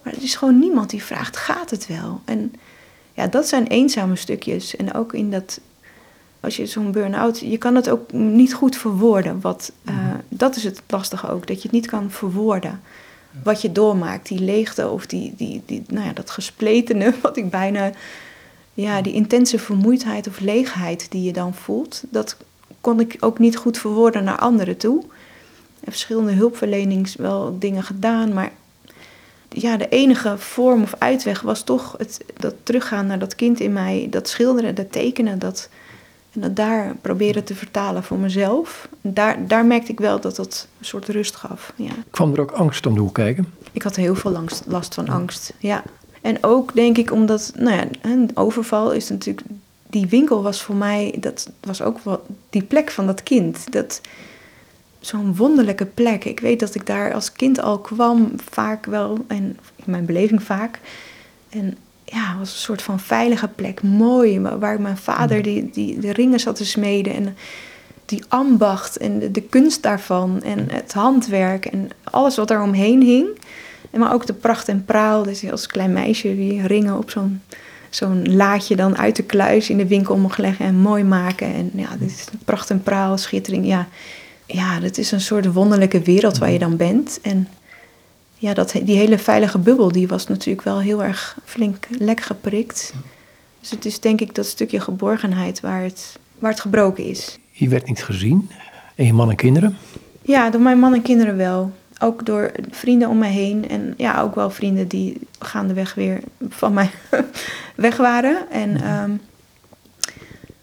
Maar 0.03 0.13
er 0.13 0.23
is 0.23 0.35
gewoon 0.35 0.59
niemand 0.59 0.89
die 0.89 1.03
vraagt, 1.03 1.37
gaat 1.37 1.69
het 1.69 1.87
wel? 1.87 2.21
En 2.25 2.53
ja, 3.13 3.27
dat 3.27 3.47
zijn 3.47 3.67
eenzame 3.67 4.15
stukjes. 4.15 4.75
En 4.75 4.93
ook 4.93 5.13
in 5.13 5.31
dat 5.31 5.59
als 6.39 6.55
je 6.55 6.65
zo'n 6.65 6.91
burn-out, 6.91 7.39
je 7.39 7.57
kan 7.57 7.75
het 7.75 7.89
ook 7.89 8.11
niet 8.11 8.53
goed 8.53 8.75
verwoorden. 8.75 9.41
Wat, 9.41 9.71
uh, 9.89 9.95
dat 10.29 10.55
is 10.55 10.63
het 10.63 10.81
lastige 10.87 11.29
ook, 11.29 11.47
dat 11.47 11.55
je 11.55 11.63
het 11.63 11.71
niet 11.71 11.87
kan 11.87 12.11
verwoorden. 12.11 12.81
Wat 13.43 13.61
je 13.61 13.71
doormaakt, 13.71 14.27
die 14.27 14.39
leegte 14.39 14.89
of 14.89 15.05
die, 15.05 15.33
die, 15.37 15.61
die, 15.65 15.83
nou 15.87 16.05
ja, 16.05 16.13
dat 16.13 16.29
gespletene, 16.29 17.13
wat 17.21 17.37
ik 17.37 17.49
bijna, 17.49 17.91
ja, 18.73 19.01
die 19.01 19.13
intense 19.13 19.59
vermoeidheid 19.59 20.27
of 20.27 20.39
leegheid 20.39 21.11
die 21.11 21.23
je 21.23 21.33
dan 21.33 21.53
voelt, 21.53 22.03
dat 22.09 22.37
kon 22.81 22.99
ik 22.99 23.17
ook 23.19 23.39
niet 23.39 23.57
goed 23.57 23.77
verwoorden 23.77 24.23
naar 24.23 24.39
anderen 24.39 24.77
toe. 24.77 24.99
Ik 24.99 25.85
heb 25.85 25.89
verschillende 25.93 26.31
hulpverlenings 26.31 27.15
wel 27.15 27.59
dingen 27.59 27.83
gedaan, 27.83 28.33
maar 28.33 28.51
ja, 29.49 29.77
de 29.77 29.89
enige 29.89 30.37
vorm 30.37 30.81
of 30.81 30.93
uitweg 30.97 31.41
was 31.41 31.63
toch 31.63 31.95
het, 31.97 32.25
dat 32.37 32.55
teruggaan 32.63 33.05
naar 33.05 33.19
dat 33.19 33.35
kind 33.35 33.59
in 33.59 33.73
mij, 33.73 34.07
dat 34.09 34.29
schilderen, 34.29 34.75
dat 34.75 34.91
tekenen, 34.91 35.39
dat 35.39 35.69
En 36.33 36.41
dat 36.41 36.55
daar 36.55 36.95
proberen 37.01 37.43
te 37.43 37.55
vertalen 37.55 38.03
voor 38.03 38.17
mezelf. 38.17 38.89
Daar, 39.01 39.47
daar 39.47 39.65
merkte 39.65 39.91
ik 39.91 39.99
wel 39.99 40.19
dat 40.19 40.35
dat 40.35 40.67
een 40.79 40.85
soort 40.85 41.07
rust 41.07 41.35
gaf. 41.35 41.73
Ja. 41.75 41.91
Kwam 42.09 42.33
er 42.33 42.41
ook 42.41 42.51
angst 42.51 42.85
om 42.85 42.93
de 42.93 42.99
hoek 42.99 43.13
kijken? 43.13 43.53
Ik 43.71 43.81
had 43.81 43.95
heel 43.95 44.15
veel 44.15 44.31
last, 44.31 44.63
last 44.67 44.93
van 44.93 45.09
angst, 45.09 45.53
ja. 45.57 45.83
En 46.21 46.37
ook 46.43 46.73
denk 46.73 46.97
ik 46.97 47.11
omdat, 47.11 47.51
nou 47.55 47.75
ja, 47.75 47.87
een 48.01 48.31
overval 48.33 48.91
is 48.91 49.09
natuurlijk... 49.09 49.47
Die 49.87 50.07
winkel 50.07 50.43
was 50.43 50.61
voor 50.61 50.75
mij, 50.75 51.15
dat 51.19 51.49
was 51.59 51.81
ook 51.81 51.99
wel 52.03 52.25
die 52.49 52.63
plek 52.63 52.91
van 52.91 53.05
dat 53.05 53.23
kind. 53.23 53.71
Dat, 53.71 54.01
zo'n 54.99 55.35
wonderlijke 55.35 55.85
plek. 55.85 56.25
Ik 56.25 56.39
weet 56.39 56.59
dat 56.59 56.75
ik 56.75 56.85
daar 56.85 57.13
als 57.13 57.31
kind 57.31 57.61
al 57.61 57.79
kwam, 57.79 58.31
vaak 58.49 58.85
wel, 58.85 59.17
en 59.27 59.57
in 59.75 59.83
mijn 59.85 60.05
beleving 60.05 60.43
vaak. 60.43 60.79
En 61.49 61.77
ja, 62.11 62.29
het 62.29 62.37
was 62.37 62.51
een 62.51 62.59
soort 62.59 62.81
van 62.81 62.99
veilige 62.99 63.47
plek, 63.47 63.83
mooi, 63.83 64.39
waar 64.39 64.81
mijn 64.81 64.97
vader 64.97 65.41
die, 65.41 65.69
die 65.73 65.99
de 65.99 66.13
ringen 66.13 66.39
zat 66.39 66.55
te 66.55 66.65
smeden. 66.65 67.13
En 67.13 67.37
die 68.05 68.23
ambacht 68.27 68.97
en 68.97 69.19
de, 69.19 69.31
de 69.31 69.41
kunst 69.41 69.83
daarvan 69.83 70.41
en 70.43 70.67
het 70.71 70.93
handwerk 70.93 71.65
en 71.65 71.89
alles 72.03 72.35
wat 72.35 72.47
daar 72.47 72.63
omheen 72.63 73.01
hing. 73.01 73.27
En 73.91 73.99
maar 73.99 74.13
ook 74.13 74.25
de 74.25 74.33
pracht 74.33 74.67
en 74.67 74.85
praal. 74.85 75.23
Dus 75.23 75.51
als 75.51 75.67
klein 75.67 75.93
meisje 75.93 76.35
die 76.35 76.67
ringen 76.67 76.97
op 76.97 77.09
zo'n 77.09 77.41
zo'n 77.89 78.35
laadje 78.35 78.75
dan 78.75 78.97
uit 78.97 79.15
de 79.15 79.23
kluis 79.23 79.69
in 79.69 79.77
de 79.77 79.87
winkel 79.87 80.17
mocht 80.17 80.37
leggen 80.37 80.65
en 80.65 80.75
mooi 80.75 81.03
maken. 81.03 81.53
En 81.53 81.71
ja, 81.75 81.89
dit 81.99 82.09
is 82.09 82.25
pracht 82.45 82.69
en 82.69 82.83
praal, 82.83 83.17
schittering. 83.17 83.65
Ja, 83.65 83.87
ja, 84.45 84.79
dat 84.79 84.97
is 84.97 85.11
een 85.11 85.21
soort 85.21 85.53
wonderlijke 85.53 86.01
wereld 86.01 86.37
waar 86.37 86.51
je 86.51 86.59
dan 86.59 86.77
bent. 86.77 87.19
En 87.21 87.47
ja, 88.39 88.53
dat, 88.53 88.71
die 88.83 88.97
hele 88.97 89.17
veilige 89.17 89.57
bubbel, 89.57 89.91
die 89.91 90.07
was 90.07 90.27
natuurlijk 90.27 90.65
wel 90.65 90.79
heel 90.79 91.03
erg 91.03 91.37
flink 91.45 91.87
lek 91.89 92.21
geprikt. 92.21 92.93
Dus 93.59 93.69
het 93.69 93.85
is 93.85 93.99
denk 93.99 94.21
ik 94.21 94.35
dat 94.35 94.45
stukje 94.45 94.79
geborgenheid 94.79 95.59
waar 95.59 95.83
het, 95.83 96.19
waar 96.39 96.51
het 96.51 96.59
gebroken 96.59 97.03
is. 97.03 97.39
Je 97.51 97.69
werd 97.69 97.87
niet 97.87 98.03
gezien? 98.03 98.49
En 98.95 99.05
je 99.05 99.13
man 99.13 99.29
en 99.29 99.35
kinderen? 99.35 99.77
Ja, 100.21 100.49
door 100.49 100.61
mijn 100.61 100.79
man 100.79 100.93
en 100.93 101.01
kinderen 101.01 101.37
wel. 101.37 101.71
Ook 101.99 102.25
door 102.25 102.51
vrienden 102.69 103.09
om 103.09 103.17
me 103.17 103.27
heen. 103.27 103.69
En 103.69 103.93
ja, 103.97 104.21
ook 104.21 104.35
wel 104.35 104.49
vrienden 104.49 104.87
die 104.87 105.17
gaandeweg 105.39 105.93
weer 105.93 106.19
van 106.49 106.73
mij 106.73 106.89
weg 107.75 107.97
waren. 107.97 108.49
En, 108.51 108.69
mhm. 108.69 108.83
ehm, 108.83 109.11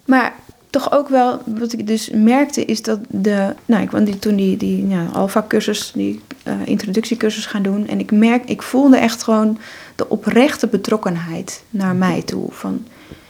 maar 0.04 0.34
toch 0.70 0.92
ook 0.92 1.08
wel, 1.08 1.42
wat 1.44 1.72
ik 1.72 1.86
dus 1.86 2.10
merkte, 2.10 2.64
is 2.64 2.82
dat 2.82 2.98
de. 3.08 3.54
Nou, 3.64 3.82
ik 3.82 3.90
was 3.90 4.02
toen 4.18 4.36
die, 4.36 4.56
die 4.56 4.86
ja, 4.86 5.06
Alpha-cursus, 5.12 5.92
die 5.94 6.20
uh, 6.44 6.54
introductiecursus 6.64 7.46
gaan 7.46 7.62
doen. 7.62 7.88
En 7.88 7.98
ik 7.98 8.10
merk, 8.12 8.48
ik 8.48 8.62
voelde 8.62 8.96
echt 8.96 9.22
gewoon 9.22 9.58
de 9.96 10.08
oprechte 10.08 10.66
betrokkenheid 10.66 11.62
naar 11.70 11.94
mij 11.94 12.22
toe. 12.22 12.52
Van 12.52 12.86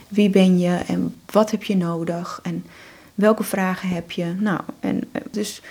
wie 0.09 0.31
ben 0.31 0.59
je 0.59 0.79
en 0.87 1.14
wat 1.31 1.51
heb 1.51 1.64
je 1.64 1.77
nodig 1.77 2.40
en 2.42 2.64
welke 3.14 3.42
vragen 3.42 3.88
heb 3.88 4.11
je. 4.11 4.35
Nou, 4.38 4.61
en 4.81 5.01
eh, 5.12 5.22
dus 5.31 5.62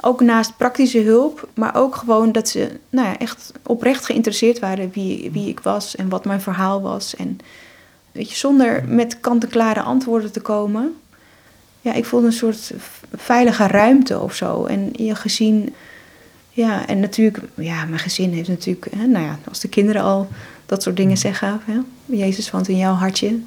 ook 0.00 0.20
naast 0.20 0.56
praktische 0.56 1.00
hulp, 1.00 1.48
maar 1.54 1.76
ook 1.76 1.96
gewoon 1.96 2.32
dat 2.32 2.48
ze 2.48 2.70
nou 2.90 3.08
ja, 3.08 3.18
echt 3.18 3.52
oprecht 3.62 4.04
geïnteresseerd 4.04 4.58
waren 4.58 4.90
wie, 4.92 5.30
wie 5.30 5.48
ik 5.48 5.60
was 5.60 5.96
en 5.96 6.08
wat 6.08 6.24
mijn 6.24 6.40
verhaal 6.40 6.82
was. 6.82 7.16
En 7.16 7.38
weet 8.12 8.30
je, 8.30 8.36
zonder 8.36 8.84
met 8.88 9.20
kant-en-klare 9.20 9.82
antwoorden 9.82 10.32
te 10.32 10.40
komen 10.40 10.94
ja, 11.84 11.92
ik 11.92 12.04
voelde 12.04 12.26
een 12.26 12.32
soort 12.32 12.72
veilige 13.14 13.66
ruimte 13.66 14.20
of 14.20 14.34
zo. 14.34 14.64
En 14.64 14.90
je 14.92 15.14
gezien, 15.14 15.74
ja, 16.50 16.86
en 16.86 17.00
natuurlijk, 17.00 17.38
ja, 17.54 17.84
mijn 17.84 18.00
gezin 18.00 18.32
heeft 18.32 18.48
natuurlijk, 18.48 18.86
hè, 18.96 19.06
nou 19.06 19.24
ja, 19.24 19.38
als 19.48 19.60
de 19.60 19.68
kinderen 19.68 20.02
al 20.02 20.28
dat 20.66 20.82
soort 20.82 20.96
dingen 20.96 21.16
zeggen, 21.16 21.60
hè, 21.64 21.78
Jezus 22.04 22.50
want 22.50 22.68
in 22.68 22.76
jouw 22.76 22.92
hartje, 22.92 23.38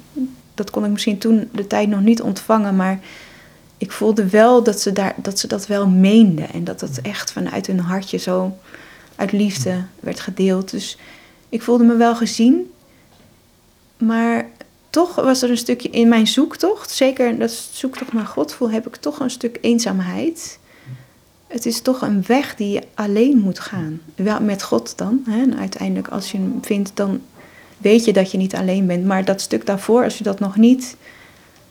dat 0.54 0.70
kon 0.70 0.84
ik 0.84 0.90
misschien 0.90 1.18
toen 1.18 1.48
de 1.52 1.66
tijd 1.66 1.88
nog 1.88 2.00
niet 2.00 2.22
ontvangen, 2.22 2.76
maar 2.76 3.00
ik 3.78 3.92
voelde 3.92 4.28
wel 4.28 4.62
dat 4.62 4.80
ze, 4.80 4.92
daar, 4.92 5.14
dat, 5.16 5.38
ze 5.38 5.46
dat 5.46 5.66
wel 5.66 5.88
meenden 5.88 6.52
en 6.52 6.64
dat 6.64 6.80
dat 6.80 6.98
echt 7.02 7.32
vanuit 7.32 7.66
hun 7.66 7.80
hartje 7.80 8.18
zo 8.18 8.56
uit 9.16 9.32
liefde 9.32 9.84
werd 10.00 10.20
gedeeld. 10.20 10.70
Dus 10.70 10.98
ik 11.48 11.62
voelde 11.62 11.84
me 11.84 11.96
wel 11.96 12.16
gezien, 12.16 12.70
maar 13.96 14.46
toch 14.90 15.14
was 15.14 15.42
er 15.42 15.50
een 15.50 15.56
stukje 15.56 15.90
in 15.90 16.08
mijn 16.08 16.26
zoektocht, 16.26 16.90
zeker 16.90 17.38
dat 17.38 17.68
zoektocht 17.72 18.12
naar 18.12 18.26
God 18.26 18.52
voel, 18.52 18.70
heb 18.70 18.86
ik 18.86 18.96
toch 18.96 19.20
een 19.20 19.30
stuk 19.30 19.58
eenzaamheid. 19.60 20.58
Het 21.46 21.66
is 21.66 21.80
toch 21.80 22.02
een 22.02 22.24
weg 22.26 22.54
die 22.54 22.72
je 22.72 22.82
alleen 22.94 23.38
moet 23.38 23.60
gaan. 23.60 24.00
Wel 24.14 24.40
met 24.40 24.62
God 24.62 24.98
dan. 24.98 25.22
Hè? 25.28 25.42
En 25.42 25.58
uiteindelijk, 25.58 26.08
als 26.08 26.30
je 26.30 26.38
hem 26.38 26.58
vindt, 26.62 26.90
dan 26.94 27.20
weet 27.78 28.04
je 28.04 28.12
dat 28.12 28.30
je 28.30 28.38
niet 28.38 28.54
alleen 28.54 28.86
bent. 28.86 29.04
Maar 29.04 29.24
dat 29.24 29.40
stuk 29.40 29.66
daarvoor, 29.66 30.04
als 30.04 30.18
je 30.18 30.24
dat 30.24 30.40
nog 30.40 30.56
niet 30.56 30.96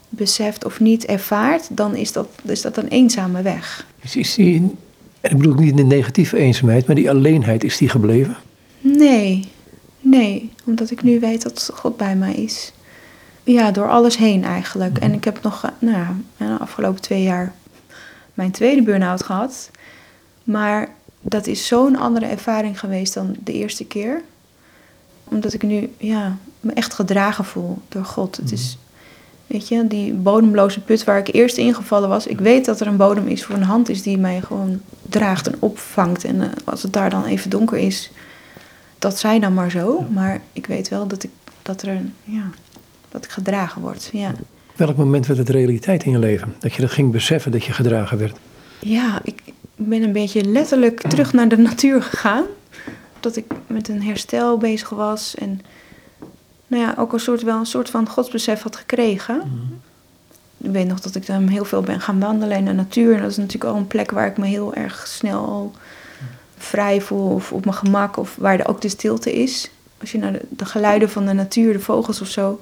beseft 0.09 0.65
of 0.65 0.79
niet 0.79 1.05
ervaart, 1.05 1.67
dan 1.77 1.95
is 1.95 2.11
dat, 2.11 2.27
is 2.43 2.61
dat 2.61 2.77
een 2.77 2.87
eenzame 2.87 3.41
weg. 3.41 3.87
Is 4.13 4.35
die, 4.35 4.75
en 5.21 5.31
ik 5.31 5.37
bedoel 5.37 5.53
niet 5.53 5.77
de 5.77 5.83
negatieve 5.83 6.37
eenzaamheid, 6.37 6.85
maar 6.87 6.95
die 6.95 7.09
alleenheid, 7.09 7.63
is 7.63 7.77
die 7.77 7.89
gebleven? 7.89 8.37
Nee, 8.79 9.47
nee, 9.99 10.51
omdat 10.65 10.91
ik 10.91 11.03
nu 11.03 11.19
weet 11.19 11.43
dat 11.43 11.69
God 11.73 11.97
bij 11.97 12.15
mij 12.15 12.33
is. 12.33 12.71
Ja, 13.47 13.71
door 13.71 13.89
alles 13.89 14.17
heen 14.17 14.43
eigenlijk. 14.43 14.97
En 14.97 15.13
ik 15.13 15.23
heb 15.23 15.41
nog, 15.41 15.63
eh, 15.63 15.71
nou 15.79 15.97
ja, 15.97 16.15
de 16.37 16.57
afgelopen 16.59 17.01
twee 17.01 17.23
jaar 17.23 17.53
mijn 18.33 18.51
tweede 18.51 18.81
burn-out 18.81 19.23
gehad. 19.23 19.71
Maar 20.43 20.89
dat 21.21 21.47
is 21.47 21.67
zo'n 21.67 21.95
andere 21.95 22.25
ervaring 22.25 22.79
geweest 22.79 23.13
dan 23.13 23.35
de 23.43 23.53
eerste 23.53 23.85
keer. 23.85 24.21
Omdat 25.23 25.53
ik 25.53 25.63
nu, 25.63 25.93
ja, 25.97 26.37
me 26.59 26.73
echt 26.73 26.93
gedragen 26.93 27.45
voel 27.45 27.77
door 27.89 28.05
God. 28.05 28.35
Het 28.35 28.51
is, 28.51 28.77
weet 29.47 29.67
je, 29.67 29.87
die 29.87 30.13
bodemloze 30.13 30.81
put 30.81 31.03
waar 31.03 31.17
ik 31.17 31.33
eerst 31.33 31.57
ingevallen 31.57 32.09
was. 32.09 32.27
Ik 32.27 32.39
weet 32.39 32.65
dat 32.65 32.79
er 32.79 32.87
een 32.87 32.97
bodem 32.97 33.27
is 33.27 33.45
voor 33.45 33.55
een 33.55 33.63
hand 33.63 33.89
is 33.89 34.01
die 34.01 34.17
mij 34.17 34.41
gewoon 34.41 34.81
draagt 35.09 35.47
en 35.47 35.55
opvangt. 35.59 36.23
En 36.23 36.35
uh, 36.35 36.45
als 36.65 36.83
het 36.83 36.93
daar 36.93 37.09
dan 37.09 37.25
even 37.25 37.49
donker 37.49 37.77
is, 37.77 38.11
dat 38.99 39.19
zij 39.19 39.39
dan 39.39 39.53
maar 39.53 39.71
zo. 39.71 40.05
Maar 40.09 40.41
ik 40.53 40.65
weet 40.65 40.89
wel 40.89 41.07
dat, 41.07 41.23
ik, 41.23 41.31
dat 41.61 41.81
er, 41.81 42.01
ja, 42.23 42.49
dat 43.09 43.23
ik 43.23 43.29
gedragen 43.29 43.81
word. 43.81 44.09
Ja. 44.13 44.31
Welk 44.75 44.97
moment 44.97 45.25
werd 45.25 45.39
het 45.39 45.49
realiteit 45.49 46.03
in 46.03 46.11
je 46.11 46.19
leven? 46.19 46.55
Dat 46.59 46.73
je 46.73 46.81
dat 46.81 46.91
ging 46.91 47.11
beseffen 47.11 47.51
dat 47.51 47.63
je 47.63 47.73
gedragen 47.73 48.17
werd? 48.17 48.37
Ja, 48.79 49.19
ik 49.23 49.41
ben 49.75 50.03
een 50.03 50.11
beetje 50.11 50.43
letterlijk 50.43 51.01
terug 51.01 51.33
naar 51.33 51.47
de 51.47 51.57
natuur 51.57 52.03
gegaan. 52.03 52.43
Dat 53.19 53.35
ik 53.35 53.45
met 53.67 53.87
een 53.89 54.03
herstel 54.03 54.57
bezig 54.57 54.89
was 54.89 55.35
en 55.35 55.61
nou 56.67 56.83
ja, 56.83 56.95
ook 56.97 57.13
een 57.13 57.19
soort, 57.19 57.41
wel 57.41 57.59
een 57.59 57.65
soort 57.65 57.89
van 57.89 58.09
godsbesef 58.09 58.61
had 58.61 58.75
gekregen. 58.75 59.37
Mhm. 59.37 59.73
Ik 60.57 60.71
weet 60.71 60.87
nog 60.87 60.99
dat 60.99 61.15
ik 61.15 61.25
dan 61.25 61.47
heel 61.47 61.65
veel 61.65 61.81
ben 61.81 62.01
gaan 62.01 62.19
wandelen 62.19 62.57
in 62.57 62.65
de 62.65 62.73
natuur. 62.73 63.15
En 63.15 63.21
dat 63.21 63.31
is 63.31 63.37
natuurlijk 63.37 63.71
al 63.73 63.75
een 63.75 63.87
plek 63.87 64.11
waar 64.11 64.27
ik 64.27 64.37
me 64.37 64.45
heel 64.45 64.73
erg 64.73 65.07
snel 65.07 65.45
al 65.45 65.71
vrij 66.57 67.01
voel 67.01 67.33
of 67.33 67.51
op 67.51 67.65
mijn 67.65 67.77
gemak. 67.77 68.17
Of 68.17 68.35
waar 68.35 68.59
er 68.59 68.67
ook 68.67 68.81
de 68.81 68.89
stilte 68.89 69.33
is. 69.33 69.69
Als 69.99 70.11
je 70.11 70.17
naar 70.17 70.31
de, 70.31 70.41
de 70.49 70.65
geluiden 70.65 71.09
van 71.09 71.25
de 71.25 71.33
natuur, 71.33 71.73
de 71.73 71.79
vogels 71.79 72.21
of 72.21 72.27
zo 72.27 72.59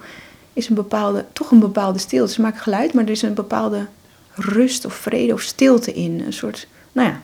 is 0.55 0.69
een 0.69 0.75
bepaalde, 0.75 1.25
toch 1.33 1.51
een 1.51 1.59
bepaalde 1.59 1.99
stilte. 1.99 2.33
Ze 2.33 2.41
maken 2.41 2.61
geluid, 2.61 2.93
maar 2.93 3.03
er 3.03 3.09
is 3.09 3.21
een 3.21 3.33
bepaalde 3.33 3.85
rust 4.33 4.85
of 4.85 4.93
vrede 4.93 5.33
of 5.33 5.41
stilte 5.41 5.93
in. 5.93 6.23
Een 6.25 6.33
soort, 6.33 6.67
nou 6.91 7.07
ja, 7.07 7.21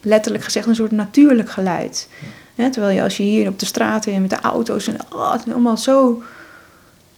letterlijk 0.00 0.44
gezegd 0.44 0.66
een 0.66 0.74
soort 0.74 0.90
natuurlijk 0.90 1.50
geluid. 1.50 2.08
terwijl 2.54 2.94
je 2.94 3.02
als 3.02 3.16
je 3.16 3.22
hier 3.22 3.48
op 3.48 3.58
de 3.58 3.66
straten 3.66 4.20
met 4.20 4.30
de 4.30 4.40
auto's 4.40 4.86
en 4.86 4.96
oh, 5.12 5.32
het 5.32 5.46
is 5.46 5.52
allemaal 5.52 5.76
zo 5.76 6.22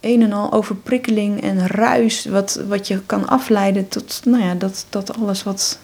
een 0.01 0.23
en 0.23 0.33
al 0.33 0.53
overprikkeling 0.53 1.43
en 1.43 1.67
ruis, 1.67 2.25
wat, 2.25 2.63
wat 2.69 2.89
je 2.89 3.01
kan 3.07 3.29
afleiden 3.29 3.89
tot, 3.89 4.21
nou 4.25 4.43
ja, 4.43 4.55
dat, 4.55 4.87
dat 4.89 5.17
alles 5.17 5.43
wat. 5.43 5.79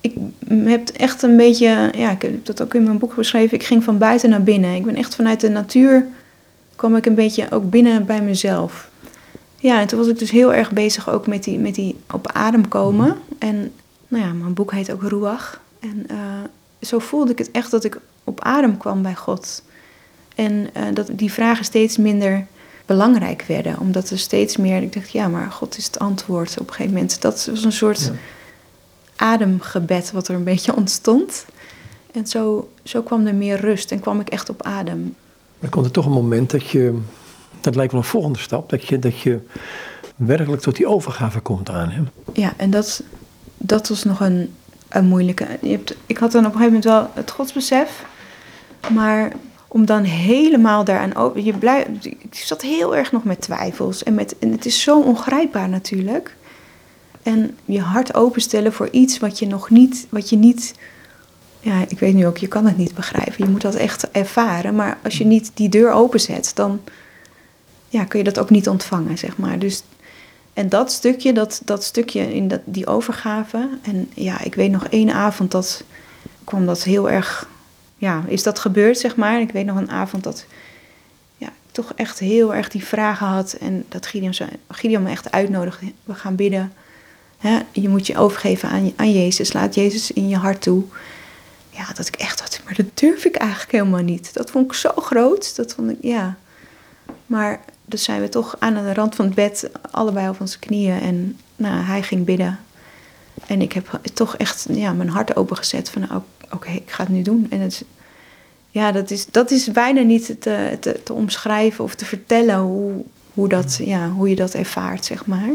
Ik 0.00 0.14
heb 0.48 0.88
echt 0.88 1.22
een 1.22 1.36
beetje, 1.36 1.90
ja, 1.96 2.10
ik 2.10 2.22
heb 2.22 2.46
dat 2.46 2.62
ook 2.62 2.74
in 2.74 2.82
mijn 2.82 2.98
boek 2.98 3.14
beschreven. 3.14 3.56
Ik 3.56 3.64
ging 3.64 3.84
van 3.84 3.98
buiten 3.98 4.30
naar 4.30 4.42
binnen. 4.42 4.74
Ik 4.74 4.84
ben 4.84 4.96
echt 4.96 5.14
vanuit 5.14 5.40
de 5.40 5.48
natuur 5.48 6.06
kwam 6.82 6.96
ik 6.96 7.06
een 7.06 7.14
beetje 7.14 7.50
ook 7.50 7.70
binnen 7.70 8.06
bij 8.06 8.22
mezelf. 8.22 8.90
Ja, 9.56 9.80
en 9.80 9.86
toen 9.86 9.98
was 9.98 10.08
ik 10.08 10.18
dus 10.18 10.30
heel 10.30 10.54
erg 10.54 10.72
bezig 10.72 11.10
ook 11.10 11.26
met 11.26 11.44
die, 11.44 11.58
met 11.58 11.74
die 11.74 11.96
op 12.12 12.32
adem 12.32 12.68
komen. 12.68 13.06
Mhm. 13.06 13.16
En 13.38 13.72
nou 14.08 14.24
ja, 14.24 14.32
mijn 14.32 14.54
boek 14.54 14.72
heet 14.72 14.92
ook 14.92 15.02
Ruach. 15.02 15.60
En 15.80 16.06
uh, 16.10 16.18
zo 16.80 16.98
voelde 16.98 17.32
ik 17.32 17.38
het 17.38 17.50
echt 17.50 17.70
dat 17.70 17.84
ik 17.84 17.98
op 18.24 18.40
adem 18.40 18.76
kwam 18.76 19.02
bij 19.02 19.14
God. 19.14 19.62
En 20.34 20.52
uh, 20.52 20.82
dat 20.94 21.08
die 21.12 21.32
vragen 21.32 21.64
steeds 21.64 21.96
minder 21.96 22.46
belangrijk 22.86 23.42
werden. 23.42 23.78
Omdat 23.78 24.10
er 24.10 24.18
steeds 24.18 24.56
meer, 24.56 24.82
ik 24.82 24.92
dacht, 24.92 25.10
ja, 25.10 25.28
maar 25.28 25.50
God 25.50 25.76
is 25.76 25.86
het 25.86 25.98
antwoord 25.98 26.60
op 26.60 26.68
een 26.68 26.74
gegeven 26.74 26.92
moment. 26.92 27.20
Dat 27.20 27.46
was 27.50 27.64
een 27.64 27.72
soort 27.72 28.10
ademgebed 29.16 30.12
wat 30.12 30.28
er 30.28 30.34
een 30.34 30.44
beetje 30.44 30.76
ontstond. 30.82 31.44
En 32.12 32.26
zo, 32.26 32.70
zo 32.82 33.02
kwam 33.02 33.26
er 33.26 33.34
meer 33.34 33.60
rust 33.60 33.92
en 33.92 34.00
kwam 34.00 34.20
ik 34.20 34.28
echt 34.28 34.48
op 34.48 34.62
adem. 34.62 35.14
Dan 35.62 35.70
komt 35.70 35.86
er 35.86 35.92
toch 35.92 36.04
een 36.04 36.12
moment 36.12 36.50
dat 36.50 36.68
je, 36.68 36.98
dat 37.60 37.74
lijkt 37.74 37.92
wel 37.92 38.00
een 38.00 38.06
volgende 38.06 38.38
stap, 38.38 38.70
dat 38.70 38.86
je, 38.86 38.98
dat 38.98 39.20
je 39.20 39.40
werkelijk 40.16 40.62
tot 40.62 40.76
die 40.76 40.86
overgave 40.86 41.40
komt 41.40 41.70
aan. 41.70 41.90
Hè? 41.90 42.02
Ja, 42.32 42.52
en 42.56 42.70
dat, 42.70 43.02
dat 43.56 43.88
was 43.88 44.04
nog 44.04 44.20
een, 44.20 44.54
een 44.88 45.06
moeilijke. 45.06 45.46
Je 45.60 45.70
hebt, 45.70 45.96
ik 46.06 46.18
had 46.18 46.32
dan 46.32 46.46
op 46.46 46.54
een 46.54 46.58
gegeven 46.58 46.78
moment 46.78 46.84
wel 46.84 47.10
het 47.14 47.30
godsbesef, 47.30 48.04
maar 48.92 49.32
om 49.68 49.84
dan 49.84 50.02
helemaal 50.02 50.84
daaraan 50.84 51.14
over. 51.14 51.40
Je 51.40 51.52
blijft, 51.52 52.06
ik 52.06 52.34
zat 52.34 52.62
heel 52.62 52.96
erg 52.96 53.12
nog 53.12 53.24
met 53.24 53.40
twijfels. 53.40 54.02
En, 54.02 54.14
met, 54.14 54.38
en 54.38 54.52
het 54.52 54.66
is 54.66 54.82
zo 54.82 55.00
ongrijpbaar 55.00 55.68
natuurlijk. 55.68 56.36
En 57.22 57.56
je 57.64 57.80
hart 57.80 58.14
openstellen 58.14 58.72
voor 58.72 58.88
iets 58.90 59.18
wat 59.18 59.38
je 59.38 59.46
nog 59.46 59.70
niet, 59.70 60.06
wat 60.10 60.28
je 60.28 60.36
niet. 60.36 60.74
Ja, 61.64 61.84
ik 61.88 61.98
weet 61.98 62.14
nu 62.14 62.26
ook, 62.26 62.36
je 62.36 62.48
kan 62.48 62.66
het 62.66 62.76
niet 62.76 62.94
begrijpen. 62.94 63.34
Je 63.36 63.50
moet 63.50 63.60
dat 63.60 63.74
echt 63.74 64.10
ervaren. 64.10 64.74
Maar 64.74 64.98
als 65.02 65.18
je 65.18 65.24
niet 65.24 65.50
die 65.54 65.68
deur 65.68 65.92
openzet, 65.92 66.52
dan 66.54 66.80
ja, 67.88 68.04
kun 68.04 68.18
je 68.18 68.24
dat 68.24 68.38
ook 68.38 68.50
niet 68.50 68.68
ontvangen, 68.68 69.18
zeg 69.18 69.36
maar. 69.36 69.58
Dus, 69.58 69.82
en 70.52 70.68
dat 70.68 70.92
stukje, 70.92 71.32
dat, 71.32 71.62
dat 71.64 71.84
stukje 71.84 72.34
in 72.34 72.48
dat, 72.48 72.60
die 72.64 72.86
overgave. 72.86 73.68
En 73.82 74.10
ja, 74.14 74.40
ik 74.40 74.54
weet 74.54 74.70
nog 74.70 74.86
één 74.86 75.12
avond 75.12 75.50
dat 75.50 75.84
kwam 76.44 76.66
dat 76.66 76.82
heel 76.82 77.10
erg 77.10 77.48
ja, 77.96 78.24
is 78.26 78.42
dat 78.42 78.58
gebeurd, 78.58 78.98
zeg 78.98 79.16
maar. 79.16 79.40
Ik 79.40 79.50
weet 79.50 79.66
nog 79.66 79.76
een 79.76 79.90
avond 79.90 80.22
dat 80.22 80.44
ja, 81.36 81.46
ik 81.46 81.72
toch 81.72 81.92
echt 81.96 82.18
heel 82.18 82.54
erg 82.54 82.68
die 82.68 82.84
vragen 82.84 83.26
had. 83.26 83.52
En 83.52 83.84
dat 83.88 84.06
Gideon, 84.06 84.34
Gideon 84.68 85.02
me 85.02 85.10
echt 85.10 85.30
uitnodigde. 85.32 85.92
We 86.04 86.14
gaan 86.14 86.34
bidden. 86.36 86.72
je 87.72 87.88
moet 87.88 88.06
je 88.06 88.18
overgeven 88.18 88.68
aan, 88.68 88.92
aan 88.96 89.12
Jezus. 89.12 89.52
Laat 89.52 89.74
Jezus 89.74 90.12
in 90.12 90.28
je 90.28 90.36
hart 90.36 90.62
toe. 90.62 90.84
Ja, 91.74 91.92
dat 91.94 92.06
ik 92.06 92.16
echt 92.16 92.40
had, 92.40 92.60
maar 92.64 92.74
dat 92.74 92.86
durf 92.98 93.24
ik 93.24 93.36
eigenlijk 93.36 93.72
helemaal 93.72 94.02
niet. 94.02 94.34
Dat 94.34 94.50
vond 94.50 94.66
ik 94.66 94.72
zo 94.72 94.90
groot. 94.96 95.56
Dat 95.56 95.74
vond 95.74 95.90
ik, 95.90 95.96
ja. 96.00 96.36
Maar 97.26 97.60
dus 97.84 98.04
zijn 98.04 98.20
we 98.20 98.28
toch 98.28 98.56
aan 98.58 98.74
de 98.74 98.94
rand 98.94 99.14
van 99.14 99.24
het 99.24 99.34
bed, 99.34 99.70
allebei 99.90 100.28
op 100.28 100.40
onze 100.40 100.58
knieën. 100.58 101.00
En 101.00 101.38
nou, 101.56 101.84
hij 101.84 102.02
ging 102.02 102.24
bidden. 102.24 102.58
En 103.46 103.62
ik 103.62 103.72
heb 103.72 104.00
toch 104.14 104.36
echt 104.36 104.66
ja, 104.70 104.92
mijn 104.92 105.08
hart 105.08 105.36
opengezet 105.36 105.90
van, 105.90 106.02
nou, 106.08 106.22
oké, 106.50 106.70
ik 106.70 106.90
ga 106.90 107.02
het 107.02 107.12
nu 107.12 107.22
doen. 107.22 107.46
En 107.50 107.60
het, 107.60 107.84
ja, 108.70 108.92
dat 108.92 109.10
is, 109.10 109.26
dat 109.26 109.50
is 109.50 109.70
bijna 109.70 110.00
niet 110.00 110.26
te, 110.26 110.76
te, 110.80 111.00
te 111.04 111.12
omschrijven 111.12 111.84
of 111.84 111.94
te 111.94 112.04
vertellen 112.04 112.58
hoe, 112.58 113.04
hoe, 113.34 113.48
dat, 113.48 113.78
ja, 113.82 114.08
hoe 114.08 114.28
je 114.28 114.36
dat 114.36 114.54
ervaart, 114.54 115.04
zeg 115.04 115.26
maar. 115.26 115.50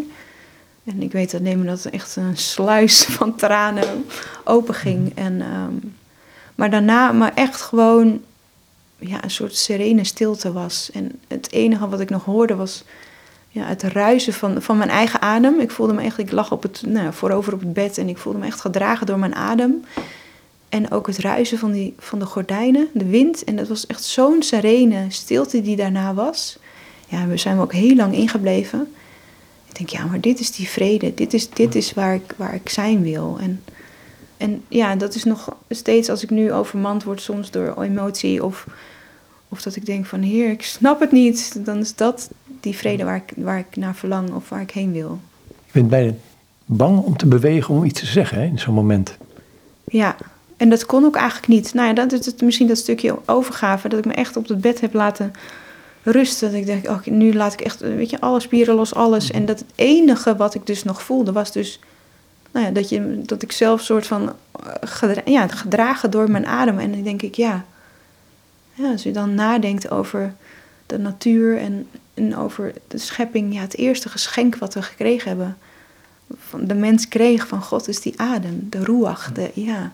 En 0.84 1.01
ik 1.01 1.12
weet 1.12 1.34
alleen 1.34 1.58
maar 1.58 1.67
dat 1.67 1.86
echt 1.86 2.15
een 2.15 2.38
sluis 2.38 3.03
van 3.17 3.36
tranen 3.36 4.06
open 4.43 4.73
ging. 4.73 5.12
En, 5.15 5.41
ehm, 5.41 5.73
maar 6.58 6.70
daarna, 6.70 7.12
maar 7.12 7.32
echt 7.34 7.62
gewoon 7.62 8.22
ja, 9.00 9.24
een 9.24 9.32
soort 9.32 9.56
serene 9.56 10.04
stilte 10.04 10.52
was. 10.52 10.89
En 10.93 11.20
het 11.28 11.52
enige 11.52 11.89
wat 11.89 12.00
ik 12.00 12.10
nog 12.10 12.26
hoorde 12.26 12.56
was 12.56 12.84
ja, 13.50 13.65
het 13.65 13.84
ruisen 13.84 14.34
van, 14.34 14.62
van 14.62 14.78
mijn 14.78 14.89
eigen 14.89 15.22
adem. 15.22 15.60
Ik 15.60 15.72
voelde 15.72 15.93
me 15.93 16.02
echt, 16.02 16.17
ik 16.17 16.32
lag 16.32 16.52
op 16.52 16.63
het, 16.63 16.84
nou, 16.86 17.13
voorover 17.13 17.54
op 17.54 17.60
het 17.60 17.74
bed 17.74 17.98
en 17.98 18.10
ik 18.10 18.17
voelde 18.17 18.39
me 18.39 18.46
echt 18.46 18.62
gedragen 18.62 19.06
door 19.06 19.20
mijn 19.20 19.36
adem. 19.36 19.86
En 20.70 20.91
ook 20.91 21.08
het 21.08 21.17
ruisen 21.17 21.58
van, 21.58 21.72
die, 21.72 21.93
van 22.00 22.20
de 22.20 22.26
gordijnen, 22.26 22.88
de 22.93 23.06
wind. 23.06 23.43
En 23.43 23.56
dat 23.56 23.67
was 23.67 23.88
echt 23.88 24.04
zo'n 24.04 24.43
serene 24.43 25.06
stilte 25.10 25.62
die 25.62 25.76
daarna 25.76 26.13
was. 26.13 26.58
Ja, 27.08 27.28
we 27.28 27.38
zijn 27.38 27.60
ook 27.60 27.74
heel 27.74 27.96
lang 27.96 28.13
ingebleven. 28.13 28.93
Ik 29.70 29.76
denk, 29.78 29.89
ja, 29.89 30.06
maar 30.06 30.22
dit 30.22 30.39
is 30.39 30.52
die 30.52 30.70
vrede. 30.70 31.13
Dit 31.13 31.34
is, 31.34 31.50
dit 31.50 31.76
is 31.76 31.93
waar, 31.93 32.15
ik, 32.15 32.34
waar 32.36 32.54
ik 32.56 32.70
zijn 32.70 33.02
wil. 33.02 33.38
En, 33.41 33.63
en 34.38 34.63
ja, 34.67 34.95
dat 34.95 35.15
is 35.15 35.23
nog 35.23 35.56
steeds 35.69 36.10
als 36.10 36.23
ik 36.23 36.30
nu 36.30 36.54
overmand 36.54 37.04
word 37.04 37.21
soms 37.21 37.52
door 37.52 37.82
emotie. 37.82 38.43
Of, 38.43 38.67
of 39.50 39.62
dat 39.62 39.76
ik 39.76 39.86
denk 39.86 40.06
van, 40.06 40.21
heer, 40.21 40.50
ik 40.50 40.63
snap 40.63 41.00
het 41.00 41.12
niet. 41.12 41.65
Dan 41.65 41.78
is 41.78 41.95
dat 41.95 42.30
die 42.60 42.76
vrede 42.76 43.04
waar 43.04 43.15
ik, 43.15 43.34
waar 43.36 43.60
ik 43.60 43.76
naar 43.76 43.95
verlang 43.95 44.34
of 44.34 44.50
waar 44.50 44.62
ik 44.62 44.71
heen 44.71 44.91
wil. 44.91 45.19
Je 45.47 45.71
bent 45.71 45.89
bijna 45.89 46.13
bang 46.65 47.04
om 47.04 47.17
te 47.17 47.26
bewegen, 47.26 47.76
om 47.76 47.84
iets 47.84 48.00
te 48.00 48.06
zeggen 48.06 48.38
hè, 48.38 48.45
in 48.45 48.60
zo'n 48.60 48.73
moment. 48.73 49.17
Ja, 49.86 50.15
en 50.58 50.69
dat 50.69 50.86
kon 50.86 51.06
ook 51.06 51.15
eigenlijk 51.15 51.47
niet. 51.47 51.73
Nou 51.73 51.88
ja, 51.88 51.93
dat 51.93 52.12
is 52.12 52.26
het, 52.26 52.41
misschien 52.41 52.67
dat 52.67 52.78
stukje 52.78 53.17
overgave, 53.26 53.89
dat 53.89 54.00
ik 54.00 54.06
me 54.06 54.13
echt 54.13 54.38
op 54.38 54.47
het 54.47 54.62
bed 54.62 54.82
heb 54.82 54.93
laten 54.93 55.34
rusten. 56.04 56.52
Dat 56.52 56.60
ik 56.60 56.65
denk, 56.65 56.89
oh, 56.89 57.06
nu 57.06 57.34
laat 57.34 57.54
ik 57.54 57.62
echt, 57.62 57.80
weet 57.80 58.10
je, 58.10 58.19
alle 58.21 58.39
spieren 58.39 58.76
los, 58.76 58.93
alles. 58.93 59.32
En 59.32 59.45
dat 59.45 59.60
het 59.60 59.67
enige 59.76 60.36
wat 60.36 60.56
ik 60.56 60.65
dus 60.65 60.84
nog 60.84 61.02
voelde 61.02 61.32
was 61.32 61.52
dus, 61.52 61.80
nou 62.58 62.70
ja, 62.70 62.76
dat, 62.76 62.89
je, 62.89 63.22
dat 63.26 63.41
ik 63.41 63.52
zelf 63.52 63.82
soort 63.82 64.08
van, 64.08 64.34
eh, 64.63 64.72
gedra 64.82 65.22
ja, 65.26 65.48
gedragen 65.48 66.12
door 66.12 66.32
mijn 66.32 66.46
adem. 66.46 66.80
En 66.80 66.91
dan 66.91 67.04
denk 67.04 67.22
ik, 67.22 67.36
ja, 67.36 67.65
ja, 68.74 68.91
als 68.91 69.04
je 69.04 69.12
dan 69.12 69.34
nadenkt 69.34 69.91
over 69.91 70.34
de 70.86 70.98
natuur 70.98 71.58
en, 71.58 71.88
en 72.13 72.38
over 72.38 72.74
de 72.88 72.98
schepping, 72.98 73.54
ja, 73.54 73.62
het 73.62 73.78
eerste 73.78 74.10
geschenk 74.10 74.56
wat 74.56 74.74
we 74.74 74.82
gekregen 74.82 75.28
hebben, 75.28 75.58
van 76.39 76.67
de 76.67 76.74
mens 76.74 77.08
kreeg 77.08 77.48
van 77.48 77.62
God, 77.62 77.88
is 77.88 78.02
die 78.02 78.20
adem, 78.20 78.67
de 78.70 78.84
ruach, 78.84 79.32
de, 79.32 79.52
ja. 79.54 79.91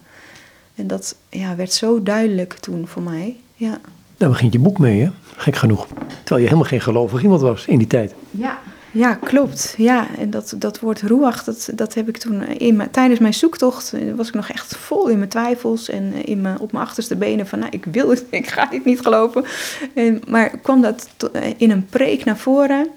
En 0.76 0.88
dat 0.88 1.16
ja, 1.30 1.56
werd 1.56 1.74
zo 1.74 2.04
duidelijk 2.04 2.54
toen 2.54 2.88
voor 2.88 3.02
mij. 3.02 3.36
Ja. 3.56 3.80
Daar 4.18 4.30
begint 4.30 4.54
je 4.54 4.60
boek 4.60 4.78
mee, 4.78 5.02
hè? 5.02 5.10
Gek 5.36 5.56
genoeg. 5.56 5.88
Terwijl 6.08 6.42
je 6.42 6.44
helemaal 6.44 6.70
geen 6.70 6.82
gelovig 6.82 7.24
iemand 7.24 7.42
was 7.42 7.66
in 7.66 7.78
die 7.78 7.88
tijd. 7.88 8.14
Ja, 8.32 8.60
ja 8.94 9.14
klopt. 9.14 9.74
Ja, 9.78 10.08
en 10.18 10.30
dat, 10.30 10.54
dat 10.58 10.80
woord 10.80 11.02
roeach, 11.02 11.44
dat, 11.44 11.70
dat 11.74 11.94
heb 11.94 12.08
ik 12.08 12.18
toen 12.18 12.44
in 12.44 12.76
mijn, 12.76 12.92
tijdens 12.92 13.20
mijn 13.20 13.34
zoektocht, 13.34 13.94
eh, 13.94 14.14
was 14.16 14.28
ik 14.28 14.34
nog 14.34 14.50
echt 14.50 14.78
vol 14.78 15.08
in 15.08 15.18
mijn 15.18 15.30
twijfels 15.30 15.90
en 15.90 16.14
eh, 16.14 16.20
in 16.26 16.42
mijn, 16.42 16.60
op 16.60 16.72
mijn 16.72 16.86
achterste 16.86 17.16
benen 17.16 17.48
van, 17.48 17.60
nou, 17.60 17.72
ik 17.72 17.86
wil 17.86 18.10
het, 18.10 18.26
ik 18.30 18.48
ga 18.48 18.66
dit 18.66 18.86
niet 18.86 19.00
geloven. 19.00 19.46
En, 19.94 20.22
maar 20.28 20.58
kwam 20.58 20.82
dat 20.82 21.10
eh, 21.34 21.42
in 21.58 21.72
een 21.72 21.86
preek 21.86 22.26
naar 22.26 22.38
voren. 22.38 22.88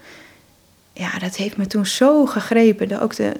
Ja, 0.92 1.18
dat 1.18 1.37
heeft 1.37 1.56
me 1.56 1.66
toen 1.66 1.87
zo 1.87 2.26
gegrepen. 2.26 2.88
De, 2.88 3.00
ook 3.00 3.16
de, 3.16 3.32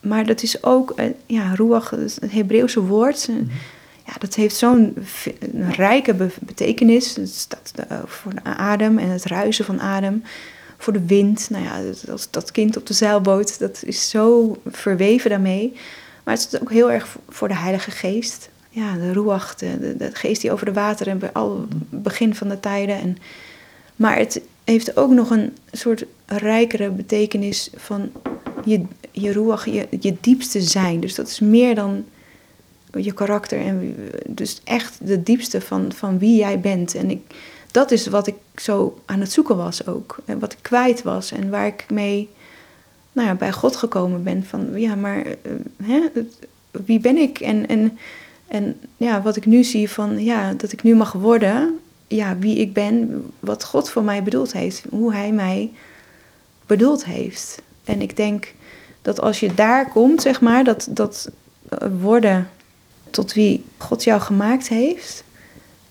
maar 0.00 0.26
dat 0.26 0.42
is 0.42 0.62
ook, 0.62 0.94
ja, 1.26 1.54
ruach, 1.54 1.90
het 1.90 2.18
Hebreeuwse 2.30 2.80
woord. 2.80 3.28
Mhm. 3.28 3.44
Ja, 4.06 4.12
dat 4.18 4.34
heeft 4.34 4.56
zo'n 4.56 4.96
rijke 5.70 6.14
betekenis. 6.40 7.16
Het 7.16 7.34
staat 7.34 7.72
voor 8.04 8.34
de 8.34 8.44
adem 8.44 8.98
en 8.98 9.08
het 9.08 9.24
ruisen 9.24 9.64
van 9.64 9.80
adem. 9.80 10.22
Voor 10.80 10.92
de 10.92 11.06
wind. 11.06 11.50
Nou 11.50 11.64
ja, 11.64 11.80
dat, 12.04 12.28
dat 12.30 12.50
kind 12.50 12.76
op 12.76 12.86
de 12.86 12.94
zeilboot, 12.94 13.58
dat 13.58 13.82
is 13.84 14.10
zo 14.10 14.56
verweven 14.66 15.30
daarmee. 15.30 15.72
Maar 16.24 16.34
het 16.34 16.48
is 16.52 16.60
ook 16.60 16.70
heel 16.70 16.90
erg 16.90 17.16
voor 17.28 17.48
de 17.48 17.56
Heilige 17.56 17.90
Geest. 17.90 18.48
Ja, 18.72 18.94
de 18.94 19.12
ruach, 19.12 19.54
de, 19.54 20.10
geest 20.12 20.40
die 20.40 20.52
over 20.52 20.66
de 20.66 20.72
wateren, 20.72 21.18
bij 21.18 21.32
al 21.32 21.66
begin 21.88 22.34
van 22.34 22.48
de 22.48 22.60
tijden. 22.60 23.00
En, 23.00 23.16
maar 23.96 24.16
het 24.16 24.40
heeft 24.64 24.96
ook 24.96 25.10
nog 25.10 25.30
een 25.30 25.56
soort 25.72 26.04
rijkere 26.26 26.90
betekenis 26.90 27.70
van 27.76 28.12
je, 28.64 28.82
je 29.10 29.32
ruach, 29.32 29.64
je, 29.64 29.86
je 30.00 30.16
diepste 30.20 30.60
zijn. 30.60 31.00
Dus 31.00 31.14
dat 31.14 31.28
is 31.28 31.40
meer 31.40 31.74
dan 31.74 32.04
je 32.92 33.12
karakter. 33.12 33.60
En 33.60 33.96
dus 34.26 34.60
echt 34.64 34.98
de 35.02 35.22
diepste 35.22 35.60
van, 35.60 35.92
van 35.92 36.18
wie 36.18 36.36
jij 36.36 36.60
bent. 36.60 36.94
En 36.94 37.10
ik, 37.10 37.22
dat 37.70 37.90
is 37.90 38.06
wat 38.06 38.26
ik 38.26 38.34
zo 38.56 39.00
aan 39.06 39.20
het 39.20 39.32
zoeken 39.32 39.56
was 39.56 39.86
ook. 39.86 40.16
En 40.24 40.38
wat 40.38 40.52
ik 40.52 40.58
kwijt 40.62 41.02
was. 41.02 41.32
En 41.32 41.50
waar 41.50 41.66
ik 41.66 41.84
mee 41.88 42.28
nou 43.12 43.28
ja, 43.28 43.34
bij 43.34 43.52
God 43.52 43.76
gekomen 43.76 44.22
ben. 44.22 44.44
Van 44.44 44.68
ja, 44.74 44.94
maar 44.94 45.26
uh, 45.26 45.32
hè, 45.82 46.00
wie 46.70 47.00
ben 47.00 47.16
ik? 47.16 47.40
En, 47.40 47.68
en, 47.68 47.98
en 48.48 48.80
ja, 48.96 49.22
wat 49.22 49.36
ik 49.36 49.46
nu 49.46 49.64
zie 49.64 49.90
van 49.90 50.24
ja, 50.24 50.52
dat 50.52 50.72
ik 50.72 50.82
nu 50.82 50.94
mag 50.94 51.12
worden. 51.12 51.78
Ja, 52.06 52.38
wie 52.38 52.56
ik 52.56 52.72
ben, 52.72 53.24
wat 53.40 53.64
God 53.64 53.90
voor 53.90 54.02
mij 54.02 54.22
bedoeld 54.22 54.52
heeft. 54.52 54.82
Hoe 54.90 55.12
hij 55.12 55.32
mij 55.32 55.72
bedoeld 56.66 57.04
heeft. 57.04 57.62
En 57.84 58.00
ik 58.00 58.16
denk 58.16 58.54
dat 59.02 59.20
als 59.20 59.40
je 59.40 59.54
daar 59.54 59.90
komt, 59.90 60.22
zeg 60.22 60.40
maar, 60.40 60.64
dat, 60.64 60.88
dat 60.90 61.30
eh, 61.68 61.88
worden 62.00 62.48
tot 63.10 63.32
wie 63.32 63.64
God 63.76 64.04
jou 64.04 64.20
gemaakt 64.20 64.68
heeft, 64.68 65.24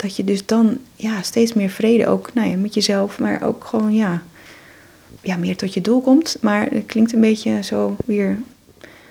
dat 0.01 0.15
je 0.15 0.23
dus 0.23 0.45
dan 0.45 0.77
ja, 0.95 1.21
steeds 1.21 1.53
meer 1.53 1.69
vrede 1.69 2.07
ook 2.07 2.33
nou 2.33 2.49
ja, 2.49 2.55
met 2.55 2.73
jezelf, 2.73 3.19
maar 3.19 3.43
ook 3.43 3.65
gewoon 3.65 3.93
ja, 3.93 4.21
ja, 5.21 5.37
meer 5.37 5.57
tot 5.57 5.73
je 5.73 5.81
doel 5.81 6.01
komt. 6.01 6.37
Maar 6.41 6.67
het 6.71 6.85
klinkt 6.85 7.13
een 7.13 7.21
beetje 7.21 7.63
zo 7.63 7.95
weer. 8.05 8.39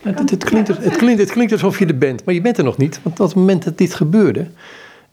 het, 0.03 0.31
het, 0.31 0.44
klinkt, 0.44 0.68
het, 0.68 0.96
klinkt, 0.96 1.20
het 1.20 1.31
klinkt 1.31 1.53
alsof 1.53 1.79
je 1.79 1.87
er 1.87 1.98
bent, 1.98 2.24
maar 2.24 2.35
je 2.35 2.40
bent 2.40 2.59
er 2.59 2.64
nog 2.64 2.77
niet. 2.77 3.01
Want 3.03 3.20
op 3.20 3.27
het 3.27 3.37
moment 3.37 3.64
dat 3.64 3.79
dit 3.79 3.94
gebeurde, 3.94 4.46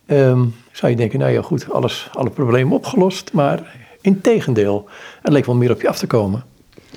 um, 0.07 0.55
zou 0.71 0.91
je 0.91 0.97
denken, 0.97 1.19
nou 1.19 1.31
ja 1.31 1.41
goed, 1.41 1.69
alles, 1.69 2.09
alle 2.13 2.29
problemen 2.29 2.73
opgelost. 2.73 3.33
Maar 3.33 3.75
in 4.01 4.21
tegendeel, 4.21 4.89
het 5.21 5.33
leek 5.33 5.45
wel 5.45 5.55
meer 5.55 5.71
op 5.71 5.81
je 5.81 5.87
af 5.87 5.97
te 5.97 6.07
komen. 6.07 6.43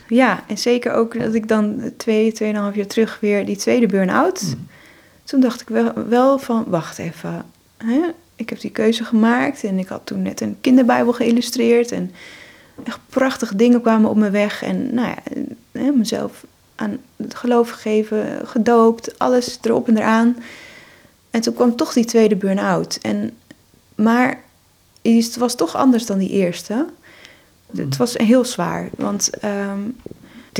Ja, 0.08 0.44
en 0.46 0.58
zeker 0.58 0.92
ook 0.92 1.20
dat 1.20 1.34
ik 1.34 1.48
dan 1.48 1.92
twee, 1.96 2.32
tweeënhalf 2.32 2.74
jaar 2.74 2.86
terug 2.86 3.18
weer 3.20 3.46
die 3.46 3.56
tweede 3.56 3.86
burn-out. 3.86 4.42
Mm. 4.42 4.66
Toen 5.24 5.40
dacht 5.40 5.60
ik 5.60 5.68
wel, 5.68 5.92
wel 6.08 6.38
van, 6.38 6.64
wacht 6.68 6.98
even. 6.98 7.44
Hè? 7.76 8.00
Ik 8.38 8.48
heb 8.48 8.60
die 8.60 8.70
keuze 8.70 9.04
gemaakt 9.04 9.64
en 9.64 9.78
ik 9.78 9.88
had 9.88 10.00
toen 10.04 10.22
net 10.22 10.40
een 10.40 10.56
kinderbijbel 10.60 11.12
geïllustreerd. 11.12 11.92
En 11.92 12.10
echt 12.84 12.98
prachtige 13.08 13.56
dingen 13.56 13.80
kwamen 13.80 14.10
op 14.10 14.16
mijn 14.16 14.32
weg. 14.32 14.62
En 14.62 14.94
nou 14.94 15.08
ja, 15.08 15.42
hè, 15.72 15.90
mezelf 15.90 16.44
aan 16.74 16.98
het 17.16 17.34
geloof 17.34 17.70
gegeven, 17.70 18.46
gedoopt, 18.46 19.18
alles 19.18 19.58
erop 19.62 19.88
en 19.88 19.96
eraan. 19.96 20.36
En 21.30 21.40
toen 21.40 21.54
kwam 21.54 21.76
toch 21.76 21.92
die 21.92 22.04
tweede 22.04 22.36
burn-out. 22.36 22.98
En, 23.02 23.36
maar 23.94 24.42
het 25.02 25.36
was 25.36 25.54
toch 25.54 25.76
anders 25.76 26.06
dan 26.06 26.18
die 26.18 26.30
eerste. 26.30 26.86
Het 27.76 27.96
was 27.96 28.14
heel 28.14 28.44
zwaar, 28.44 28.88
want 28.96 29.30
um, 29.44 29.96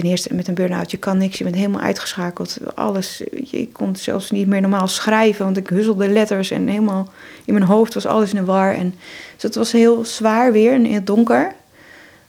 ten 0.00 0.10
eerste 0.10 0.34
met 0.34 0.48
een 0.48 0.54
burn-out, 0.54 0.90
je 0.90 0.96
kan 0.96 1.18
niks, 1.18 1.38
je 1.38 1.44
bent 1.44 1.56
helemaal 1.56 1.80
uitgeschakeld. 1.80 2.58
Alles, 2.74 3.22
je 3.44 3.68
kon 3.72 3.96
zelfs 3.96 4.30
niet 4.30 4.46
meer 4.46 4.60
normaal 4.60 4.88
schrijven, 4.88 5.44
want 5.44 5.56
ik 5.56 5.68
huzzelde 5.68 6.08
letters 6.08 6.50
en 6.50 6.68
helemaal 6.68 7.12
in 7.44 7.54
mijn 7.54 7.66
hoofd 7.66 7.94
was 7.94 8.06
alles 8.06 8.30
in 8.30 8.36
de 8.36 8.44
war. 8.44 8.74
En, 8.74 8.94
dus 9.34 9.42
het 9.42 9.54
was 9.54 9.72
heel 9.72 10.04
zwaar 10.04 10.52
weer 10.52 10.72
en 10.72 10.84
heel 10.84 11.04
donker. 11.04 11.54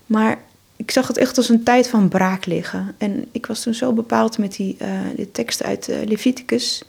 Maar 0.06 0.38
ik 0.76 0.92
zag 0.92 1.08
het 1.08 1.18
echt 1.18 1.38
als 1.38 1.50
een 1.50 1.64
tijd 1.64 1.88
van 1.88 2.08
braak 2.08 2.46
liggen. 2.46 2.96
En 2.98 3.26
ik 3.32 3.46
was 3.46 3.64
toen 3.64 3.74
zo 3.74 3.94
bepaald 3.94 4.38
met 4.38 4.56
die, 4.56 4.78
die 5.16 5.32
teksten 5.32 5.66
uit 5.66 5.90
uh, 5.90 5.96
Leviticus 6.06 6.84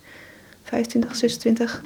25, 0.65 1.17
26. 1.17 1.83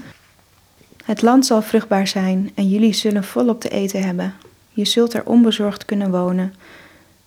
Het 1.05 1.23
land 1.23 1.47
zal 1.47 1.63
vruchtbaar 1.63 2.07
zijn 2.07 2.51
en 2.55 2.69
jullie 2.69 2.93
zullen 2.93 3.25
volop 3.25 3.61
te 3.61 3.69
eten 3.69 4.03
hebben. 4.03 4.35
Je 4.71 4.85
zult 4.85 5.15
er 5.15 5.25
onbezorgd 5.25 5.85
kunnen 5.85 6.11
wonen. 6.11 6.55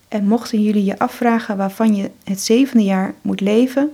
En 0.08 0.26
mochten 0.26 0.62
jullie 0.62 0.84
je 0.84 0.98
afvragen 0.98 1.56
waarvan 1.56 1.96
je 1.96 2.10
het 2.24 2.40
zevende 2.40 2.84
jaar 2.84 3.14
moet 3.22 3.40
leven, 3.40 3.90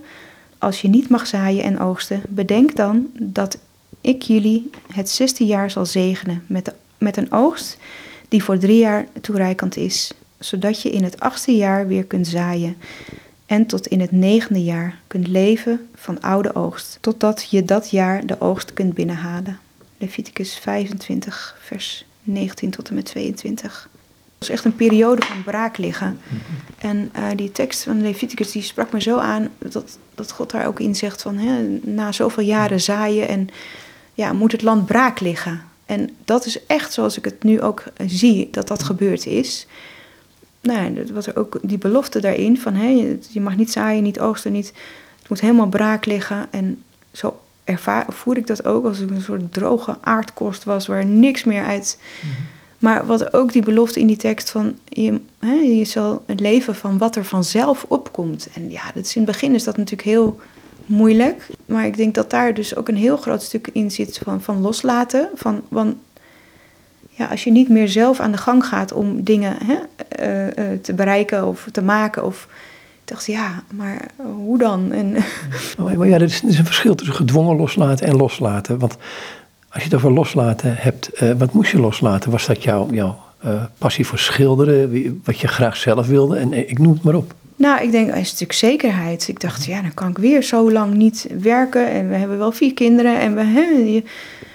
als 0.57 0.81
je 0.81 0.87
niet 0.87 1.09
mag 1.09 1.27
zaaien 1.27 1.63
en 1.63 1.79
oogsten, 1.79 2.21
bedenk 2.29 2.75
dan 2.75 3.09
dat 3.13 3.57
ik 4.01 4.21
jullie 4.21 4.69
het 4.93 5.09
zesde 5.09 5.45
jaar 5.45 5.71
zal 5.71 5.85
zegenen 5.85 6.43
met, 6.97 7.17
een 7.17 7.31
oogst 7.31 7.77
die 8.27 8.43
voor 8.43 8.57
drie 8.57 8.79
jaar 8.79 9.07
toereikend 9.21 9.77
is, 9.77 10.11
zodat 10.39 10.81
je 10.81 10.89
in 10.89 11.03
het 11.03 11.19
achtste 11.19 11.55
jaar 11.55 11.87
weer 11.87 12.03
kunt 12.03 12.27
zaaien 12.27 12.77
en 13.45 13.65
tot 13.65 13.87
in 13.87 13.99
het 13.99 14.11
negende 14.11 14.63
jaar 14.63 14.97
kunt 15.07 15.27
leven 15.27 15.87
van 15.95 16.21
oude 16.21 16.55
oogst, 16.55 16.97
totdat 17.01 17.47
je 17.49 17.65
dat 17.65 17.89
jaar 17.89 18.25
de 18.25 18.41
oogst 18.41 18.73
kunt 18.73 18.93
binnenhalen. 18.93 19.59
Leviticus 19.97 20.57
25, 20.57 21.57
vers 21.59 22.05
19 22.23 22.69
tot 22.69 22.89
en 22.89 22.95
met 22.95 23.05
22. 23.05 23.89
Was 24.45 24.55
echt 24.55 24.65
een 24.65 24.75
periode 24.75 25.25
van 25.25 25.43
braak 25.43 25.77
liggen. 25.77 26.19
En 26.77 27.11
uh, 27.17 27.27
die 27.35 27.51
tekst 27.51 27.83
van 27.83 28.01
Leviticus 28.01 28.51
die 28.51 28.61
sprak 28.61 28.91
me 28.91 29.01
zo 29.01 29.17
aan 29.17 29.49
dat, 29.57 29.97
dat 30.15 30.31
God 30.31 30.51
daar 30.51 30.67
ook 30.67 30.79
in 30.79 30.95
zegt 30.95 31.21
van 31.21 31.37
hè, 31.37 31.61
na 31.81 32.11
zoveel 32.11 32.43
jaren 32.43 32.81
zaaien 32.81 33.27
en 33.27 33.49
ja, 34.13 34.33
moet 34.33 34.51
het 34.51 34.61
land 34.61 34.85
braak 34.85 35.19
liggen. 35.19 35.63
En 35.85 36.09
dat 36.25 36.45
is 36.45 36.65
echt 36.65 36.93
zoals 36.93 37.17
ik 37.17 37.25
het 37.25 37.43
nu 37.43 37.61
ook 37.61 37.83
zie 38.05 38.47
dat 38.51 38.67
dat 38.67 38.83
gebeurd 38.83 39.25
is. 39.25 39.67
Nou, 40.61 41.05
wat 41.13 41.25
er 41.25 41.37
ook 41.37 41.59
die 41.61 41.77
belofte 41.77 42.19
daarin 42.19 42.59
van 42.59 42.73
hè, 42.73 43.17
je 43.29 43.41
mag 43.41 43.55
niet 43.55 43.71
zaaien, 43.71 44.03
niet 44.03 44.19
oogsten, 44.19 44.51
niet, 44.51 44.73
het 45.19 45.29
moet 45.29 45.41
helemaal 45.41 45.67
braak 45.67 46.05
liggen. 46.05 46.47
En 46.51 46.83
zo 47.11 47.39
ervaar, 47.63 48.05
voer 48.09 48.37
ik 48.37 48.47
dat 48.47 48.65
ook 48.65 48.85
als 48.85 48.99
ik 48.99 49.09
een 49.09 49.21
soort 49.21 49.53
droge 49.53 49.97
aardkorst 50.01 50.63
was 50.63 50.87
waar 50.87 51.05
niks 51.05 51.43
meer 51.43 51.63
uit. 51.63 51.99
Mhm. 52.21 52.31
Maar 52.85 53.05
wat 53.05 53.33
ook 53.33 53.51
die 53.51 53.63
belofte 53.63 53.99
in 53.99 54.07
die 54.07 54.17
tekst 54.17 54.49
van 54.49 54.77
je, 54.85 55.19
hè, 55.39 55.53
je 55.53 55.85
zal 55.85 56.23
het 56.25 56.39
leven 56.39 56.75
van 56.75 56.97
wat 56.97 57.15
er 57.15 57.25
vanzelf 57.25 57.85
opkomt. 57.87 58.47
En 58.53 58.71
ja, 58.71 58.81
dat 58.93 59.11
in 59.15 59.21
het 59.21 59.31
begin 59.31 59.53
is 59.53 59.63
dat 59.63 59.77
natuurlijk 59.77 60.07
heel 60.07 60.39
moeilijk. 60.85 61.47
Maar 61.65 61.85
ik 61.85 61.97
denk 61.97 62.15
dat 62.15 62.29
daar 62.29 62.53
dus 62.53 62.75
ook 62.75 62.87
een 62.87 62.95
heel 62.95 63.17
groot 63.17 63.43
stuk 63.43 63.69
in 63.73 63.91
zit 63.91 64.19
van, 64.23 64.41
van 64.41 64.61
loslaten. 64.61 65.29
Van, 65.35 65.61
van 65.71 65.97
ja, 67.09 67.25
als 67.25 67.43
je 67.43 67.51
niet 67.51 67.69
meer 67.69 67.87
zelf 67.87 68.19
aan 68.19 68.31
de 68.31 68.37
gang 68.37 68.65
gaat 68.65 68.93
om 68.93 69.23
dingen 69.23 69.57
hè, 69.63 69.77
uh, 70.19 70.71
uh, 70.71 70.79
te 70.81 70.93
bereiken 70.93 71.47
of 71.47 71.67
te 71.71 71.81
maken. 71.81 72.25
Of, 72.25 72.47
ik 73.01 73.07
dacht, 73.11 73.25
ja, 73.25 73.63
maar 73.73 74.07
hoe 74.15 74.57
dan? 74.57 74.91
En, 74.91 75.15
maar 75.97 76.07
ja, 76.07 76.15
er 76.15 76.21
is, 76.21 76.41
er 76.41 76.49
is, 76.49 76.57
een 76.57 76.65
verschil 76.65 76.95
tussen 76.95 77.15
gedwongen 77.15 77.55
loslaten 77.55 78.07
en 78.07 78.15
loslaten. 78.15 78.79
Want 78.79 78.97
als 79.75 79.83
je 79.83 79.89
het 79.89 79.97
over 79.97 80.11
loslaten 80.11 80.75
hebt, 80.77 81.09
uh, 81.21 81.31
wat 81.37 81.53
moest 81.53 81.71
je 81.71 81.79
loslaten? 81.79 82.31
Was 82.31 82.45
dat 82.45 82.63
jouw, 82.63 82.87
jouw 82.91 83.23
passie 83.77 84.05
voor 84.05 84.19
schilderen, 84.19 85.21
wat 85.23 85.39
je 85.39 85.47
graag 85.47 85.77
zelf 85.77 86.07
wilde? 86.07 86.37
En 86.37 86.69
ik 86.69 86.79
noem 86.79 86.93
het 86.93 87.03
maar 87.03 87.15
op. 87.15 87.33
Nou, 87.55 87.83
ik 87.83 87.91
denk, 87.91 88.15
een 88.15 88.25
stuk 88.25 88.51
zekerheid. 88.51 89.27
Ik 89.27 89.39
dacht, 89.39 89.65
ja, 89.65 89.81
dan 89.81 89.93
kan 89.93 90.09
ik 90.09 90.17
weer 90.17 90.43
zo 90.43 90.71
lang 90.71 90.93
niet 90.93 91.27
werken. 91.41 91.89
En 91.89 92.09
we 92.09 92.15
hebben 92.15 92.37
wel 92.37 92.51
vier 92.51 92.73
kinderen. 92.73 93.19
En 93.19 93.35
we, 93.35 93.43
hè, 93.43 94.01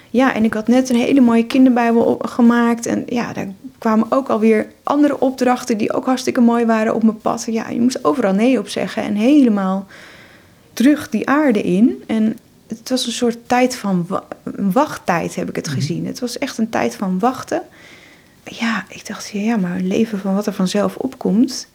ja, 0.09 0.33
en 0.33 0.43
ik 0.43 0.53
had 0.53 0.67
net 0.67 0.89
een 0.89 0.95
hele 0.95 1.21
mooie 1.21 1.45
kinderbijbel 1.45 2.19
gemaakt. 2.21 2.85
En 2.85 3.03
ja, 3.07 3.33
daar 3.33 3.47
kwamen 3.77 4.07
ook 4.09 4.29
alweer 4.29 4.67
andere 4.83 5.19
opdrachten 5.19 5.77
die 5.77 5.93
ook 5.93 6.05
hartstikke 6.05 6.41
mooi 6.41 6.65
waren 6.65 6.95
op 6.95 7.03
mijn 7.03 7.17
pad. 7.17 7.47
Ja, 7.49 7.69
je 7.69 7.81
moest 7.81 8.03
overal 8.03 8.33
nee 8.33 8.59
op 8.59 8.69
zeggen 8.69 9.03
en 9.03 9.15
helemaal 9.15 9.87
terug 10.73 11.09
die 11.09 11.29
aarde 11.29 11.61
in. 11.61 12.03
En 12.07 12.37
het 12.79 12.89
was 12.89 13.05
een 13.05 13.11
soort 13.11 13.37
tijd 13.45 13.75
van 13.75 14.07
wachttijd, 14.55 15.35
heb 15.35 15.49
ik 15.49 15.55
het 15.55 15.65
mhm. 15.67 15.75
gezien. 15.75 16.05
Het 16.05 16.19
was 16.19 16.37
echt 16.37 16.57
een 16.57 16.69
tijd 16.69 16.95
van 16.95 17.19
wachten. 17.19 17.61
Ja, 18.43 18.85
ik 18.89 19.07
dacht, 19.07 19.29
ja, 19.29 19.57
maar 19.57 19.75
een 19.75 19.87
leven 19.87 20.19
van 20.19 20.35
wat 20.35 20.45
er 20.45 20.53
vanzelf 20.53 20.95
opkomt. 20.95 21.67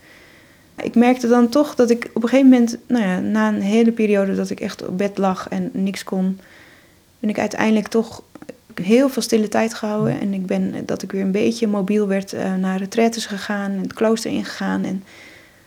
Ik 0.83 0.95
merkte 0.95 1.29
dan 1.29 1.49
toch 1.49 1.75
dat 1.75 1.91
ik 1.91 2.11
op 2.15 2.23
een 2.23 2.29
gegeven 2.29 2.51
moment, 2.51 2.77
nou 2.87 3.05
ja, 3.05 3.21
na 3.21 3.49
een 3.49 3.61
hele 3.61 3.93
periode 3.93 4.35
dat 4.35 4.51
ik 4.51 4.61
echt 4.61 4.87
op 4.87 4.99
bed 4.99 5.19
lag 5.19 5.49
en 5.49 5.71
niks 5.73 6.05
kon, 6.05 6.41
ben 7.19 7.31
ik 7.31 7.39
uiteindelijk 7.39 7.89
toch 7.89 8.23
heel 8.75 9.09
veel 9.09 9.23
stille 9.23 9.49
tijd 9.49 9.75
gehouden. 9.75 10.21
En 10.21 10.35
ik 10.35 10.47
ben 10.47 10.87
dat 10.87 11.03
ik 11.03 11.13
weer 11.13 11.23
een 11.23 11.31
beetje 11.31 11.67
mobiel 11.67 12.07
werd 12.07 12.35
uh, 12.35 12.55
naar 12.55 12.79
retretes 12.79 13.27
gegaan 13.27 13.71
en 13.71 13.81
het 13.83 13.93
klooster 13.93 14.31
ingegaan. 14.31 14.85
En 14.85 15.05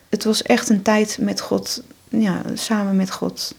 het 0.09 0.23
was 0.23 0.41
echt 0.41 0.69
een 0.69 0.81
tijd 0.81 1.17
met 1.21 1.41
God, 1.41 1.83
ja, 2.09 2.41
samen 2.53 2.95
met 2.95 3.11
God. 3.11 3.55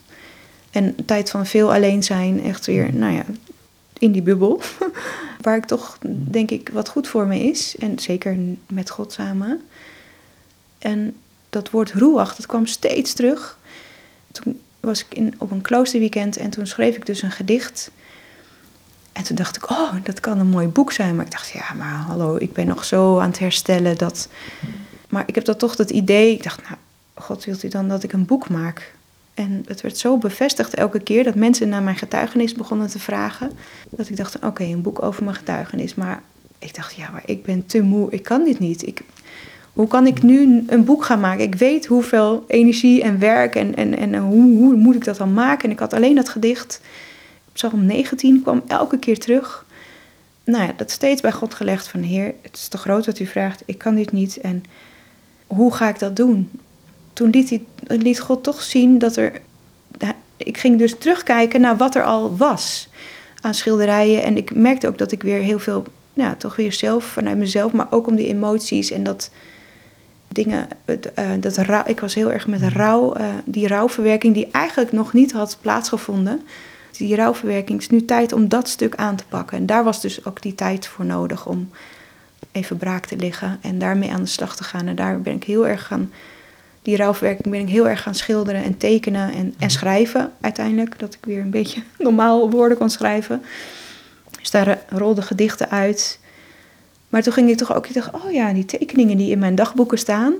En 0.70 0.84
een 0.84 1.04
tijd 1.04 1.30
van 1.30 1.46
veel 1.46 1.72
alleen 1.74 2.02
zijn, 2.02 2.42
echt 2.42 2.66
weer, 2.66 2.94
nou 2.94 3.12
ja, 3.12 3.24
in 3.98 4.12
die 4.12 4.22
bubbel. 4.22 4.60
Waar 5.40 5.56
ik 5.56 5.64
toch, 5.64 5.98
denk 6.06 6.50
ik, 6.50 6.68
wat 6.72 6.88
goed 6.88 7.08
voor 7.08 7.26
me 7.26 7.38
is. 7.38 7.76
En 7.78 7.98
zeker 7.98 8.36
met 8.66 8.90
God 8.90 9.12
samen. 9.12 9.62
En 10.78 11.16
dat 11.50 11.70
woord 11.70 11.92
roeach, 11.92 12.36
dat 12.36 12.46
kwam 12.46 12.66
steeds 12.66 13.12
terug. 13.12 13.58
Toen 14.32 14.60
was 14.80 15.00
ik 15.00 15.14
in, 15.14 15.34
op 15.38 15.50
een 15.50 15.60
kloosterweekend 15.60 16.36
en 16.36 16.50
toen 16.50 16.66
schreef 16.66 16.96
ik 16.96 17.06
dus 17.06 17.22
een 17.22 17.30
gedicht. 17.30 17.90
En 19.12 19.22
toen 19.22 19.36
dacht 19.36 19.56
ik, 19.56 19.70
oh, 19.70 19.94
dat 20.02 20.20
kan 20.20 20.38
een 20.38 20.46
mooi 20.46 20.66
boek 20.66 20.92
zijn. 20.92 21.16
Maar 21.16 21.24
ik 21.24 21.30
dacht, 21.30 21.48
ja, 21.48 21.74
maar 21.76 21.92
hallo, 21.94 22.36
ik 22.36 22.52
ben 22.52 22.66
nog 22.66 22.84
zo 22.84 23.18
aan 23.18 23.30
het 23.30 23.38
herstellen 23.38 23.98
dat... 23.98 24.28
Maar 25.08 25.22
ik 25.26 25.34
heb 25.34 25.44
dat 25.44 25.58
toch 25.58 25.76
dat 25.76 25.90
idee, 25.90 26.32
ik 26.32 26.42
dacht, 26.42 26.62
nou, 26.62 26.74
God 27.14 27.44
wilt 27.44 27.62
u 27.62 27.68
dan 27.68 27.88
dat 27.88 28.02
ik 28.02 28.12
een 28.12 28.24
boek 28.24 28.48
maak? 28.48 28.94
En 29.34 29.62
het 29.66 29.80
werd 29.80 29.98
zo 29.98 30.18
bevestigd 30.18 30.74
elke 30.74 31.00
keer 31.00 31.24
dat 31.24 31.34
mensen 31.34 31.68
naar 31.68 31.82
mijn 31.82 31.96
getuigenis 31.96 32.54
begonnen 32.54 32.88
te 32.88 32.98
vragen. 32.98 33.50
Dat 33.90 34.08
ik 34.08 34.16
dacht, 34.16 34.44
oké, 34.44 34.64
een 34.64 34.82
boek 34.82 35.02
over 35.02 35.24
mijn 35.24 35.36
getuigenis. 35.36 35.94
Maar 35.94 36.22
ik 36.58 36.74
dacht, 36.74 36.94
ja, 36.94 37.10
maar 37.10 37.22
ik 37.24 37.42
ben 37.42 37.66
te 37.66 37.82
moe, 37.82 38.10
ik 38.10 38.22
kan 38.22 38.44
dit 38.44 38.58
niet. 38.58 38.86
Ik, 38.86 39.02
hoe 39.72 39.88
kan 39.88 40.06
ik 40.06 40.22
nu 40.22 40.64
een 40.66 40.84
boek 40.84 41.04
gaan 41.04 41.20
maken? 41.20 41.44
Ik 41.44 41.54
weet 41.54 41.86
hoeveel 41.86 42.44
energie 42.46 43.02
en 43.02 43.18
werk 43.18 43.54
en, 43.54 43.76
en, 43.76 43.98
en 43.98 44.16
hoe, 44.16 44.56
hoe 44.56 44.74
moet 44.74 44.94
ik 44.94 45.04
dat 45.04 45.16
dan 45.16 45.32
maken? 45.32 45.64
En 45.64 45.70
ik 45.70 45.78
had 45.78 45.92
alleen 45.92 46.14
dat 46.14 46.28
gedicht. 46.28 46.80
Psalm 47.52 47.84
19 47.84 48.42
kwam 48.42 48.62
elke 48.66 48.98
keer 48.98 49.18
terug. 49.18 49.66
Nou 50.44 50.64
ja, 50.64 50.72
dat 50.76 50.90
steeds 50.90 51.20
bij 51.20 51.32
God 51.32 51.54
gelegd 51.54 51.88
van 51.88 52.02
Heer, 52.02 52.34
het 52.42 52.56
is 52.56 52.68
te 52.68 52.78
groot 52.78 53.06
wat 53.06 53.18
u 53.18 53.26
vraagt, 53.26 53.62
ik 53.66 53.78
kan 53.78 53.94
dit 53.94 54.12
niet. 54.12 54.36
En 54.36 54.62
hoe 55.46 55.74
ga 55.74 55.88
ik 55.88 55.98
dat 55.98 56.16
doen? 56.16 56.50
Toen 57.20 57.30
liet, 57.30 57.50
hij, 57.50 57.62
liet 57.98 58.20
God 58.20 58.42
toch 58.42 58.62
zien 58.62 58.98
dat 58.98 59.16
er... 59.16 59.32
Ik 60.36 60.58
ging 60.58 60.78
dus 60.78 60.98
terugkijken 60.98 61.60
naar 61.60 61.76
wat 61.76 61.94
er 61.94 62.04
al 62.04 62.36
was 62.36 62.88
aan 63.40 63.54
schilderijen. 63.54 64.22
En 64.22 64.36
ik 64.36 64.54
merkte 64.54 64.88
ook 64.88 64.98
dat 64.98 65.12
ik 65.12 65.22
weer 65.22 65.40
heel 65.40 65.58
veel, 65.58 65.84
ja, 66.12 66.34
toch 66.34 66.56
weer 66.56 66.72
zelf 66.72 67.04
vanuit 67.04 67.36
mezelf, 67.36 67.72
maar 67.72 67.86
ook 67.90 68.06
om 68.06 68.16
die 68.16 68.26
emoties 68.26 68.90
en 68.90 69.02
dat 69.02 69.30
dingen. 70.28 70.68
Uh, 70.86 70.96
dat 71.40 71.56
rouw, 71.56 71.82
ik 71.86 72.00
was 72.00 72.14
heel 72.14 72.32
erg 72.32 72.46
met 72.46 72.62
rouw, 72.62 73.16
uh, 73.16 73.24
die 73.44 73.68
rouwverwerking 73.68 74.34
die 74.34 74.48
eigenlijk 74.50 74.92
nog 74.92 75.12
niet 75.12 75.32
had 75.32 75.58
plaatsgevonden. 75.60 76.40
Die 76.90 77.16
rouwverwerking 77.16 77.80
is 77.80 77.88
nu 77.88 78.04
tijd 78.04 78.32
om 78.32 78.48
dat 78.48 78.68
stuk 78.68 78.94
aan 78.94 79.16
te 79.16 79.24
pakken. 79.28 79.58
En 79.58 79.66
daar 79.66 79.84
was 79.84 80.00
dus 80.00 80.24
ook 80.24 80.42
die 80.42 80.54
tijd 80.54 80.86
voor 80.86 81.04
nodig 81.04 81.46
om 81.46 81.70
even 82.52 82.76
braak 82.76 83.06
te 83.06 83.16
liggen 83.16 83.58
en 83.62 83.78
daarmee 83.78 84.12
aan 84.12 84.22
de 84.22 84.28
slag 84.28 84.56
te 84.56 84.64
gaan. 84.64 84.86
En 84.86 84.96
daar 84.96 85.20
ben 85.20 85.34
ik 85.34 85.44
heel 85.44 85.66
erg 85.66 85.86
gaan, 85.86 86.10
die 86.82 86.96
rouwverwerking 86.96 87.50
ben 87.50 87.60
ik 87.60 87.68
heel 87.68 87.88
erg 87.88 88.02
gaan 88.02 88.14
schilderen 88.14 88.62
en 88.62 88.76
tekenen 88.76 89.32
en, 89.32 89.54
en 89.58 89.70
schrijven 89.70 90.32
uiteindelijk. 90.40 90.98
Dat 90.98 91.14
ik 91.14 91.24
weer 91.24 91.40
een 91.40 91.50
beetje 91.50 91.82
normaal 91.98 92.50
woorden 92.50 92.78
kon 92.78 92.90
schrijven. 92.90 93.42
Dus 94.40 94.50
daar 94.50 94.78
rolden 94.88 95.24
gedichten 95.24 95.70
uit. 95.70 96.18
Maar 97.08 97.22
toen 97.22 97.32
ging 97.32 97.50
ik 97.50 97.56
toch 97.56 97.74
ook, 97.74 97.86
ik 97.86 97.94
dacht, 97.94 98.14
oh 98.14 98.32
ja, 98.32 98.52
die 98.52 98.64
tekeningen 98.64 99.16
die 99.16 99.30
in 99.30 99.38
mijn 99.38 99.54
dagboeken 99.54 99.98
staan, 99.98 100.34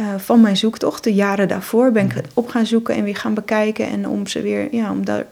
uh, 0.00 0.06
van 0.18 0.40
mijn 0.40 0.56
zoektocht, 0.56 1.04
de 1.04 1.14
jaren 1.14 1.48
daarvoor, 1.48 1.92
ben 1.92 2.04
ik 2.04 2.14
mhm. 2.14 2.24
op 2.34 2.48
gaan 2.48 2.66
zoeken 2.66 2.94
en 2.94 3.04
weer 3.04 3.16
gaan 3.16 3.34
bekijken. 3.34 3.86
En 3.86 4.08
om 4.08 4.26
ze 4.26 4.42
weer, 4.42 4.74
ja, 4.74 4.90
om, 4.90 5.04
daar, 5.04 5.26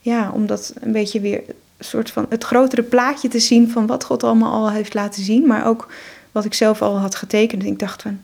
ja, 0.00 0.30
om 0.30 0.46
dat 0.46 0.74
een 0.80 0.92
beetje 0.92 1.20
weer, 1.20 1.42
een 1.76 1.84
soort 1.84 2.10
van 2.10 2.26
het 2.28 2.44
grotere 2.44 2.82
plaatje 2.82 3.28
te 3.28 3.38
zien 3.38 3.70
van 3.70 3.86
wat 3.86 4.04
God 4.04 4.24
allemaal 4.24 4.52
al 4.52 4.70
heeft 4.70 4.94
laten 4.94 5.22
zien. 5.22 5.46
Maar 5.46 5.66
ook 5.66 5.88
wat 6.32 6.44
ik 6.44 6.54
zelf 6.54 6.82
al 6.82 6.98
had 6.98 7.14
getekend. 7.14 7.62
En 7.62 7.68
ik 7.68 7.78
dacht 7.78 8.02
van, 8.02 8.20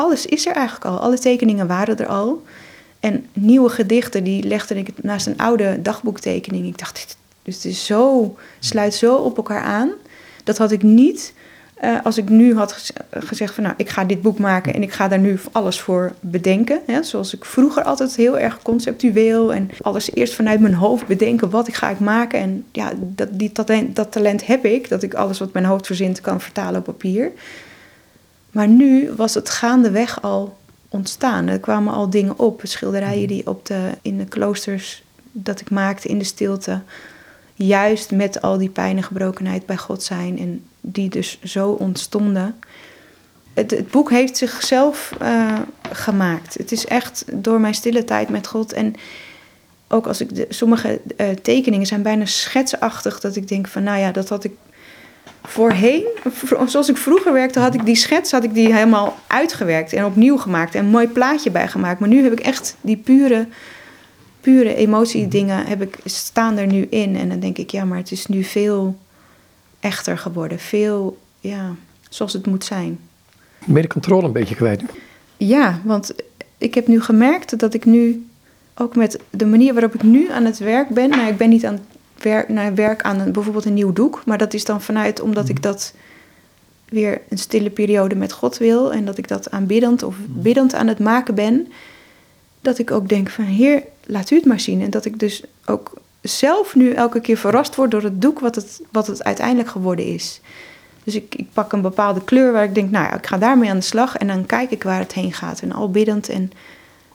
alles 0.00 0.26
is 0.26 0.46
er 0.46 0.54
eigenlijk 0.54 0.84
al. 0.84 0.98
Alle 0.98 1.18
tekeningen 1.18 1.66
waren 1.66 1.98
er 1.98 2.06
al. 2.06 2.42
En 3.00 3.26
nieuwe 3.32 3.68
gedichten, 3.68 4.24
die 4.24 4.42
legde 4.42 4.74
ik 4.74 5.02
naast 5.02 5.26
een 5.26 5.38
oude 5.38 5.82
dagboektekening. 5.82 6.66
Ik 6.66 6.78
dacht, 6.78 7.16
dus 7.42 7.54
het 7.54 7.64
is 7.64 7.86
zo, 7.86 8.36
sluit 8.58 8.94
zo 8.94 9.14
op 9.14 9.36
elkaar 9.36 9.62
aan. 9.62 9.90
Dat 10.44 10.58
had 10.58 10.70
ik 10.70 10.82
niet 10.82 11.32
Eh, 11.80 11.96
als 12.02 12.18
ik 12.18 12.28
nu 12.28 12.56
had 12.56 12.92
gezegd 13.10 13.54
van 13.54 13.62
nou, 13.62 13.74
ik 13.76 13.88
ga 13.88 14.04
dit 14.04 14.22
boek 14.22 14.38
maken 14.38 14.74
en 14.74 14.82
ik 14.82 14.92
ga 14.92 15.08
daar 15.08 15.18
nu 15.18 15.38
alles 15.52 15.80
voor 15.80 16.12
bedenken. 16.20 16.80
Hè, 16.86 17.02
zoals 17.02 17.34
ik 17.34 17.44
vroeger 17.44 17.82
altijd 17.82 18.16
heel 18.16 18.38
erg 18.38 18.62
conceptueel 18.62 19.54
en 19.54 19.70
alles 19.80 20.14
eerst 20.14 20.34
vanuit 20.34 20.60
mijn 20.60 20.74
hoofd 20.74 21.06
bedenken 21.06 21.50
wat 21.50 21.68
ik 21.68 21.74
ga 21.74 21.90
ik 21.90 21.98
maken. 21.98 22.40
En 22.40 22.64
ja, 22.72 22.92
dat, 22.98 23.28
die, 23.32 23.52
talent, 23.52 23.96
dat 23.96 24.12
talent 24.12 24.46
heb 24.46 24.64
ik, 24.64 24.88
dat 24.88 25.02
ik 25.02 25.14
alles 25.14 25.38
wat 25.38 25.52
mijn 25.52 25.64
hoofd 25.64 25.86
verzint 25.86 26.20
kan 26.20 26.40
vertalen 26.40 26.78
op 26.78 26.84
papier. 26.84 27.32
Maar 28.50 28.68
nu 28.68 29.12
was 29.16 29.34
het 29.34 29.50
gaandeweg 29.50 30.22
al 30.22 30.58
ontstaan. 30.88 31.48
Er 31.48 31.60
kwamen 31.60 31.94
al 31.94 32.10
dingen 32.10 32.38
op, 32.38 32.60
schilderijen 32.64 33.28
die 33.28 33.46
op 33.46 33.66
de, 33.66 33.90
in 34.02 34.18
de 34.18 34.24
kloosters 34.24 35.02
dat 35.32 35.60
ik 35.60 35.70
maakte 35.70 36.08
in 36.08 36.18
de 36.18 36.24
stilte. 36.24 36.80
Juist 37.54 38.10
met 38.10 38.42
al 38.42 38.58
die 38.58 38.68
pijn 38.68 38.96
en 38.96 39.02
gebrokenheid 39.02 39.66
bij 39.66 39.76
God 39.76 40.02
zijn. 40.02 40.38
En 40.38 40.64
die 40.80 41.08
dus 41.08 41.38
zo 41.42 41.70
ontstonden. 41.70 42.54
Het, 43.54 43.70
het 43.70 43.90
boek 43.90 44.10
heeft 44.10 44.36
zichzelf 44.36 45.12
uh, 45.22 45.58
gemaakt. 45.92 46.54
Het 46.58 46.72
is 46.72 46.86
echt 46.86 47.24
door 47.32 47.60
mijn 47.60 47.74
stille 47.74 48.04
tijd 48.04 48.28
met 48.28 48.46
God. 48.46 48.72
En 48.72 48.94
ook 49.88 50.06
als 50.06 50.20
ik 50.20 50.34
de, 50.34 50.46
sommige 50.48 51.00
uh, 51.16 51.28
tekeningen 51.28 51.86
zijn 51.86 52.02
bijna 52.02 52.24
schetsachtig. 52.24 53.20
Dat 53.20 53.36
ik 53.36 53.48
denk 53.48 53.68
van 53.68 53.82
nou 53.82 53.98
ja, 53.98 54.12
dat 54.12 54.28
had 54.28 54.44
ik 54.44 54.52
voorheen, 55.42 56.04
zoals 56.66 56.88
ik 56.88 56.96
vroeger 56.96 57.32
werkte, 57.32 57.60
had 57.60 57.74
ik 57.74 57.84
die 57.84 57.94
schets 57.94 58.30
had 58.30 58.44
ik 58.44 58.54
die 58.54 58.74
helemaal 58.74 59.18
uitgewerkt 59.26 59.92
en 59.92 60.04
opnieuw 60.04 60.36
gemaakt 60.36 60.74
en 60.74 60.84
een 60.84 60.90
mooi 60.90 61.08
plaatje 61.08 61.50
bijgemaakt. 61.50 62.00
Maar 62.00 62.08
nu 62.08 62.22
heb 62.22 62.32
ik 62.32 62.40
echt 62.40 62.76
die 62.80 62.96
pure, 62.96 63.46
pure 64.40 64.74
emotiedingen 64.74 65.66
heb 65.66 65.82
ik, 65.82 65.98
staan 66.04 66.56
er 66.56 66.66
nu 66.66 66.86
in. 66.90 67.16
En 67.16 67.28
dan 67.28 67.40
denk 67.40 67.58
ik, 67.58 67.70
ja, 67.70 67.84
maar 67.84 67.98
het 67.98 68.10
is 68.10 68.26
nu 68.26 68.44
veel 68.44 68.98
echter 69.80 70.18
geworden. 70.18 70.58
Veel, 70.58 71.18
ja, 71.40 71.74
zoals 72.08 72.32
het 72.32 72.46
moet 72.46 72.64
zijn. 72.64 72.98
Ben 73.64 73.76
je 73.76 73.82
de 73.82 73.88
controle 73.88 74.26
een 74.26 74.32
beetje 74.32 74.54
kwijt? 74.54 74.82
Ja, 75.36 75.80
want 75.84 76.12
ik 76.58 76.74
heb 76.74 76.86
nu 76.86 77.00
gemerkt 77.00 77.58
dat 77.58 77.74
ik 77.74 77.84
nu, 77.84 78.26
ook 78.74 78.96
met 78.96 79.20
de 79.30 79.46
manier 79.46 79.72
waarop 79.72 79.94
ik 79.94 80.02
nu 80.02 80.30
aan 80.30 80.44
het 80.44 80.58
werk 80.58 80.88
ben, 80.88 81.10
nou, 81.10 81.28
ik 81.28 81.36
ben 81.36 81.48
niet 81.48 81.66
aan 81.66 81.80
werk, 82.22 82.48
naar 82.48 82.74
werk 82.74 83.02
aan 83.02 83.20
een, 83.20 83.32
bijvoorbeeld 83.32 83.64
een 83.64 83.74
nieuw 83.74 83.92
doek. 83.92 84.22
Maar 84.24 84.38
dat 84.38 84.54
is 84.54 84.64
dan 84.64 84.82
vanuit 84.82 85.20
omdat 85.20 85.48
ik 85.48 85.62
dat 85.62 85.94
weer 86.88 87.20
een 87.28 87.38
stille 87.38 87.70
periode 87.70 88.14
met 88.14 88.32
God 88.32 88.58
wil. 88.58 88.92
En 88.92 89.04
dat 89.04 89.18
ik 89.18 89.28
dat 89.28 89.50
aanbiddend 89.50 90.02
of 90.02 90.14
biddend 90.26 90.74
aan 90.74 90.86
het 90.86 90.98
maken 90.98 91.34
ben. 91.34 91.72
Dat 92.60 92.78
ik 92.78 92.90
ook 92.90 93.08
denk 93.08 93.30
van 93.30 93.44
Heer, 93.44 93.82
laat 94.06 94.30
u 94.30 94.36
het 94.36 94.44
maar 94.44 94.60
zien. 94.60 94.82
En 94.82 94.90
dat 94.90 95.04
ik 95.04 95.18
dus 95.18 95.42
ook 95.64 95.92
zelf 96.20 96.74
nu 96.74 96.92
elke 96.92 97.20
keer 97.20 97.36
verrast 97.36 97.74
word 97.74 97.90
door 97.90 98.02
het 98.02 98.22
doek 98.22 98.40
wat 98.40 98.54
het, 98.54 98.80
wat 98.92 99.06
het 99.06 99.24
uiteindelijk 99.24 99.68
geworden 99.68 100.06
is. 100.06 100.40
Dus 101.04 101.14
ik, 101.14 101.34
ik 101.34 101.46
pak 101.52 101.72
een 101.72 101.80
bepaalde 101.80 102.24
kleur 102.24 102.52
waar 102.52 102.64
ik 102.64 102.74
denk, 102.74 102.90
nou 102.90 103.04
ja, 103.04 103.14
ik 103.16 103.26
ga 103.26 103.38
daarmee 103.38 103.70
aan 103.70 103.76
de 103.76 103.82
slag. 103.82 104.16
En 104.16 104.26
dan 104.26 104.46
kijk 104.46 104.70
ik 104.70 104.82
waar 104.82 104.98
het 104.98 105.12
heen 105.12 105.32
gaat. 105.32 105.60
En 105.60 105.72
al 105.72 105.90
biddend 105.90 106.28
en 106.28 106.52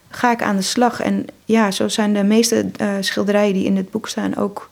ga 0.09 0.31
ik 0.31 0.41
aan 0.41 0.55
de 0.55 0.61
slag. 0.61 1.01
En 1.01 1.25
ja, 1.45 1.71
zo 1.71 1.87
zijn 1.87 2.13
de 2.13 2.23
meeste 2.23 2.71
uh, 2.81 2.89
schilderijen 2.99 3.53
die 3.53 3.65
in 3.65 3.77
het 3.77 3.91
boek 3.91 4.07
staan 4.07 4.35
ook 4.35 4.69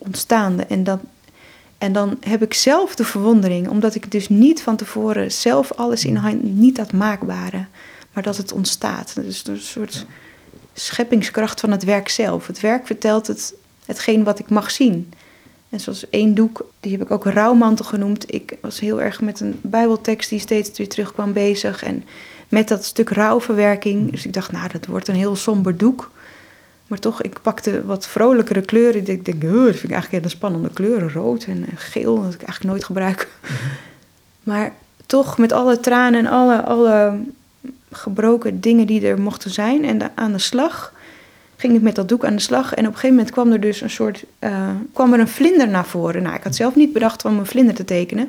ontstaande. 0.00 0.64
En, 0.64 0.84
dat, 0.84 1.00
en 1.78 1.92
dan 1.92 2.16
heb 2.20 2.42
ik 2.42 2.54
zelf 2.54 2.94
de 2.94 3.04
verwondering, 3.04 3.68
omdat 3.68 3.94
ik 3.94 4.10
dus 4.10 4.28
niet 4.28 4.62
van 4.62 4.76
tevoren 4.76 5.32
zelf 5.32 5.72
alles 5.72 6.04
in 6.04 6.16
hand, 6.16 6.42
niet 6.42 6.76
dat 6.76 6.92
maakbare, 6.92 7.66
maar 8.12 8.22
dat 8.22 8.36
het 8.36 8.52
ontstaat. 8.52 9.14
Dus 9.14 9.46
een 9.46 9.60
soort 9.60 10.06
scheppingskracht 10.72 11.60
van 11.60 11.70
het 11.70 11.84
werk 11.84 12.08
zelf. 12.08 12.46
Het 12.46 12.60
werk 12.60 12.86
vertelt 12.86 13.26
het, 13.26 13.54
hetgeen 13.84 14.24
wat 14.24 14.38
ik 14.38 14.50
mag 14.50 14.70
zien. 14.70 15.12
En 15.68 15.80
zoals 15.80 16.08
één 16.10 16.34
doek, 16.34 16.66
die 16.80 16.92
heb 16.92 17.00
ik 17.00 17.10
ook 17.10 17.24
rouwmantel 17.24 17.84
genoemd. 17.84 18.34
Ik 18.34 18.56
was 18.60 18.80
heel 18.80 19.00
erg 19.00 19.20
met 19.20 19.40
een 19.40 19.58
bijbeltekst 19.62 20.30
die 20.30 20.38
steeds 20.38 20.78
weer 20.78 20.88
terugkwam 20.88 21.32
bezig. 21.32 21.82
En 21.82 22.04
met 22.48 22.68
dat 22.68 22.84
stuk 22.84 23.10
rouwverwerking. 23.10 24.10
Dus 24.10 24.26
ik 24.26 24.32
dacht, 24.32 24.52
nou, 24.52 24.68
dat 24.72 24.86
wordt 24.86 25.08
een 25.08 25.14
heel 25.14 25.36
somber 25.36 25.76
doek. 25.76 26.10
Maar 26.90 26.98
toch, 26.98 27.22
ik 27.22 27.42
pakte 27.42 27.84
wat 27.84 28.06
vrolijkere 28.06 28.60
kleuren. 28.60 29.06
Ik 29.06 29.06
denk, 29.06 29.40
dat 29.40 29.50
vind 29.62 29.82
ik 29.82 29.90
eigenlijk 29.90 30.10
hele 30.10 30.28
spannende 30.28 30.70
kleuren. 30.72 31.12
Rood 31.12 31.44
en 31.44 31.66
geel, 31.74 32.22
dat 32.22 32.34
ik 32.34 32.42
eigenlijk 32.42 32.70
nooit 32.70 32.84
gebruik. 32.84 33.28
Mhm. 33.40 33.52
Maar 34.42 34.72
toch, 35.06 35.38
met 35.38 35.52
alle 35.52 35.80
tranen 35.80 36.18
en 36.20 36.26
alle, 36.26 36.62
alle 36.62 37.18
gebroken 37.92 38.60
dingen 38.60 38.86
die 38.86 39.06
er 39.06 39.20
mochten 39.20 39.50
zijn. 39.50 39.84
En 39.84 40.10
aan 40.14 40.32
de 40.32 40.38
slag 40.38 40.92
ging 41.56 41.74
ik 41.74 41.82
met 41.82 41.94
dat 41.94 42.08
doek 42.08 42.24
aan 42.24 42.34
de 42.34 42.40
slag. 42.42 42.74
En 42.74 42.86
op 42.86 42.92
een 42.92 42.98
gegeven 42.98 43.16
moment 43.16 43.30
kwam 43.30 43.52
er 43.52 43.60
dus 43.60 43.80
een 43.80 43.90
soort... 43.90 44.24
Uh, 44.40 44.68
kwam 44.92 45.12
er 45.12 45.20
een 45.20 45.28
vlinder 45.28 45.68
naar 45.68 45.86
voren. 45.86 46.22
Nou, 46.22 46.34
ik 46.34 46.42
had 46.42 46.56
zelf 46.56 46.74
niet 46.74 46.92
bedacht 46.92 47.24
om 47.24 47.38
een 47.38 47.46
vlinder 47.46 47.74
te 47.74 47.84
tekenen. 47.84 48.28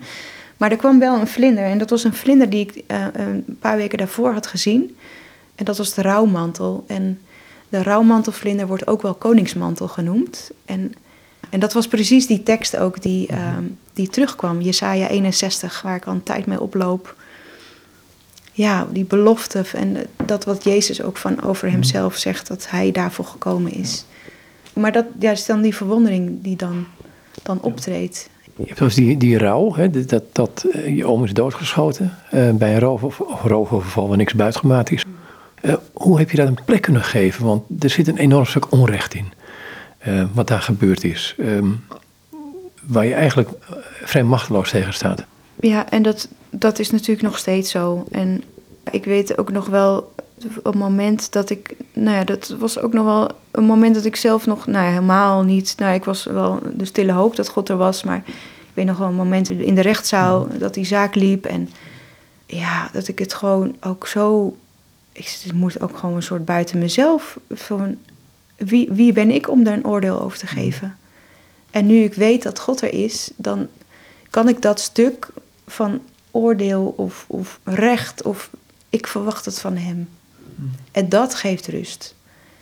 Maar 0.58 0.72
er 0.72 0.78
kwam 0.78 1.00
wel 1.00 1.20
een 1.20 1.28
vlinder. 1.28 1.64
En 1.64 1.78
dat 1.78 1.90
was 1.90 2.04
een 2.04 2.14
vlinder 2.14 2.50
die 2.50 2.66
ik 2.70 2.84
uh, 2.92 3.06
een 3.14 3.58
paar 3.60 3.78
weken 3.78 3.98
daarvoor 3.98 4.32
had 4.34 4.48
gezien. 4.48 4.98
En 5.56 5.66
dat 5.66 5.78
was 5.78 5.94
de 5.94 6.02
rouwmantel. 6.02 6.84
En 6.88 7.20
de 7.72 7.84
rouwmantelvlinder 7.84 8.68
wordt 8.68 8.88
ook 8.88 9.02
wel 9.02 9.14
koningsmantel 9.14 9.88
genoemd. 9.88 10.52
En, 10.66 10.94
en 11.50 11.60
dat 11.60 11.74
was 11.74 11.88
precies 11.88 12.28
die 12.28 12.44
tekst 12.44 12.78
ook 12.78 13.02
die, 13.02 13.32
uh, 13.32 13.58
die 13.94 14.10
terugkwam. 14.10 14.62
Jesaja 14.62 15.08
61, 15.08 15.82
waar 15.82 15.96
ik 15.96 16.06
al 16.06 16.14
een 16.14 16.24
tijd 16.24 16.46
mee 16.46 16.62
oploop. 16.62 17.16
Ja, 18.52 18.88
die 18.92 19.06
belofte 19.06 19.64
en 19.74 19.98
dat 20.26 20.46
wat 20.46 20.64
Jezus 20.64 21.02
ook 21.02 21.18
van 21.18 21.44
over 21.44 21.66
mhm. 21.66 21.76
hemzelf 21.76 22.16
zegt, 22.16 22.48
dat 22.48 22.70
hij 22.70 22.92
daarvoor 22.92 23.26
gekomen 23.26 23.72
is. 23.72 24.06
Maar 24.74 24.92
dat 24.92 25.06
ja, 25.20 25.32
is 25.32 25.46
dan 25.46 25.62
die 25.62 25.76
verwondering 25.76 26.42
die 26.42 26.56
dan, 26.56 26.86
dan 27.44 27.62
optreedt. 27.62 28.30
Je 28.56 28.68
hebt 28.68 28.80
dus 28.80 28.96
die, 28.96 29.18
die 29.18 29.38
rouw, 29.38 29.74
hè, 29.76 30.06
dat, 30.06 30.24
dat 30.32 30.66
uh, 30.72 30.98
je 30.98 31.06
oom 31.06 31.24
is 31.24 31.34
doodgeschoten 31.34 32.18
uh, 32.34 32.52
bij 32.52 32.74
een 32.74 32.80
roof 32.80 33.04
of, 33.04 33.20
of 33.20 33.44
roofoverval 33.44 34.08
waar 34.08 34.18
niks 34.18 34.34
buitgemaakt 34.34 34.92
is. 34.92 35.06
Uh, 35.62 35.74
hoe 35.94 36.20
heb 36.20 36.32
je 36.32 36.38
dat 36.38 36.48
een 36.48 36.64
plek 36.66 36.82
kunnen 36.82 37.04
geven? 37.04 37.46
Want 37.46 37.64
er 37.84 37.90
zit 37.90 38.08
een 38.08 38.18
enorm 38.18 38.46
stuk 38.46 38.72
onrecht 38.72 39.14
in. 39.14 39.32
Uh, 40.08 40.24
wat 40.34 40.48
daar 40.48 40.62
gebeurd 40.62 41.04
is. 41.04 41.36
Um, 41.40 41.84
waar 42.82 43.06
je 43.06 43.14
eigenlijk 43.14 43.50
eh, 43.50 43.76
vrij 44.04 44.24
machteloos 44.24 44.70
tegen 44.70 44.94
staat. 44.94 45.26
Ja, 45.60 45.90
en 45.90 46.02
dat, 46.04 46.28
dat 46.50 46.80
is 46.80 46.92
natuurlijk 46.92 47.22
nog 47.22 47.38
steeds 47.38 47.72
zo. 47.72 48.06
En 48.12 48.44
ik 48.92 49.06
weet 49.06 49.38
ook 49.38 49.52
nog 49.52 49.68
wel 49.68 50.14
een 50.64 50.78
moment 50.78 51.32
dat 51.32 51.50
ik. 51.50 51.76
Nou 51.94 52.16
ja, 52.16 52.24
dat 52.24 52.56
was 52.60 52.80
ook 52.80 52.94
nog 52.94 53.06
wel 53.06 53.30
een 53.52 53.64
moment 53.64 53.96
dat 53.96 54.06
ik 54.06 54.16
zelf 54.16 54.46
nog. 54.46 54.68
Nou 54.68 54.86
ja, 54.86 54.92
helemaal 54.92 55.44
niet. 55.44 55.74
Nou, 55.78 55.94
ik 55.94 56.04
was 56.04 56.24
wel 56.24 56.60
de 56.74 56.86
stille 56.86 57.12
hoop 57.12 57.36
dat 57.36 57.50
God 57.50 57.70
er 57.70 57.78
was. 57.78 58.04
Maar 58.04 58.24
ik 58.28 58.34
weet 58.74 58.86
nog 58.86 58.98
wel 58.98 59.08
een 59.08 59.14
moment 59.14 59.50
in 59.50 59.76
de 59.76 59.82
rechtszaal 59.82 60.48
dat 60.58 60.74
die 60.74 60.86
zaak 60.86 61.16
liep. 61.16 61.46
En 61.46 61.70
ja, 62.46 62.90
dat 62.94 63.08
ik 63.08 63.20
het 63.20 63.34
gewoon 63.34 63.76
ook 63.82 64.08
zo 64.08 64.56
ik 65.12 65.52
moet 65.54 65.82
ook 65.82 65.98
gewoon 65.98 66.16
een 66.16 66.24
soort 66.24 66.46
buiten 66.46 66.80
mezelf. 66.80 67.40
Van, 67.50 67.98
wie, 68.56 68.90
wie 68.92 69.14
ben 69.14 69.30
ik 69.30 69.50
om 69.50 69.64
daar 69.64 69.74
een 69.74 69.86
oordeel 69.86 70.22
over 70.22 70.38
te 70.38 70.48
geven? 70.48 70.98
En 71.72 71.86
nu 71.86 72.04
ik 72.04 72.14
weet 72.14 72.44
dat 72.44 72.60
God 72.60 72.82
er 72.82 72.94
is, 72.94 73.32
dan 73.36 73.68
kan 74.30 74.50
ik 74.50 74.62
dat 74.62 74.80
stuk 74.80 75.28
van 75.68 76.02
oordeel 76.32 76.94
of, 76.98 77.26
of 77.28 77.60
recht, 77.64 78.24
of 78.24 78.50
ik 78.90 79.08
verwacht 79.08 79.46
het 79.46 79.60
van 79.60 79.78
Hem. 79.78 80.10
Mm. 80.56 80.72
En 80.92 81.10
dat 81.10 81.36
geeft 81.36 81.68
rust. 81.68 82.16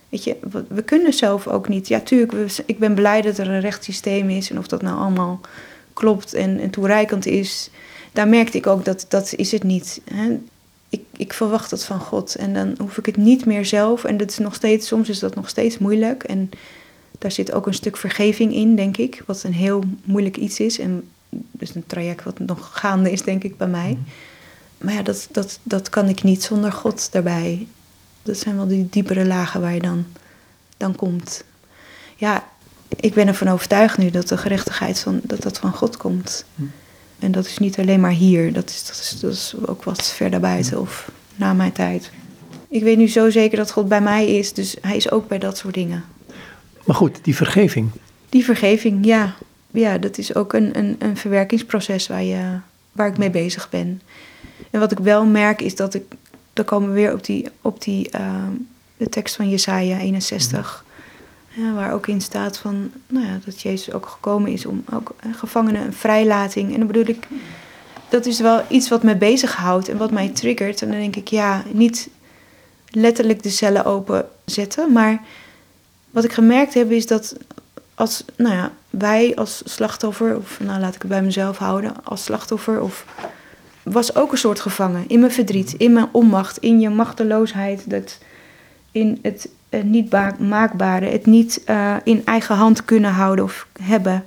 Weet 0.09 0.23
je, 0.23 0.37
we 0.67 0.81
kunnen 0.83 1.13
zelf 1.13 1.47
ook 1.47 1.67
niet. 1.67 1.87
Ja, 1.87 1.99
tuurlijk, 1.99 2.57
ik 2.65 2.79
ben 2.79 2.93
blij 2.93 3.21
dat 3.21 3.37
er 3.37 3.49
een 3.49 3.59
rechtssysteem 3.59 4.29
is 4.29 4.49
en 4.49 4.57
of 4.57 4.67
dat 4.67 4.81
nou 4.81 4.97
allemaal 4.99 5.39
klopt 5.93 6.33
en, 6.33 6.59
en 6.59 6.69
toereikend 6.69 7.25
is. 7.25 7.69
Daar 8.11 8.27
merkte 8.27 8.57
ik 8.57 8.67
ook 8.67 8.85
dat 8.85 9.05
dat 9.07 9.33
is 9.35 9.51
het 9.51 9.63
niet. 9.63 10.01
Hè? 10.13 10.39
Ik, 10.89 11.01
ik 11.17 11.33
verwacht 11.33 11.71
het 11.71 11.83
van 11.83 11.99
God. 11.99 12.35
En 12.35 12.53
dan 12.53 12.75
hoef 12.79 12.97
ik 12.97 13.05
het 13.05 13.17
niet 13.17 13.45
meer 13.45 13.65
zelf. 13.65 14.03
En 14.03 14.17
dat 14.17 14.29
is 14.29 14.37
nog 14.37 14.55
steeds, 14.55 14.87
soms 14.87 15.09
is 15.09 15.19
dat 15.19 15.35
nog 15.35 15.49
steeds 15.49 15.77
moeilijk. 15.77 16.23
En 16.23 16.49
daar 17.17 17.31
zit 17.31 17.51
ook 17.51 17.67
een 17.67 17.73
stuk 17.73 17.97
vergeving 17.97 18.53
in, 18.53 18.75
denk 18.75 18.97
ik. 18.97 19.23
Wat 19.25 19.43
een 19.43 19.53
heel 19.53 19.83
moeilijk 20.03 20.37
iets 20.37 20.59
is. 20.59 20.79
En 20.79 21.03
dus 21.29 21.75
een 21.75 21.83
traject 21.87 22.23
wat 22.23 22.39
nog 22.39 22.69
gaande 22.71 23.11
is, 23.11 23.21
denk 23.21 23.43
ik, 23.43 23.57
bij 23.57 23.67
mij. 23.67 23.89
Mhm. 23.89 24.01
Maar 24.77 24.93
ja, 24.93 25.01
dat, 25.01 25.27
dat, 25.31 25.59
dat 25.63 25.89
kan 25.89 26.09
ik 26.09 26.23
niet 26.23 26.43
zonder 26.43 26.71
God 26.71 27.11
daarbij. 27.11 27.67
Dat 28.23 28.37
zijn 28.37 28.55
wel 28.55 28.67
die 28.67 28.87
diepere 28.89 29.25
lagen 29.25 29.61
waar 29.61 29.73
je 29.73 29.81
dan, 29.81 30.05
dan 30.77 30.95
komt. 30.95 31.43
Ja, 32.15 32.47
ik 32.95 33.13
ben 33.13 33.27
ervan 33.27 33.47
overtuigd 33.47 33.97
nu 33.97 34.09
dat 34.09 34.27
de 34.27 34.37
gerechtigheid 34.37 34.99
van, 34.99 35.19
dat 35.23 35.41
dat 35.41 35.57
van 35.57 35.73
God 35.73 35.97
komt. 35.97 36.45
Mhm. 37.19 37.25
En 37.25 37.31
dat 37.31 37.45
is 37.45 37.57
niet 37.57 37.79
alleen 37.79 37.99
maar 37.99 38.11
hier, 38.11 38.53
dat 38.53 38.69
is, 38.69 38.85
dat 38.85 38.95
is, 38.95 39.19
dat 39.19 39.31
is 39.31 39.53
ook 39.65 39.83
wat 39.83 40.07
verder 40.07 40.39
buiten 40.39 40.79
of 40.79 41.11
na 41.35 41.53
mijn 41.53 41.71
tijd. 41.71 42.11
Ik 42.69 42.83
weet 42.83 42.97
nu 42.97 43.07
zo 43.07 43.29
zeker 43.29 43.57
dat 43.57 43.71
God 43.71 43.87
bij 43.87 44.01
mij 44.01 44.27
is, 44.27 44.53
dus 44.53 44.75
hij 44.81 44.95
is 44.95 45.11
ook 45.11 45.27
bij 45.27 45.39
dat 45.39 45.57
soort 45.57 45.73
dingen. 45.73 46.03
Maar 46.85 46.95
goed, 46.95 47.19
die 47.21 47.35
vergeving. 47.35 47.89
Die 48.29 48.43
vergeving, 48.43 49.05
ja. 49.05 49.35
Ja, 49.71 49.97
dat 49.97 50.17
is 50.17 50.35
ook 50.35 50.53
een, 50.53 50.77
een, 50.77 50.95
een 50.99 51.17
verwerkingsproces 51.17 52.07
waar, 52.07 52.23
je, 52.23 52.57
waar 52.91 53.07
ik 53.07 53.17
mee 53.17 53.29
bezig 53.29 53.69
ben. 53.69 54.01
En 54.69 54.79
wat 54.79 54.91
ik 54.91 54.99
wel 54.99 55.25
merk 55.25 55.61
is 55.61 55.75
dat 55.75 55.93
ik, 55.93 56.03
dan 56.53 56.65
komen 56.65 56.89
we 56.89 56.95
weer 56.95 57.13
op 57.13 57.25
die, 57.25 57.47
op 57.61 57.81
die 57.81 58.09
uh, 58.15 58.43
de 58.97 59.09
tekst 59.09 59.35
van 59.35 59.49
Jesaja 59.49 59.99
61. 59.99 60.85
Waar 61.75 61.93
ook 61.93 62.07
in 62.07 62.21
staat 62.21 62.57
van, 62.57 62.91
nou 63.07 63.25
ja, 63.25 63.39
dat 63.45 63.61
Jezus 63.61 63.93
ook 63.93 64.05
gekomen 64.05 64.51
is 64.51 64.65
om 64.65 64.83
ook 64.93 65.15
gevangenen 65.31 65.85
een 65.85 65.93
vrijlating. 65.93 66.71
En 66.71 66.77
dan 66.77 66.87
bedoel 66.87 67.07
ik 67.07 67.27
dat 68.09 68.25
is 68.25 68.39
wel 68.39 68.61
iets 68.67 68.89
wat 68.89 69.03
me 69.03 69.15
bezighoudt 69.15 69.89
en 69.89 69.97
wat 69.97 70.11
mij 70.11 70.29
triggert. 70.29 70.81
En 70.81 70.89
dan 70.89 70.99
denk 70.99 71.15
ik, 71.15 71.27
ja, 71.27 71.63
niet 71.71 72.09
letterlijk 72.89 73.43
de 73.43 73.49
cellen 73.49 73.85
openzetten. 73.85 74.91
Maar 74.91 75.21
wat 76.09 76.23
ik 76.23 76.33
gemerkt 76.33 76.73
heb 76.73 76.91
is 76.91 77.07
dat 77.07 77.35
als, 77.95 78.23
nou 78.35 78.55
ja, 78.55 78.71
wij 78.89 79.35
als 79.35 79.61
slachtoffer, 79.65 80.37
of 80.37 80.59
nou 80.59 80.79
laat 80.79 80.95
ik 80.95 81.01
het 81.01 81.11
bij 81.11 81.21
mezelf 81.21 81.57
houden, 81.57 81.93
als 82.03 82.23
slachtoffer, 82.23 82.81
of 82.81 83.05
was 83.83 84.15
ook 84.15 84.31
een 84.31 84.37
soort 84.37 84.59
gevangen 84.59 85.03
in 85.07 85.19
mijn 85.19 85.31
verdriet, 85.31 85.73
in 85.73 85.93
mijn 85.93 86.09
onmacht, 86.11 86.57
in 86.57 86.79
je 86.79 86.89
machteloosheid, 86.89 87.89
dat, 87.89 88.17
in 88.91 89.19
het, 89.21 89.49
niet 89.83 90.11
maakbare, 90.39 91.05
het 91.05 91.25
niet 91.25 91.61
uh, 91.69 91.95
in 92.03 92.25
eigen 92.25 92.55
hand 92.55 92.85
kunnen 92.85 93.11
houden 93.11 93.45
of 93.45 93.67
hebben. 93.81 94.25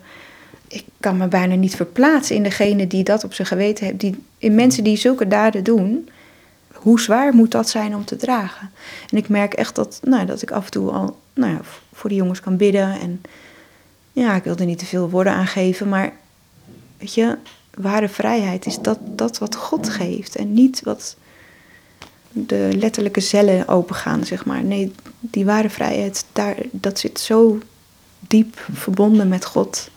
Ik 0.69 0.85
kan 1.01 1.17
me 1.17 1.27
bijna 1.27 1.55
niet 1.55 1.77
verplaatsen 1.77 2.37
in 2.37 2.43
degene 2.43 2.87
die 2.87 3.05
dat 3.05 3.25
op 3.25 3.35
zijn 3.35 3.49
geweten 3.49 3.87
heeft, 3.87 4.01
die, 4.01 4.25
in 4.39 4.55
mensen 4.55 4.85
die 4.85 4.97
zulke 4.97 5.29
daden 5.29 5.65
doen 5.65 6.09
hoe 6.83 7.01
zwaar 7.01 7.35
moet 7.35 7.51
dat 7.51 7.69
zijn 7.69 7.95
om 7.95 8.05
te 8.05 8.17
dragen? 8.17 8.71
En 9.11 9.17
ik 9.17 9.29
merk 9.29 9.55
echt 9.55 9.75
dat, 9.75 10.01
nou, 10.03 10.27
dat 10.27 10.43
ik 10.43 10.51
af 10.51 10.65
en 10.65 10.71
toe 10.71 10.91
al 10.91 11.19
nou 11.33 11.53
ja, 11.53 11.61
voor 11.93 12.09
die 12.09 12.19
jongens 12.19 12.41
kan 12.41 12.57
bidden. 12.57 13.01
En 13.01 13.21
ja, 14.13 14.35
ik 14.35 14.45
wil 14.45 14.57
er 14.57 14.67
niet 14.67 14.79
te 14.79 14.87
veel 14.87 15.11
woorden 15.11 15.33
aan 15.33 15.47
geven, 15.47 15.89
maar 15.89 16.13
weet 16.99 17.15
je, 17.15 17.37
ware 17.75 18.09
vrijheid 18.09 18.67
is 18.67 18.79
dat, 18.79 18.99
dat 19.03 19.39
wat 19.39 19.57
God 19.57 19.89
geeft 19.89 20.37
en 20.37 20.55
niet 20.55 20.83
wat 20.83 21.17
de 22.33 22.69
letterlijke 22.79 23.21
cellen 23.21 23.69
opengaan, 23.69 24.25
zeg 24.25 24.45
maar. 24.45 24.65
Nee, 24.65 24.93
die 25.21 25.45
ware 25.45 25.71
vrijheid, 25.71 26.25
daar, 26.33 26.57
dat 26.71 26.99
zit 26.99 27.21
zo 27.21 27.59
diep 28.19 28.67
verbonden 28.73 29.29
met 29.29 29.45
God. 29.45 29.91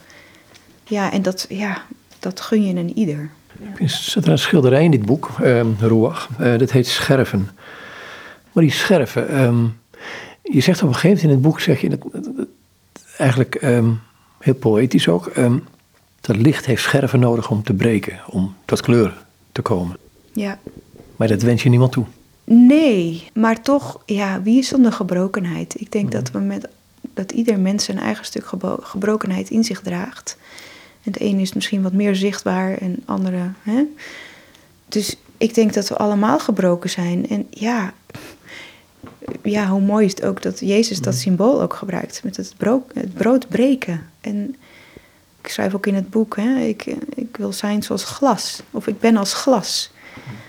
Ja, 0.83 1.11
en 1.11 1.21
dat, 1.21 1.45
ja, 1.49 1.85
dat 2.19 2.41
gun 2.41 2.65
je 2.65 2.75
een 2.75 2.97
ieder. 2.97 3.29
Er 3.79 3.89
zit 3.89 4.27
een 4.27 4.37
schilderij 4.37 4.83
in 4.83 4.91
dit 4.91 5.05
boek, 5.05 5.31
um, 5.41 5.75
Roach. 5.79 6.29
Uh, 6.39 6.57
dat 6.57 6.71
heet 6.71 6.87
Scherven. 6.87 7.49
Maar 8.51 8.63
die 8.63 8.73
scherven, 8.73 9.41
um, 9.41 9.77
je 10.41 10.61
zegt 10.61 10.81
op 10.81 10.87
een 10.87 10.93
gegeven 10.93 11.07
moment 11.07 11.23
in 11.23 11.29
het 11.29 11.41
boek, 11.41 11.59
zeg 11.59 11.81
je, 11.81 11.89
dat, 11.89 11.99
eigenlijk 13.17 13.61
um, 13.63 14.01
heel 14.39 14.53
poëtisch 14.53 15.07
ook, 15.07 15.31
dat 16.21 16.35
licht 16.35 16.65
heeft 16.65 16.81
scherven 16.81 17.19
nodig 17.19 17.49
om 17.49 17.63
te 17.63 17.73
breken, 17.73 18.19
om 18.27 18.55
tot 18.65 18.81
kleur 18.81 19.25
te 19.51 19.61
komen. 19.61 19.97
Ja. 20.33 20.59
Maar 21.15 21.27
dat 21.27 21.41
wens 21.41 21.63
je 21.63 21.69
niemand 21.69 21.91
toe. 21.91 22.05
Nee, 22.47 23.29
maar 23.33 23.61
toch, 23.61 24.01
ja, 24.05 24.41
wie 24.41 24.59
is 24.59 24.67
zonder 24.67 24.91
gebrokenheid? 24.91 25.81
Ik 25.81 25.91
denk 25.91 26.11
dat 26.11 26.31
we 26.31 26.39
met 26.39 26.67
dat 27.13 27.31
ieder 27.31 27.59
mens 27.59 27.87
een 27.87 27.99
eigen 27.99 28.25
stuk 28.25 28.51
gebrokenheid 28.81 29.49
in 29.49 29.63
zich 29.63 29.81
draagt. 29.81 30.37
En 31.03 31.11
de 31.11 31.19
ene 31.19 31.41
is 31.41 31.53
misschien 31.53 31.81
wat 31.81 31.93
meer 31.93 32.15
zichtbaar 32.15 32.77
en 32.77 33.03
andere. 33.05 33.51
Hè? 33.61 33.83
Dus 34.87 35.15
ik 35.37 35.53
denk 35.53 35.73
dat 35.73 35.89
we 35.89 35.97
allemaal 35.97 36.39
gebroken 36.39 36.89
zijn. 36.89 37.29
En 37.29 37.47
ja, 37.49 37.93
ja, 39.43 39.67
hoe 39.67 39.81
mooi 39.81 40.05
is 40.05 40.11
het 40.11 40.25
ook 40.25 40.41
dat 40.41 40.59
Jezus 40.59 40.99
dat 40.99 41.15
symbool 41.15 41.61
ook 41.61 41.73
gebruikt. 41.73 42.23
Met 42.23 42.37
het 42.37 42.53
brood, 42.57 42.83
het 42.93 43.13
brood 43.13 43.47
breken. 43.49 44.09
En 44.21 44.55
ik 45.41 45.49
schrijf 45.49 45.73
ook 45.73 45.85
in 45.85 45.95
het 45.95 46.09
boek, 46.09 46.35
hè, 46.35 46.59
ik, 46.59 46.85
ik 47.15 47.37
wil 47.37 47.53
zijn 47.53 47.83
zoals 47.83 48.03
glas. 48.03 48.61
Of 48.71 48.87
ik 48.87 48.99
ben 48.99 49.17
als 49.17 49.33
glas. 49.33 49.91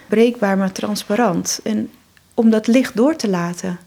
Breekbaar, 0.09 0.57
maar 0.59 0.73
transparant. 0.73 1.61
En 1.63 1.91
om 2.35 2.51
dat 2.51 2.67
licht 2.67 2.97
door 2.97 3.17
te 3.17 3.29
laten. 3.29 3.79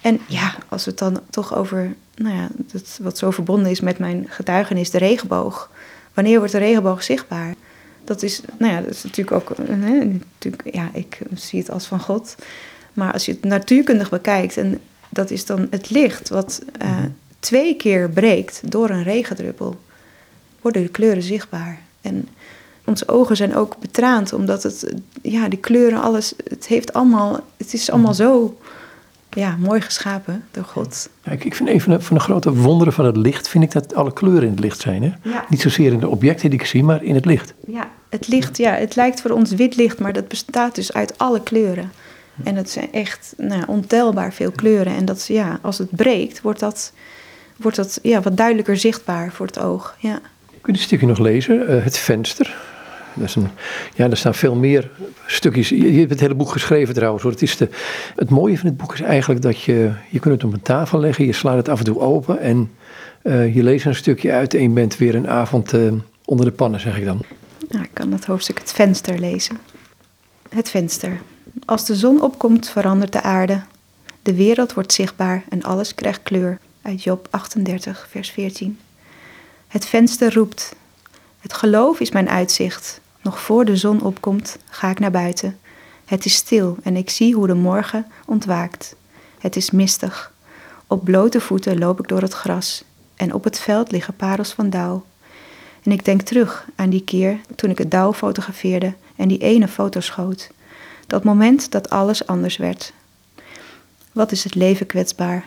En 0.00 0.20
ja, 0.28 0.54
als 0.68 0.84
we 0.84 0.90
het 0.90 0.98
dan 0.98 1.20
toch 1.30 1.54
over, 1.54 1.94
nou 2.14 2.36
ja, 2.36 2.48
dat, 2.56 2.98
wat 3.02 3.18
zo 3.18 3.30
verbonden 3.30 3.70
is 3.70 3.80
met 3.80 3.98
mijn 3.98 4.26
getuigenis, 4.28 4.90
de 4.90 4.98
regenboog. 4.98 5.70
Wanneer 6.14 6.38
wordt 6.38 6.52
de 6.52 6.58
regenboog 6.58 7.02
zichtbaar? 7.02 7.54
Dat 8.04 8.22
is, 8.22 8.40
nou 8.58 8.72
ja, 8.72 8.80
dat 8.80 8.90
is 8.90 9.02
natuurlijk 9.02 9.36
ook, 9.36 9.56
hè, 9.66 10.04
natuurlijk, 10.04 10.74
ja, 10.74 10.90
ik 10.92 11.18
zie 11.34 11.58
het 11.58 11.70
als 11.70 11.86
van 11.86 12.00
God. 12.00 12.34
Maar 12.92 13.12
als 13.12 13.24
je 13.24 13.32
het 13.32 13.44
natuurkundig 13.44 14.10
bekijkt, 14.10 14.56
en 14.56 14.80
dat 15.08 15.30
is 15.30 15.46
dan 15.46 15.66
het 15.70 15.90
licht 15.90 16.28
wat 16.28 16.62
uh, 16.82 16.98
twee 17.40 17.76
keer 17.76 18.10
breekt 18.10 18.60
door 18.70 18.90
een 18.90 19.02
regendruppel, 19.02 19.80
worden 20.60 20.82
de 20.82 20.88
kleuren 20.88 21.22
zichtbaar. 21.22 21.80
En 22.00 22.28
onze 22.90 23.08
ogen 23.08 23.36
zijn 23.36 23.56
ook 23.56 23.76
betraand, 23.80 24.32
omdat 24.32 24.62
het, 24.62 24.94
ja, 25.22 25.48
die 25.48 25.58
kleuren, 25.58 26.02
alles, 26.02 26.34
het 26.48 26.66
heeft 26.66 26.92
allemaal, 26.92 27.40
het 27.56 27.72
is 27.74 27.90
allemaal 27.90 28.14
zo 28.14 28.58
ja, 29.30 29.56
mooi 29.58 29.80
geschapen 29.80 30.44
door 30.50 30.64
God. 30.64 31.08
Ja, 31.24 31.32
ik, 31.32 31.44
ik 31.44 31.54
vind 31.54 31.68
een 31.68 31.80
van 31.80 31.92
de, 31.92 32.00
van 32.00 32.16
de, 32.16 32.22
grote 32.22 32.54
wonderen 32.54 32.92
van 32.92 33.04
het 33.04 33.16
licht, 33.16 33.48
vind 33.48 33.64
ik 33.64 33.72
dat 33.72 33.94
alle 33.94 34.12
kleuren 34.12 34.42
in 34.42 34.50
het 34.50 34.60
licht 34.60 34.80
zijn. 34.80 35.02
Hè? 35.02 35.12
Niet 35.48 35.60
zozeer 35.60 35.92
in 35.92 36.00
de 36.00 36.08
objecten 36.08 36.50
die 36.50 36.58
ik 36.58 36.66
zie, 36.66 36.84
maar 36.84 37.02
in 37.02 37.14
het 37.14 37.24
licht. 37.24 37.54
Ja, 37.66 37.88
het 38.08 38.28
licht, 38.28 38.56
ja, 38.56 38.72
het 38.72 38.96
lijkt 38.96 39.20
voor 39.20 39.30
ons 39.30 39.52
wit 39.52 39.76
licht, 39.76 39.98
maar 39.98 40.12
dat 40.12 40.28
bestaat 40.28 40.74
dus 40.74 40.92
uit 40.92 41.18
alle 41.18 41.42
kleuren. 41.42 41.92
En 42.44 42.56
het 42.56 42.70
zijn 42.70 42.92
echt 42.92 43.34
nou, 43.36 43.62
ontelbaar 43.66 44.32
veel 44.32 44.50
kleuren. 44.50 44.96
En 44.96 45.04
dat, 45.04 45.26
ja, 45.26 45.58
als 45.62 45.78
het 45.78 45.90
breekt, 45.90 46.40
wordt 46.40 46.60
dat, 46.60 46.92
wordt 47.56 47.76
dat 47.76 47.98
ja, 48.02 48.20
wat 48.20 48.36
duidelijker 48.36 48.76
zichtbaar 48.76 49.32
voor 49.32 49.46
het 49.46 49.58
oog. 49.58 49.96
Ja. 49.98 50.20
Kun 50.60 50.72
je 50.72 50.78
een 50.78 50.84
stukje 50.84 51.06
nog 51.06 51.18
lezen? 51.18 51.70
Uh, 51.70 51.84
het 51.84 51.98
venster. 51.98 52.56
Ja, 53.94 54.10
er 54.10 54.16
staan 54.16 54.34
veel 54.34 54.54
meer 54.54 54.90
stukjes. 55.26 55.68
Je, 55.68 55.98
hebt 55.98 56.10
het 56.10 56.20
hele 56.20 56.34
boek 56.34 56.50
geschreven 56.50 56.94
trouwens. 56.94 57.22
Hoor. 57.22 57.32
Het, 57.32 57.42
is 57.42 57.56
de, 57.56 57.68
het 58.16 58.30
mooie 58.30 58.58
van 58.58 58.68
het 58.68 58.76
boek 58.76 58.94
is 58.94 59.00
eigenlijk 59.00 59.42
dat 59.42 59.60
je, 59.60 59.92
je 60.10 60.18
kunt 60.18 60.34
het 60.34 60.44
op 60.44 60.52
een 60.52 60.62
tafel 60.62 61.00
leggen. 61.00 61.26
Je 61.26 61.32
slaat 61.32 61.56
het 61.56 61.68
af 61.68 61.78
en 61.78 61.84
toe 61.84 62.00
open 62.00 62.40
en 62.40 62.70
uh, 63.22 63.54
je 63.54 63.62
leest 63.62 63.86
een 63.86 63.94
stukje 63.94 64.32
uit 64.32 64.54
en 64.54 64.62
je 64.62 64.68
bent 64.68 64.96
weer 64.96 65.14
een 65.14 65.28
avond 65.28 65.72
uh, 65.72 65.92
onder 66.24 66.46
de 66.46 66.52
pannen, 66.52 66.80
zeg 66.80 66.98
ik 66.98 67.04
dan. 67.04 67.20
Nou, 67.68 67.84
ik 67.84 67.90
kan 67.92 68.10
dat 68.10 68.24
hoofdstuk 68.24 68.58
het 68.58 68.72
venster 68.72 69.18
lezen. 69.18 69.58
Het 70.48 70.70
venster. 70.70 71.20
Als 71.64 71.84
de 71.84 71.96
zon 71.96 72.22
opkomt, 72.22 72.68
verandert 72.68 73.12
de 73.12 73.22
aarde. 73.22 73.60
De 74.22 74.34
wereld 74.34 74.74
wordt 74.74 74.92
zichtbaar 74.92 75.44
en 75.48 75.62
alles 75.62 75.94
krijgt 75.94 76.22
kleur. 76.22 76.58
Uit 76.82 77.02
Job 77.02 77.28
38, 77.30 78.06
vers 78.10 78.30
14. 78.30 78.78
Het 79.68 79.86
venster 79.86 80.34
roept. 80.34 80.74
Het 81.40 81.52
geloof 81.52 82.00
is 82.00 82.10
mijn 82.10 82.28
uitzicht. 82.28 83.00
Nog 83.22 83.40
voor 83.40 83.64
de 83.64 83.76
zon 83.76 84.02
opkomt, 84.02 84.58
ga 84.68 84.90
ik 84.90 84.98
naar 84.98 85.10
buiten. 85.10 85.58
Het 86.04 86.24
is 86.24 86.34
stil 86.34 86.76
en 86.82 86.96
ik 86.96 87.10
zie 87.10 87.34
hoe 87.34 87.46
de 87.46 87.54
morgen 87.54 88.06
ontwaakt. 88.26 88.96
Het 89.38 89.56
is 89.56 89.70
mistig. 89.70 90.32
Op 90.86 91.04
blote 91.04 91.40
voeten 91.40 91.78
loop 91.78 91.98
ik 91.98 92.08
door 92.08 92.22
het 92.22 92.32
gras 92.32 92.84
en 93.16 93.34
op 93.34 93.44
het 93.44 93.60
veld 93.60 93.90
liggen 93.90 94.16
parels 94.16 94.52
van 94.52 94.70
dauw. 94.70 95.04
En 95.82 95.92
ik 95.92 96.04
denk 96.04 96.22
terug 96.22 96.66
aan 96.76 96.90
die 96.90 97.04
keer 97.04 97.40
toen 97.54 97.70
ik 97.70 97.78
het 97.78 97.90
dauw 97.90 98.12
fotografeerde 98.12 98.94
en 99.16 99.28
die 99.28 99.38
ene 99.38 99.68
foto 99.68 100.00
schoot. 100.00 100.50
Dat 101.06 101.24
moment 101.24 101.70
dat 101.70 101.90
alles 101.90 102.26
anders 102.26 102.56
werd. 102.56 102.92
Wat 104.12 104.32
is 104.32 104.44
het 104.44 104.54
leven 104.54 104.86
kwetsbaar? 104.86 105.44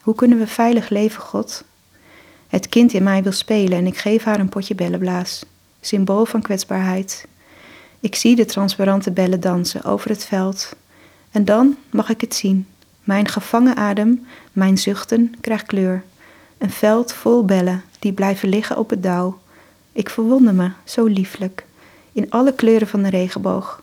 Hoe 0.00 0.14
kunnen 0.14 0.38
we 0.38 0.46
veilig 0.46 0.88
leven, 0.88 1.22
God? 1.22 1.64
Het 2.48 2.68
kind 2.68 2.92
in 2.92 3.02
mij 3.02 3.22
wil 3.22 3.32
spelen 3.32 3.78
en 3.78 3.86
ik 3.86 3.98
geef 3.98 4.24
haar 4.24 4.40
een 4.40 4.48
potje 4.48 4.74
bellenblaas, 4.74 5.44
symbool 5.80 6.24
van 6.24 6.42
kwetsbaarheid. 6.42 7.26
Ik 8.00 8.14
zie 8.14 8.36
de 8.36 8.44
transparante 8.44 9.10
bellen 9.10 9.40
dansen 9.40 9.84
over 9.84 10.10
het 10.10 10.24
veld. 10.24 10.76
En 11.30 11.44
dan 11.44 11.76
mag 11.90 12.08
ik 12.08 12.20
het 12.20 12.34
zien. 12.34 12.66
Mijn 13.04 13.28
gevangen 13.28 13.76
adem, 13.76 14.26
mijn 14.52 14.78
zuchten 14.78 15.34
krijgt 15.40 15.66
kleur. 15.66 16.04
Een 16.58 16.70
veld 16.70 17.12
vol 17.12 17.44
bellen 17.44 17.82
die 17.98 18.12
blijven 18.12 18.48
liggen 18.48 18.76
op 18.76 18.90
het 18.90 19.02
dauw. 19.02 19.38
Ik 19.92 20.08
verwonder 20.08 20.54
me, 20.54 20.70
zo 20.84 21.04
lieflijk, 21.04 21.64
in 22.12 22.30
alle 22.30 22.54
kleuren 22.54 22.88
van 22.88 23.02
de 23.02 23.10
regenboog. 23.10 23.82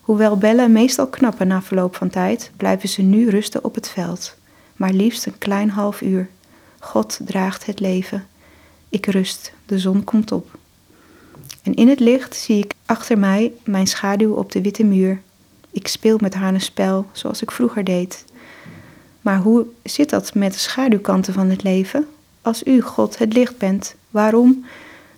Hoewel 0.00 0.36
bellen 0.36 0.72
meestal 0.72 1.06
knappen 1.06 1.46
na 1.46 1.62
verloop 1.62 1.96
van 1.96 2.10
tijd, 2.10 2.50
blijven 2.56 2.88
ze 2.88 3.02
nu 3.02 3.28
rusten 3.28 3.64
op 3.64 3.74
het 3.74 3.88
veld. 3.88 4.36
Maar 4.76 4.92
liefst 4.92 5.26
een 5.26 5.38
klein 5.38 5.70
half 5.70 6.00
uur. 6.00 6.28
God 6.78 7.20
draagt 7.24 7.66
het 7.66 7.80
leven. 7.80 8.26
Ik 8.88 9.06
rust, 9.06 9.52
de 9.66 9.78
zon 9.78 10.04
komt 10.04 10.32
op. 10.32 10.58
En 11.62 11.74
in 11.74 11.88
het 11.88 12.00
licht 12.00 12.36
zie 12.36 12.64
ik 12.64 12.72
achter 12.86 13.18
mij 13.18 13.52
mijn 13.64 13.86
schaduw 13.86 14.32
op 14.32 14.52
de 14.52 14.60
witte 14.60 14.84
muur. 14.84 15.22
Ik 15.70 15.88
speel 15.88 16.18
met 16.20 16.34
haar 16.34 16.54
een 16.54 16.60
spel 16.60 17.06
zoals 17.12 17.42
ik 17.42 17.50
vroeger 17.50 17.84
deed. 17.84 18.24
Maar 19.20 19.38
hoe 19.38 19.66
zit 19.82 20.10
dat 20.10 20.34
met 20.34 20.52
de 20.52 20.58
schaduwkanten 20.58 21.32
van 21.32 21.50
het 21.50 21.62
leven? 21.62 22.06
Als 22.42 22.66
u, 22.66 22.80
God, 22.80 23.18
het 23.18 23.32
licht 23.32 23.58
bent, 23.58 23.94
waarom 24.10 24.64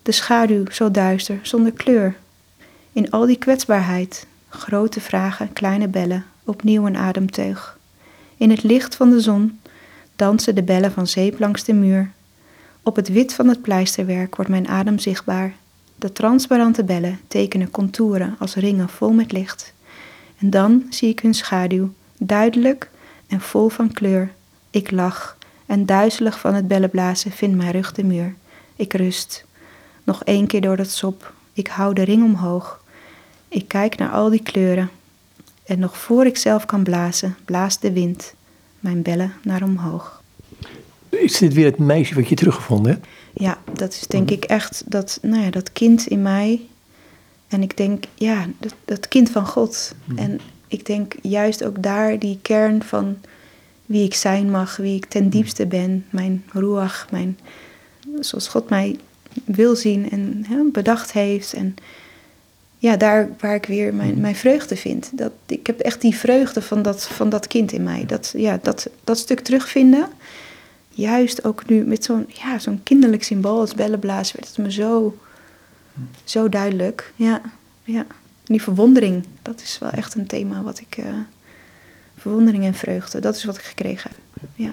de 0.03 0.13
schaduw 0.13 0.65
zo 0.71 0.91
duister, 0.91 1.39
zonder 1.43 1.73
kleur? 1.73 2.17
In 2.93 3.11
al 3.11 3.27
die 3.27 3.39
kwetsbaarheid, 3.39 4.27
grote 4.49 5.01
vragen, 5.01 5.53
kleine 5.53 5.89
bellen, 5.89 6.25
opnieuw 6.45 6.87
een 6.87 6.97
ademteug. 6.97 7.79
In 8.37 8.51
het 8.51 8.63
licht 8.63 8.95
van 8.95 9.11
de 9.11 9.21
zon 9.21 9.61
dansen 10.17 10.55
de 10.55 10.63
bellen 10.63 10.93
van 10.93 11.07
zeep 11.07 11.39
langs 11.39 11.65
de 11.65 11.73
muur. 11.73 12.11
Op 12.83 12.97
het 12.97 13.09
wit 13.09 13.35
van 13.35 13.49
het 13.49 13.63
pleisterwerk 13.63 14.37
wordt 14.37 14.51
mijn 14.51 14.69
adem 14.69 14.99
zichtbaar. 14.99 15.55
De 16.05 16.13
transparante 16.13 16.85
bellen 16.85 17.21
tekenen 17.29 17.71
contouren 17.71 18.37
als 18.39 18.55
ringen 18.55 18.89
vol 18.89 19.13
met 19.13 19.33
licht. 19.33 19.73
En 20.39 20.51
dan 20.51 20.87
zie 20.91 21.09
ik 21.09 21.21
hun 21.21 21.35
schaduw, 21.35 21.93
duidelijk 22.19 22.91
en 23.27 23.41
vol 23.41 23.69
van 23.69 23.93
kleur. 23.93 24.31
Ik 24.71 24.91
lach 24.91 25.37
en 25.67 25.87
duizelig 25.87 26.39
van 26.39 26.55
het 26.55 26.69
bellenblazen 26.69 27.31
vindt 27.31 27.57
mijn 27.57 27.71
rug 27.71 27.93
de 27.93 28.05
muur. 28.05 28.35
Ik 28.77 28.93
rust. 28.93 29.45
Nog 30.03 30.25
één 30.25 30.47
keer 30.47 30.61
door 30.61 30.77
dat 30.77 30.91
sop. 30.91 31.33
Ik 31.53 31.67
hou 31.67 31.95
de 31.95 32.03
ring 32.03 32.25
omhoog. 32.25 32.81
Ik 33.49 33.69
kijk 33.69 33.97
naar 33.97 34.11
al 34.11 34.31
die 34.31 34.43
kleuren. 34.43 34.91
En 35.67 35.79
nog 35.79 35.99
voor 35.99 36.27
ik 36.27 36.37
zelf 36.37 36.67
kan 36.67 36.83
blazen, 36.83 37.37
blaast 37.45 37.83
de 37.83 37.93
wind 37.93 38.35
mijn 38.81 39.03
bellen 39.03 39.33
naar 39.43 39.63
omhoog. 39.63 40.23
Is 41.09 41.39
dit 41.39 41.55
weer 41.55 41.67
het 41.67 41.79
meisje 41.79 42.15
wat 42.15 42.29
je 42.29 42.35
teruggevonden 42.35 42.93
hebt? 42.93 43.07
Ja, 43.35 43.59
dat 43.73 43.93
is 43.93 44.07
denk 44.07 44.31
ik 44.31 44.45
echt 44.45 44.83
dat, 44.87 45.19
nou 45.23 45.43
ja, 45.43 45.51
dat 45.51 45.73
kind 45.73 46.07
in 46.07 46.23
mij. 46.23 46.61
En 47.49 47.63
ik 47.63 47.77
denk, 47.77 48.05
ja, 48.15 48.47
dat, 48.59 48.75
dat 48.85 49.09
kind 49.09 49.31
van 49.31 49.47
God. 49.47 49.95
En 50.17 50.41
ik 50.69 50.87
denk 50.87 51.15
juist 51.23 51.65
ook 51.65 51.83
daar 51.83 52.19
die 52.19 52.39
kern 52.43 52.83
van 52.83 53.17
wie 53.87 54.05
ik 54.05 54.15
zijn 54.15 54.51
mag, 54.51 54.77
wie 54.77 54.97
ik 54.97 55.05
ten 55.05 55.29
diepste 55.29 55.67
ben, 55.67 56.07
mijn 56.11 56.45
ruach, 56.53 57.07
mijn, 57.11 57.39
zoals 58.21 58.49
God 58.49 58.69
mij 58.69 58.97
wil 59.45 59.77
zien 59.77 60.11
en 60.11 60.45
hè, 60.49 60.57
bedacht 60.73 61.13
heeft. 61.13 61.53
En 61.53 61.77
ja, 62.79 62.97
daar 62.97 63.29
waar 63.39 63.55
ik 63.55 63.67
weer 63.67 63.95
mijn, 63.95 64.21
mijn 64.21 64.37
vreugde 64.37 64.77
vind. 64.77 65.11
Dat, 65.13 65.33
ik 65.47 65.67
heb 65.67 65.81
echt 65.81 66.01
die 66.01 66.15
vreugde 66.15 66.63
van 66.63 66.83
dat, 66.83 67.07
van 67.07 67.29
dat 67.29 67.47
kind 67.47 67.73
in 67.73 67.83
mij. 67.83 68.07
Dat, 68.07 68.33
ja, 68.37 68.59
dat, 68.63 68.89
dat 69.05 69.19
stuk 69.19 69.41
terugvinden. 69.41 70.09
Juist 70.95 71.45
ook 71.45 71.69
nu 71.69 71.85
met 71.85 72.05
zo'n 72.05 72.27
ja, 72.29 72.59
zo'n 72.59 72.81
kinderlijk 72.83 73.23
symbool 73.23 73.61
als 73.61 73.75
bellenblazen 73.75 74.37
werd 74.37 74.49
het 74.49 74.65
me 74.65 74.73
zo, 74.73 75.19
zo 76.25 76.49
duidelijk. 76.49 77.13
Ja, 77.17 77.41
ja. 77.85 78.07
die 78.45 78.63
verwondering, 78.63 79.25
dat 79.43 79.61
is 79.61 79.79
wel 79.79 79.91
echt 79.91 80.15
een 80.15 80.27
thema 80.27 80.63
wat 80.63 80.81
ik... 80.81 80.97
Uh, 80.99 81.05
verwondering 82.25 82.65
en 82.65 82.75
vreugde, 82.75 83.21
dat 83.21 83.37
is 83.37 83.45
wat 83.45 83.57
ik 83.57 83.63
gekregen 83.63 84.11
heb. 84.11 84.49
Ja. 84.55 84.71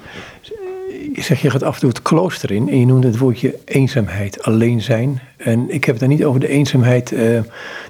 Je 1.13 1.37
je 1.41 1.49
gaat 1.49 1.63
af 1.63 1.73
en 1.73 1.79
toe 1.79 1.89
het 1.89 2.01
klooster 2.01 2.51
in 2.51 2.69
en 2.69 2.79
je 2.79 2.85
noemde 2.85 3.07
het 3.07 3.17
woordje 3.17 3.59
eenzaamheid, 3.65 4.43
alleen 4.43 4.81
zijn. 4.81 5.21
En 5.37 5.69
ik 5.69 5.83
heb 5.83 5.99
het 5.99 5.99
dan 5.99 6.09
niet 6.09 6.23
over 6.23 6.39
de 6.39 6.47
eenzaamheid, 6.47 7.11
uh, 7.11 7.19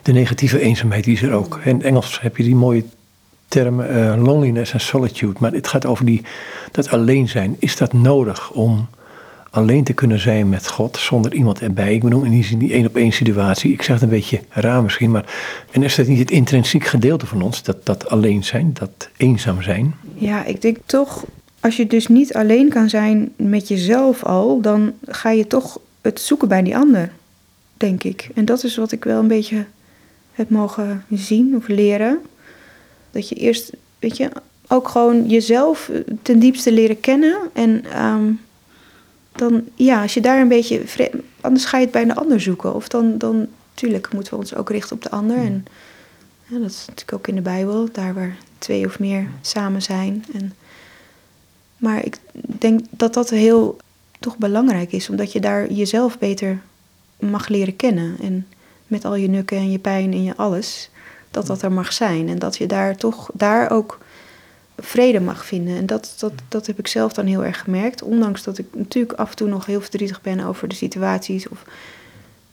de 0.02 0.12
negatieve 0.12 0.60
eenzaamheid, 0.60 1.04
die 1.04 1.14
is 1.14 1.22
er 1.22 1.34
ook. 1.34 1.60
In 1.64 1.84
Engels 1.84 2.22
heb 2.22 2.38
je 2.38 2.44
die 2.44 2.56
mooie 2.56 2.84
term 3.52 3.80
uh, 3.80 4.24
loneliness 4.24 4.74
en 4.74 4.82
solitude, 4.82 5.39
maar 5.39 5.52
het 5.52 5.68
gaat 5.68 5.86
over 5.86 6.06
die, 6.06 6.22
dat 6.72 6.89
alleen 6.89 7.30
zijn. 7.30 7.56
Is 7.60 7.76
dat 7.76 7.93
nodig 7.93 8.52
om 8.52 8.88
alleen 9.49 9.84
te 9.84 9.93
kunnen 9.93 10.20
zijn 10.20 10.49
met 10.49 10.68
God 10.68 10.97
zonder 10.97 11.34
iemand 11.34 11.62
erbij? 11.62 11.93
Ik 11.93 12.04
bedoel 12.04 12.24
in 12.24 12.32
die 12.32 12.58
die 12.58 12.74
één 12.74 12.86
op 12.86 12.95
één 12.95 13.12
situatie. 13.12 13.72
Ik 13.72 13.82
zeg 13.82 13.95
het 13.95 14.04
een 14.04 14.10
beetje 14.10 14.39
raar 14.49 14.84
misschien, 14.84 15.12
maar 15.12 15.26
en 15.72 15.84
is 15.84 15.95
dat 15.95 16.08
niet 16.08 16.20
het 16.20 16.32
intrinsiek 16.32 16.86
gedeelte 16.86 17.26
van 17.26 17.41
ons, 17.41 17.64
dat, 17.64 17.86
dat 17.86 18.10
alleen 18.10 18.43
zijn, 18.43 18.74
dat 18.74 19.10
eenzaam 19.18 19.62
zijn? 19.62 19.95
Ja, 20.14 20.45
ik 20.45 20.62
denk 20.62 20.78
toch 20.86 21.26
als 21.60 21.78
je 21.78 21.88
dus 21.88 22.08
niet 22.08 22.34
alleen 22.34 22.70
kan 22.70 22.89
zijn 22.89 23.32
met 23.36 23.68
jezelf 23.68 24.24
al, 24.24 24.62
dan 24.62 24.93
ga 25.06 25.30
je 25.30 25.47
toch 25.47 25.80
het 26.02 26.20
zoeken 26.20 26.47
bij 26.47 26.64
die 26.64 26.78
ander, 26.78 27.12
denk 27.78 28.04
ik. 28.04 28.30
En 28.34 28.45
dat 28.45 28.64
is 28.64 28.78
wat 28.78 28.91
ik 28.91 29.04
wel 29.04 29.20
een 29.20 29.28
beetje 29.28 29.66
heb 30.32 30.49
mogen 30.49 31.06
zien 31.10 31.56
of 31.56 31.68
leren. 31.68 32.20
Dat 33.12 33.30
je 33.30 33.36
eerst, 33.36 33.72
weet 33.99 34.18
je, 34.18 34.32
ook 34.68 34.88
gewoon 34.88 35.28
jezelf 35.28 35.91
ten 36.22 36.39
diepste 36.39 36.72
leren 36.72 36.99
kennen. 36.99 37.38
En 37.53 38.03
um, 38.05 38.41
dan, 39.32 39.64
ja, 39.76 40.01
als 40.01 40.14
je 40.14 40.22
daar 40.22 40.41
een 40.41 40.47
beetje, 40.47 40.82
anders 41.41 41.66
ga 41.66 41.78
je 41.78 41.84
het 41.84 41.93
bij 41.93 42.01
een 42.01 42.16
ander 42.16 42.41
zoeken. 42.41 42.76
Of 42.76 42.88
dan, 42.88 43.18
dan, 43.18 43.47
natuurlijk 43.72 44.14
moeten 44.14 44.34
we 44.34 44.39
ons 44.39 44.55
ook 44.55 44.70
richten 44.70 44.95
op 44.95 45.01
de 45.01 45.09
ander. 45.09 45.38
En 45.38 45.66
ja, 46.47 46.59
dat 46.59 46.70
is 46.70 46.86
natuurlijk 46.88 47.14
ook 47.14 47.28
in 47.28 47.36
de 47.36 47.41
Bijbel, 47.41 47.89
daar 47.91 48.14
waar 48.14 48.38
twee 48.57 48.86
of 48.86 48.99
meer 48.99 49.28
samen 49.41 49.82
zijn. 49.82 50.26
En 50.34 50.53
maar 51.78 52.05
ik 52.05 52.18
denk 52.34 52.80
dat 52.89 53.14
dat 53.14 53.30
heel 53.30 53.78
toch 54.20 54.38
belangrijk 54.38 54.91
is, 54.91 55.09
omdat 55.09 55.32
je 55.32 55.39
daar 55.39 55.72
jezelf 55.72 56.20
beter 56.20 56.62
mag 57.20 57.47
leren 57.47 57.76
kennen. 57.76 58.18
En 58.22 58.47
met 58.88 59.05
al 59.05 59.16
je 59.16 59.28
nukken 59.28 59.57
en 59.57 59.72
je 59.72 59.80
pijn 59.80 60.12
en 60.12 60.24
je 60.24 60.36
alles, 60.36 60.89
dat 61.32 61.48
dat 61.48 61.62
er 61.62 61.72
mag 61.72 61.94
zijn. 61.94 62.30
En 62.30 62.40
dat 62.40 62.58
je 62.58 62.66
daar 62.66 62.96
toch 62.96 63.30
daar 63.34 63.72
ook 63.72 64.00
vrede 64.78 65.20
mag 65.20 65.46
vinden. 65.46 65.78
En 65.78 65.86
dat, 65.86 66.16
dat, 66.20 66.34
dat 66.48 66.68
heb 66.68 66.80
ik 66.80 66.88
zelf 66.88 67.14
dan 67.14 67.26
heel 67.26 67.46
erg 67.46 67.60
gemerkt. 67.60 68.02
Ondanks 68.02 68.44
dat 68.44 68.58
ik 68.58 68.66
natuurlijk 68.74 69.20
af 69.20 69.30
en 69.30 69.36
toe 69.36 69.48
nog 69.48 69.66
heel 69.66 69.82
verdrietig 69.82 70.22
ben 70.22 70.40
over 70.40 70.68
de 70.68 70.76
situaties. 70.76 71.50
Of, 71.50 71.64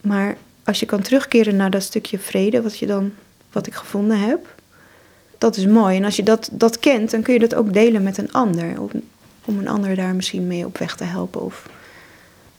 maar 0.01 0.37
als 0.65 0.81
je 0.81 0.87
kan 0.87 1.03
terugkeren 1.03 1.57
naar 1.57 1.71
dat 1.71 1.83
stukje 1.83 2.19
vrede, 2.19 2.63
wat, 2.63 2.79
je 2.79 2.87
dan, 2.87 3.13
wat 3.53 3.67
ik 3.67 3.75
gevonden 3.75 4.21
heb, 4.21 4.55
dat 5.39 5.57
is 5.57 5.67
mooi. 5.67 5.97
En 5.97 6.05
als 6.05 6.17
je 6.17 6.23
dat, 6.23 6.49
dat 6.53 6.79
kent, 6.79 7.11
dan 7.11 7.23
kun 7.23 7.33
je 7.35 7.41
dat 7.41 7.55
ook 7.55 7.73
delen 7.73 8.03
met 8.03 8.19
een 8.19 8.33
ander 8.33 8.81
om 9.49 9.59
een 9.59 9.69
ander 9.69 9.95
daar 9.95 10.15
misschien 10.15 10.47
mee 10.47 10.67
op 10.67 10.79
weg 10.79 10.97
te 10.97 11.05
helpen. 11.05 11.43
Of 11.43 11.69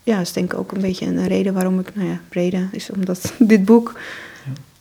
ja, 0.03 0.17
dat 0.17 0.26
is 0.26 0.34
denk 0.34 0.53
ik 0.53 0.59
ook 0.59 0.72
een 0.72 0.82
beetje 0.82 1.05
een 1.05 1.28
reden 1.28 1.53
waarom 1.53 1.80
ik, 1.80 1.95
nou 1.95 2.07
ja, 2.07 2.20
reden 2.30 2.70
is 2.72 2.89
omdat 2.89 3.34
dit 3.39 3.65
boek, 3.65 3.99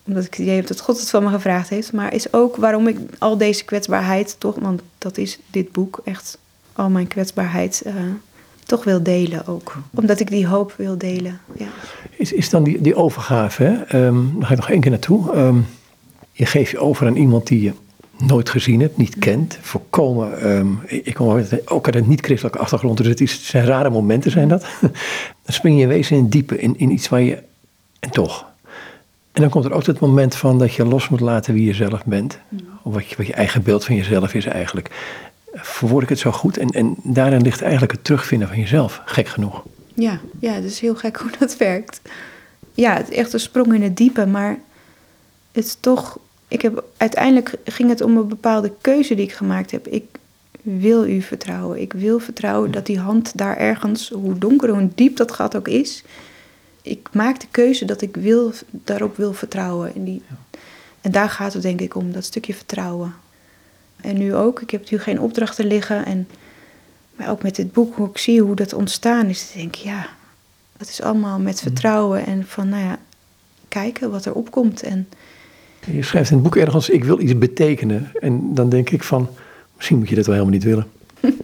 omdat 0.09 0.25
ik 0.25 0.31
het 0.31 0.41
idee 0.41 0.57
heb 0.57 0.67
dat 0.67 0.81
God 0.81 1.01
het 1.01 1.11
van 1.11 1.25
me 1.25 1.31
gevraagd 1.31 1.69
heeft, 1.69 1.93
maar 1.93 2.15
is 2.15 2.33
ook 2.33 2.57
waarom 2.57 2.87
ik 2.87 2.99
al 3.19 3.39
deze 3.39 3.65
kwetsbaarheid 3.65 4.37
toch, 4.39 4.55
want 4.59 4.83
dat 4.99 5.19
is 5.19 5.39
dit 5.51 5.73
boek 5.73 6.01
echt, 6.05 6.39
al 6.73 6.91
mijn 6.91 7.07
kwetsbaarheid. 7.07 7.83
Uh, 7.87 7.93
toch 8.69 8.85
wil 8.85 9.03
delen 9.03 9.47
ook. 9.47 9.77
Omdat 9.95 10.21
ik 10.21 10.31
die 10.31 10.47
hoop 10.47 10.75
wil 10.77 10.99
delen. 10.99 11.41
Ja. 11.57 11.67
Is, 12.17 12.33
is 12.33 12.51
dan 12.51 12.63
die, 12.63 12.81
die 12.81 12.95
overgave, 12.95 13.63
hè? 13.63 14.05
Um, 14.07 14.35
daar 14.39 14.47
ga 14.47 14.53
ik 14.53 14.61
nog 14.61 14.71
één 14.71 14.81
keer 14.81 14.91
naartoe. 14.91 15.37
Um, 15.37 15.67
je 16.33 16.47
geeft 16.47 16.71
je 16.71 16.79
over 16.79 17.07
aan 17.07 17.17
iemand 17.17 17.47
die 17.47 17.63
je 17.63 17.73
nooit 18.19 18.51
gezien 18.51 18.81
hebt, 18.81 18.97
niet 18.97 19.19
kent. 19.19 19.59
Voorkomen, 19.61 20.51
um, 20.51 20.81
ik 20.87 21.15
kom 21.15 21.45
ook 21.65 21.87
uit 21.87 21.95
een 21.95 22.09
niet-christelijke 22.09 22.59
achtergrond, 22.59 22.97
dus 22.97 23.07
het, 23.07 23.19
het 23.19 23.31
zijn 23.31 23.65
rare 23.65 23.91
momenten 23.91 24.31
zijn 24.31 24.49
dat. 24.49 24.67
dan 25.45 25.55
spring 25.55 25.77
je 25.77 25.83
in 25.83 25.89
wezen 25.89 26.17
in 26.17 26.29
diepe, 26.29 26.59
in, 26.59 26.79
in 26.79 26.91
iets 26.91 27.09
waar 27.09 27.21
je, 27.21 27.43
en 28.01 28.11
toch. 28.11 28.47
En 29.39 29.45
dan 29.45 29.53
komt 29.53 29.65
er 29.65 29.73
ook 29.73 29.87
het 29.87 30.01
moment 30.01 30.35
van 30.35 30.59
dat 30.59 30.75
je 30.75 30.85
los 30.85 31.09
moet 31.09 31.21
laten 31.21 31.55
wie 31.55 31.65
je 31.65 31.75
zelf 31.75 32.05
bent. 32.05 32.39
Of 32.83 32.95
wat 32.95 33.07
je, 33.09 33.17
wat 33.17 33.27
je 33.27 33.33
eigen 33.33 33.63
beeld 33.63 33.85
van 33.85 33.97
jezelf 33.97 34.35
is 34.35 34.47
eigenlijk. 34.47 34.91
Verwoord 35.53 36.03
ik 36.03 36.09
het 36.09 36.19
zo 36.19 36.33
goed? 36.33 36.57
En, 36.57 36.69
en 36.69 36.95
daarin 37.03 37.43
ligt 37.43 37.63
eigenlijk 37.63 37.93
het 37.93 38.05
terugvinden 38.05 38.49
van 38.49 38.59
jezelf, 38.59 39.03
gek 39.05 39.29
genoeg. 39.29 39.63
Ja, 39.95 40.21
ja, 40.39 40.53
het 40.53 40.65
is 40.65 40.81
heel 40.81 40.95
gek 40.95 41.17
hoe 41.17 41.31
dat 41.39 41.57
werkt. 41.57 42.01
Ja, 42.75 42.97
het 42.97 43.11
is 43.11 43.17
echt 43.17 43.33
een 43.33 43.41
sprong 43.41 43.75
in 43.75 43.83
het 43.83 43.97
diepe, 43.97 44.27
maar 44.27 44.59
het 45.53 45.65
is 45.65 45.77
toch 45.81 46.19
ik 46.49 46.63
heb, 46.63 46.85
uiteindelijk 46.97 47.55
ging 47.65 47.89
het 47.89 48.01
om 48.01 48.17
een 48.17 48.29
bepaalde 48.29 48.73
keuze 48.81 49.15
die 49.15 49.25
ik 49.25 49.33
gemaakt 49.33 49.71
heb. 49.71 49.87
Ik 49.87 50.05
wil 50.63 51.09
u 51.09 51.23
vertrouwen. 51.23 51.81
Ik 51.81 51.93
wil 51.93 52.19
vertrouwen 52.19 52.71
dat 52.71 52.87
die 52.87 52.99
hand 52.99 53.39
daar 53.39 53.57
ergens, 53.57 54.09
hoe 54.09 54.39
donker, 54.39 54.71
hoe 54.71 54.89
diep 54.95 55.17
dat 55.17 55.33
gat 55.33 55.57
ook 55.57 55.69
is. 55.69 56.05
Ik 56.83 57.09
maak 57.13 57.41
de 57.41 57.47
keuze 57.51 57.85
dat 57.85 58.03
ik 58.03 58.17
wil, 58.17 58.53
daarop 58.71 59.17
wil 59.17 59.33
vertrouwen. 59.33 59.95
En, 59.95 60.05
die, 60.05 60.23
en 61.01 61.11
daar 61.11 61.31
gaat 61.31 61.53
het 61.53 61.63
denk 61.63 61.81
ik 61.81 61.95
om, 61.95 62.13
dat 62.13 62.25
stukje 62.25 62.55
vertrouwen. 62.55 63.15
En 64.01 64.19
nu 64.19 64.35
ook, 64.35 64.61
ik 64.61 64.71
heb 64.71 64.91
nu 64.91 64.99
geen 64.99 65.21
opdrachten 65.21 65.67
liggen. 65.67 66.05
En, 66.05 66.29
maar 67.17 67.31
ook 67.31 67.43
met 67.43 67.57
dit 67.57 67.73
boek, 67.73 67.97
hoe 67.97 68.09
ik 68.09 68.19
zie 68.19 68.43
hoe 68.43 68.55
dat 68.55 68.73
ontstaan 68.73 69.27
is, 69.27 69.51
denk 69.55 69.77
ik, 69.77 69.83
ja, 69.83 70.09
dat 70.77 70.89
is 70.89 71.03
allemaal 71.03 71.39
met 71.39 71.61
vertrouwen. 71.61 72.27
En 72.27 72.47
van, 72.47 72.69
nou 72.69 72.85
ja, 72.85 72.99
kijken 73.69 74.11
wat 74.11 74.25
er 74.25 74.33
opkomt. 74.33 74.83
En 74.83 75.09
je 75.87 76.03
schrijft 76.03 76.31
in 76.31 76.37
het 76.37 76.45
boek 76.45 76.57
ergens, 76.57 76.89
ik 76.89 77.05
wil 77.05 77.21
iets 77.21 77.39
betekenen. 77.39 78.11
En 78.21 78.55
dan 78.55 78.69
denk 78.69 78.91
ik 78.91 79.03
van, 79.03 79.29
misschien 79.77 79.99
moet 79.99 80.09
je 80.09 80.15
dat 80.15 80.27
wel 80.27 80.35
helemaal 80.35 80.59
niet 80.59 80.65
willen. 80.65 80.87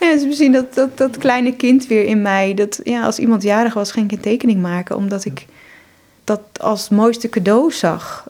ja, 0.00 0.12
is 0.12 0.24
misschien 0.24 0.52
dat, 0.52 0.74
dat, 0.74 0.98
dat 0.98 1.18
kleine 1.18 1.56
kind 1.56 1.86
weer 1.86 2.04
in 2.04 2.22
mij. 2.22 2.54
Dat 2.54 2.80
ja, 2.84 3.04
als 3.04 3.18
iemand 3.18 3.42
jarig 3.42 3.74
was, 3.74 3.92
ging 3.92 4.06
ik 4.10 4.12
een 4.12 4.22
tekening 4.22 4.62
maken. 4.62 4.96
Omdat 4.96 5.24
ik 5.24 5.46
dat 6.24 6.40
als 6.60 6.88
mooiste 6.88 7.28
cadeau 7.28 7.72
zag. 7.72 8.28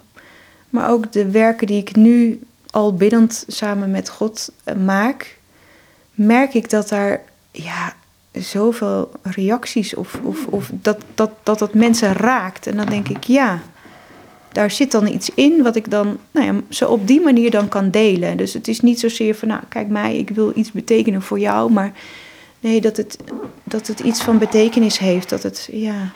Maar 0.70 0.90
ook 0.90 1.12
de 1.12 1.30
werken 1.30 1.66
die 1.66 1.80
ik 1.80 1.96
nu 1.96 2.40
al 2.70 2.94
biddend 2.94 3.44
samen 3.46 3.90
met 3.90 4.08
God 4.08 4.52
eh, 4.64 4.74
maak, 4.76 5.38
merk 6.14 6.54
ik 6.54 6.70
dat 6.70 6.88
daar 6.88 7.20
ja, 7.50 7.94
zoveel 8.32 9.10
reacties 9.22 9.94
of, 9.94 10.18
of, 10.22 10.46
of 10.46 10.70
dat, 10.72 10.98
dat, 11.14 11.30
dat 11.42 11.58
dat 11.58 11.74
mensen 11.74 12.12
raakt. 12.12 12.66
En 12.66 12.76
dan 12.76 12.86
denk 12.86 13.08
ik, 13.08 13.24
ja, 13.24 13.60
daar 14.52 14.70
zit 14.70 14.90
dan 14.90 15.06
iets 15.06 15.30
in 15.34 15.62
wat 15.62 15.76
ik 15.76 15.90
dan 15.90 16.18
nou 16.30 16.46
ja, 16.46 16.60
zo 16.68 16.86
op 16.88 17.06
die 17.06 17.20
manier 17.20 17.50
dan 17.50 17.68
kan 17.68 17.90
delen. 17.90 18.36
Dus 18.36 18.52
het 18.52 18.68
is 18.68 18.80
niet 18.80 19.00
zozeer 19.00 19.34
van, 19.34 19.48
nou 19.48 19.62
kijk 19.68 19.88
mij, 19.88 20.16
ik 20.16 20.30
wil 20.30 20.52
iets 20.54 20.72
betekenen 20.72 21.22
voor 21.22 21.38
jou, 21.38 21.72
maar 21.72 21.92
nee, 22.60 22.80
dat 22.80 22.96
het, 22.96 23.16
dat 23.64 23.86
het 23.86 24.00
iets 24.00 24.22
van 24.22 24.38
betekenis 24.38 24.98
heeft. 24.98 25.28
Dat 25.28 25.42
het, 25.42 25.68
ja, 25.72 26.12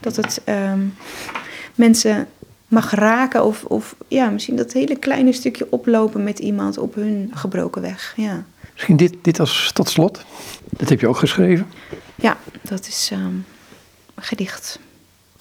dat 0.00 0.16
het 0.16 0.40
ehm, 0.44 0.80
mensen 1.74 2.28
mag 2.68 2.90
raken 2.90 3.44
of, 3.44 3.64
of 3.64 3.96
ja, 4.08 4.30
misschien 4.30 4.56
dat 4.56 4.72
hele 4.72 4.96
kleine 4.96 5.32
stukje 5.32 5.66
oplopen 5.70 6.22
met 6.22 6.38
iemand 6.38 6.78
op 6.78 6.94
hun 6.94 7.30
gebroken 7.34 7.82
weg. 7.82 8.14
Ja. 8.16 8.44
Misschien 8.72 8.96
dit, 8.96 9.14
dit 9.22 9.40
als 9.40 9.70
tot 9.72 9.88
slot. 9.88 10.24
Dat 10.70 10.88
heb 10.88 11.00
je 11.00 11.08
ook 11.08 11.16
geschreven. 11.16 11.66
Ja, 12.14 12.36
dat 12.62 12.86
is 12.86 13.10
um, 13.12 13.44
een 14.14 14.22
gedicht. 14.22 14.78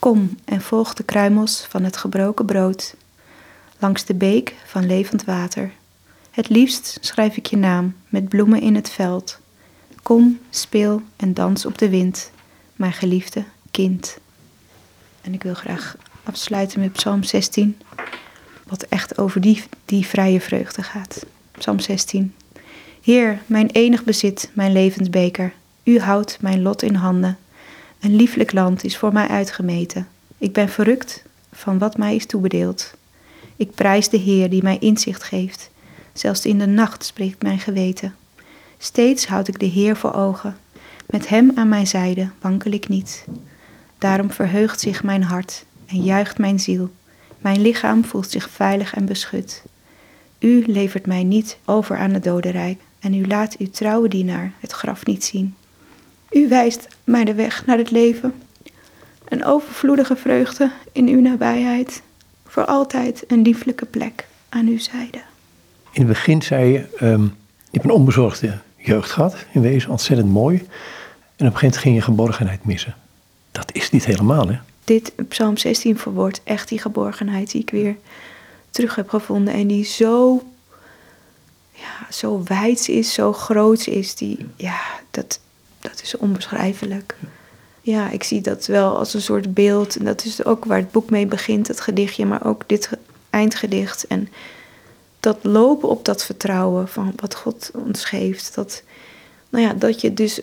Kom 0.02 0.38
en 0.46 0.62
volg 0.62 0.94
de 0.94 1.04
kruimels 1.04 1.66
van 1.70 1.84
het 1.84 1.98
gebroken 1.98 2.46
brood, 2.46 2.96
langs 3.80 4.06
de 4.06 4.14
beek 4.14 4.56
van 4.66 4.86
levend 4.86 5.24
water. 5.24 5.72
Het 6.32 6.50
liefst 6.50 6.98
schrijf 7.02 7.38
ik 7.38 7.46
je 7.46 7.58
naam 7.58 7.96
met 8.10 8.30
bloemen 8.30 8.62
in 8.62 8.76
het 8.76 8.90
veld. 8.90 9.40
Kom, 10.04 10.40
speel 10.50 11.02
en 11.16 11.34
dans 11.34 11.66
op 11.66 11.78
de 11.78 11.90
wind, 11.90 12.32
mijn 12.76 12.94
geliefde 12.94 13.44
kind. 13.72 14.18
En 15.22 15.34
ik 15.34 15.44
wil 15.44 15.54
graag 15.54 15.96
afsluiten 16.24 16.80
met 16.80 16.92
Psalm 16.92 17.24
16. 17.24 17.78
Wat 18.64 18.84
echt 18.84 19.18
over 19.18 19.42
die, 19.42 19.64
die 19.86 20.06
vrije 20.06 20.42
vreugde 20.42 20.84
gaat. 20.84 21.26
Psalm 21.52 21.80
16. 21.80 22.36
Heer, 23.02 23.42
mijn 23.46 23.70
enig 23.70 24.04
bezit, 24.04 24.50
mijn 24.54 24.72
levensbeker. 24.72 25.54
U 25.84 26.00
houdt 26.00 26.38
mijn 26.42 26.62
lot 26.62 26.82
in 26.82 26.96
handen. 26.96 27.38
Een 28.02 28.16
lieflijk 28.16 28.52
land 28.52 28.84
is 28.84 28.98
voor 28.98 29.14
mij 29.14 29.28
uitgemeten. 29.28 30.08
Ik 30.38 30.54
ben 30.54 30.70
verrukt 30.70 31.24
van 31.52 31.78
wat 31.78 31.98
mij 31.98 32.16
is 32.16 32.26
toebedeeld. 32.26 32.94
Ik 33.56 33.76
prijs 33.76 34.10
de 34.10 34.18
Heer 34.18 34.50
die 34.50 34.64
mij 34.64 34.78
inzicht 34.80 35.24
geeft. 35.24 35.70
Zelfs 36.14 36.46
in 36.46 36.60
de 36.60 36.66
nacht 36.66 37.06
spreekt 37.06 37.42
mijn 37.42 37.60
geweten. 37.60 38.16
Steeds 38.78 39.28
houd 39.28 39.48
ik 39.48 39.60
de 39.60 39.66
Heer 39.66 39.96
voor 39.96 40.14
ogen. 40.14 40.58
Met 41.06 41.28
Hem 41.30 41.52
aan 41.56 41.70
mijn 41.70 41.88
zijde 41.88 42.30
wankel 42.40 42.72
ik 42.72 42.88
niet. 42.88 43.26
Daarom 43.98 44.32
verheugt 44.32 44.80
zich 44.80 45.04
mijn 45.04 45.24
hart 45.24 45.66
en 45.86 46.04
juicht 46.04 46.38
mijn 46.38 46.60
ziel. 46.60 46.90
Mijn 47.38 47.62
lichaam 47.62 48.06
voelt 48.06 48.30
zich 48.30 48.50
veilig 48.50 48.94
en 48.94 49.06
beschut. 49.06 49.64
U 50.40 50.64
levert 50.68 51.06
mij 51.06 51.24
niet 51.24 51.58
over 51.66 51.98
aan 51.98 52.12
het 52.12 52.24
dodenrijk 52.24 52.82
en 53.00 53.14
u 53.14 53.28
laat 53.28 53.58
uw 53.58 53.70
trouwe 53.70 54.08
dienaar 54.08 54.54
het 54.60 54.72
graf 54.72 55.06
niet 55.06 55.24
zien. 55.24 55.56
U 56.32 56.48
wijst 56.48 56.88
mij 57.04 57.24
de 57.24 57.34
weg 57.34 57.66
naar 57.66 57.78
het 57.78 57.92
leven. 57.92 58.34
Een 59.28 59.46
overvloedige 59.46 60.16
vreugde 60.16 60.72
in 60.92 61.08
uw 61.08 61.22
nabijheid. 61.22 62.02
Voor 62.46 62.66
altijd 62.66 63.24
een 63.28 63.42
lieflijke 63.42 63.86
plek 63.86 64.28
aan 64.50 64.68
uw 64.68 64.80
zijde. 64.80 65.22
In 65.92 66.02
het 66.02 66.08
begin 66.08 66.42
zei 66.42 66.72
je, 66.72 66.88
um, 67.02 67.24
je 67.24 67.70
hebt 67.72 67.84
een 67.84 67.92
onbezorgde 67.92 68.58
jeugd 68.78 69.12
gehad, 69.12 69.36
in 69.52 69.62
wezen 69.62 69.90
ontzettend 69.90 70.30
mooi. 70.30 70.58
En 70.58 70.64
op 70.64 70.68
een 71.38 71.38
gegeven 71.38 71.54
moment 71.54 71.78
ging 71.78 71.96
je 71.96 72.02
geborgenheid 72.02 72.66
missen. 72.66 72.96
Dat 73.52 73.74
is 73.74 73.90
niet 73.90 74.06
helemaal, 74.06 74.48
hè? 74.48 74.58
Dit 74.84 75.14
Psalm 75.28 75.58
16 75.58 75.98
verwoordt 75.98 76.42
echt 76.44 76.68
die 76.68 76.80
geborgenheid 76.80 77.52
die 77.52 77.62
ik 77.62 77.70
weer 77.70 77.96
terug 78.70 78.96
heb 78.96 79.10
gevonden. 79.10 79.54
En 79.54 79.68
die 79.68 79.84
zo, 79.84 80.44
ja, 81.72 82.12
zo 82.12 82.44
wijd 82.44 82.90
is, 82.90 83.14
zo 83.14 83.34
groot 83.34 83.88
is. 83.88 84.16
Die, 84.16 84.48
ja, 84.56 84.82
dat, 85.12 85.40
dat 85.82 86.02
is 86.04 86.18
onbeschrijfelijk. 86.18 87.16
Ja, 87.82 88.10
ik 88.10 88.24
zie 88.24 88.42
dat 88.42 88.66
wel 88.66 88.98
als 88.98 89.14
een 89.14 89.22
soort 89.22 89.54
beeld. 89.54 89.96
En 89.96 90.06
dat 90.06 90.26
is 90.26 90.46
ook 90.46 90.66
waar 90.66 90.78
het 90.78 90.92
boek 90.92 91.10
mee 91.10 91.26
begint, 91.26 91.68
het 91.68 91.82
gedichtje, 91.82 92.26
maar 92.26 92.46
ook 92.46 92.64
dit 92.66 92.90
eindgedicht. 93.30 94.08
En 94.08 94.30
dat 95.20 95.38
lopen 95.42 95.90
op 95.90 96.06
dat 96.06 96.26
vertrouwen 96.26 96.88
van 96.88 97.14
wat 97.16 97.36
God 97.36 97.72
ons 97.86 98.06
geeft. 98.06 98.56
Dat, 98.56 98.84
nou 99.50 99.66
ja, 99.66 99.74
dat 99.74 100.02
je 100.02 100.14
dus 100.14 100.42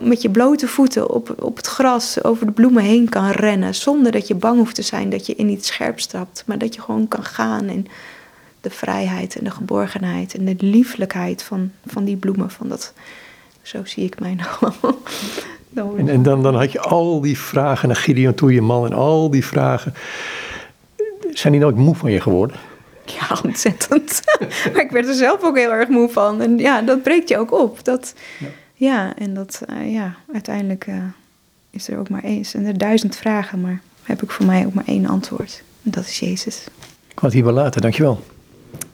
met 0.00 0.22
je 0.22 0.30
blote 0.30 0.68
voeten 0.68 1.10
op, 1.10 1.42
op 1.42 1.56
het 1.56 1.66
gras 1.66 2.24
over 2.24 2.46
de 2.46 2.52
bloemen 2.52 2.82
heen 2.82 3.08
kan 3.08 3.30
rennen. 3.30 3.74
Zonder 3.74 4.12
dat 4.12 4.26
je 4.28 4.34
bang 4.34 4.58
hoeft 4.58 4.74
te 4.74 4.82
zijn 4.82 5.10
dat 5.10 5.26
je 5.26 5.34
in 5.34 5.48
iets 5.48 5.68
scherp 5.68 6.00
stapt. 6.00 6.42
Maar 6.46 6.58
dat 6.58 6.74
je 6.74 6.80
gewoon 6.80 7.08
kan 7.08 7.24
gaan 7.24 7.68
in 7.68 7.86
de 8.60 8.70
vrijheid 8.70 9.36
en 9.36 9.44
de 9.44 9.50
geborgenheid 9.50 10.34
en 10.34 10.44
de 10.44 10.56
lieflijkheid 10.58 11.42
van, 11.42 11.72
van 11.86 12.04
die 12.04 12.16
bloemen. 12.16 12.50
Van 12.50 12.68
dat, 12.68 12.92
zo 13.68 13.84
zie 13.84 14.04
ik 14.04 14.20
mij 14.20 14.34
nou. 15.68 15.98
en, 15.98 16.08
en 16.08 16.22
dan, 16.22 16.42
dan 16.42 16.54
had 16.54 16.72
je 16.72 16.80
al 16.80 17.20
die 17.20 17.38
vragen 17.38 17.88
naar 17.88 17.96
Gideon 17.96 18.34
toe, 18.34 18.52
je 18.52 18.60
man, 18.60 18.84
en 18.84 18.92
al 18.92 19.30
die 19.30 19.44
vragen. 19.44 19.94
Zijn 21.32 21.52
die 21.52 21.62
nooit 21.62 21.76
moe 21.76 21.94
van 21.94 22.10
je 22.10 22.20
geworden? 22.20 22.56
Ja, 23.04 23.38
ontzettend. 23.44 24.22
maar 24.72 24.82
ik 24.82 24.90
werd 24.90 25.08
er 25.08 25.14
zelf 25.14 25.42
ook 25.42 25.56
heel 25.56 25.72
erg 25.72 25.88
moe 25.88 26.08
van. 26.08 26.40
En 26.40 26.58
ja, 26.58 26.82
dat 26.82 27.02
breekt 27.02 27.28
je 27.28 27.38
ook 27.38 27.52
op. 27.52 27.84
Dat, 27.84 28.14
ja. 28.38 28.46
ja 28.74 29.16
en 29.16 29.34
dat, 29.34 29.62
uh, 29.70 29.92
ja, 29.92 30.14
uiteindelijk 30.32 30.86
uh, 30.86 30.94
is 31.70 31.88
er 31.88 31.98
ook 31.98 32.08
maar 32.08 32.24
één. 32.24 32.44
En 32.52 32.66
er 32.66 32.78
duizend 32.78 33.16
vragen, 33.16 33.60
maar 33.60 33.80
heb 34.02 34.22
ik 34.22 34.30
voor 34.30 34.46
mij 34.46 34.66
ook 34.66 34.74
maar 34.74 34.86
één 34.86 35.06
antwoord. 35.06 35.62
En 35.82 35.90
dat 35.90 36.04
is 36.04 36.18
Jezus. 36.18 36.64
Ik 37.10 37.18
had 37.18 37.32
hier 37.32 37.44
wel 37.44 37.52
later, 37.52 37.80
dankjewel. 37.80 38.24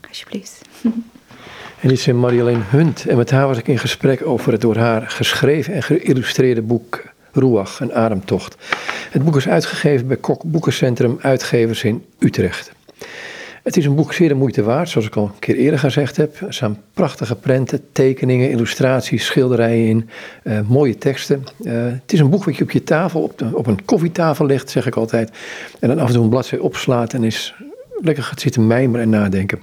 Alsjeblieft. 0.08 0.60
En 1.84 1.90
dit 1.90 1.98
is 1.98 2.06
Marjolein 2.06 2.62
Hunt. 2.68 3.06
En 3.06 3.16
met 3.16 3.30
haar 3.30 3.46
was 3.46 3.58
ik 3.58 3.68
in 3.68 3.78
gesprek 3.78 4.26
over 4.26 4.52
het 4.52 4.60
door 4.60 4.76
haar 4.76 5.02
geschreven 5.10 5.74
en 5.74 5.82
geïllustreerde 5.82 6.62
boek 6.62 7.02
Ruach, 7.32 7.80
een 7.80 7.94
ademtocht. 7.94 8.56
Het 9.10 9.24
boek 9.24 9.36
is 9.36 9.48
uitgegeven 9.48 10.06
bij 10.06 10.16
Kok 10.16 10.42
Boekencentrum 10.42 11.18
Uitgevers 11.20 11.84
in 11.84 12.04
Utrecht. 12.18 12.72
Het 13.62 13.76
is 13.76 13.84
een 13.84 13.94
boek 13.94 14.12
zeer 14.12 14.28
de 14.28 14.34
moeite 14.34 14.62
waard, 14.62 14.88
zoals 14.88 15.06
ik 15.06 15.16
al 15.16 15.24
een 15.24 15.38
keer 15.38 15.56
eerder 15.56 15.78
gezegd 15.78 16.16
heb. 16.16 16.40
Er 16.40 16.54
staan 16.54 16.82
prachtige 16.94 17.34
prenten, 17.34 17.80
tekeningen, 17.92 18.50
illustraties, 18.50 19.24
schilderijen 19.26 19.88
in, 19.88 20.08
uh, 20.44 20.60
mooie 20.68 20.98
teksten. 20.98 21.44
Uh, 21.60 21.72
het 21.84 22.12
is 22.12 22.20
een 22.20 22.30
boek 22.30 22.44
wat 22.44 22.56
je 22.56 22.62
op 22.62 22.70
je 22.70 22.84
tafel, 22.84 23.22
op, 23.22 23.38
de, 23.38 23.48
op 23.52 23.66
een 23.66 23.84
koffietafel 23.84 24.46
legt, 24.46 24.70
zeg 24.70 24.86
ik 24.86 24.96
altijd. 24.96 25.30
En 25.80 25.88
dan 25.88 25.98
af 25.98 26.06
en 26.06 26.14
toe 26.14 26.22
een 26.22 26.28
bladzij 26.28 26.58
opslaat 26.58 27.12
en 27.12 27.24
is 27.24 27.54
lekker 28.00 28.24
gaat 28.24 28.40
zitten 28.40 28.66
mijmeren 28.66 29.02
en 29.02 29.10
nadenken. 29.10 29.58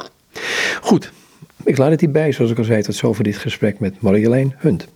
Goed, 0.81 1.11
ik 1.63 1.77
laat 1.77 1.91
het 1.91 2.01
hierbij, 2.01 2.31
zoals 2.31 2.51
ik 2.51 2.57
al 2.57 2.63
zei, 2.63 2.81
tot 2.81 2.95
zover 2.95 3.23
dit 3.23 3.37
gesprek 3.37 3.79
met 3.79 4.01
Marjolein 4.01 4.53
Hunt. 4.57 4.87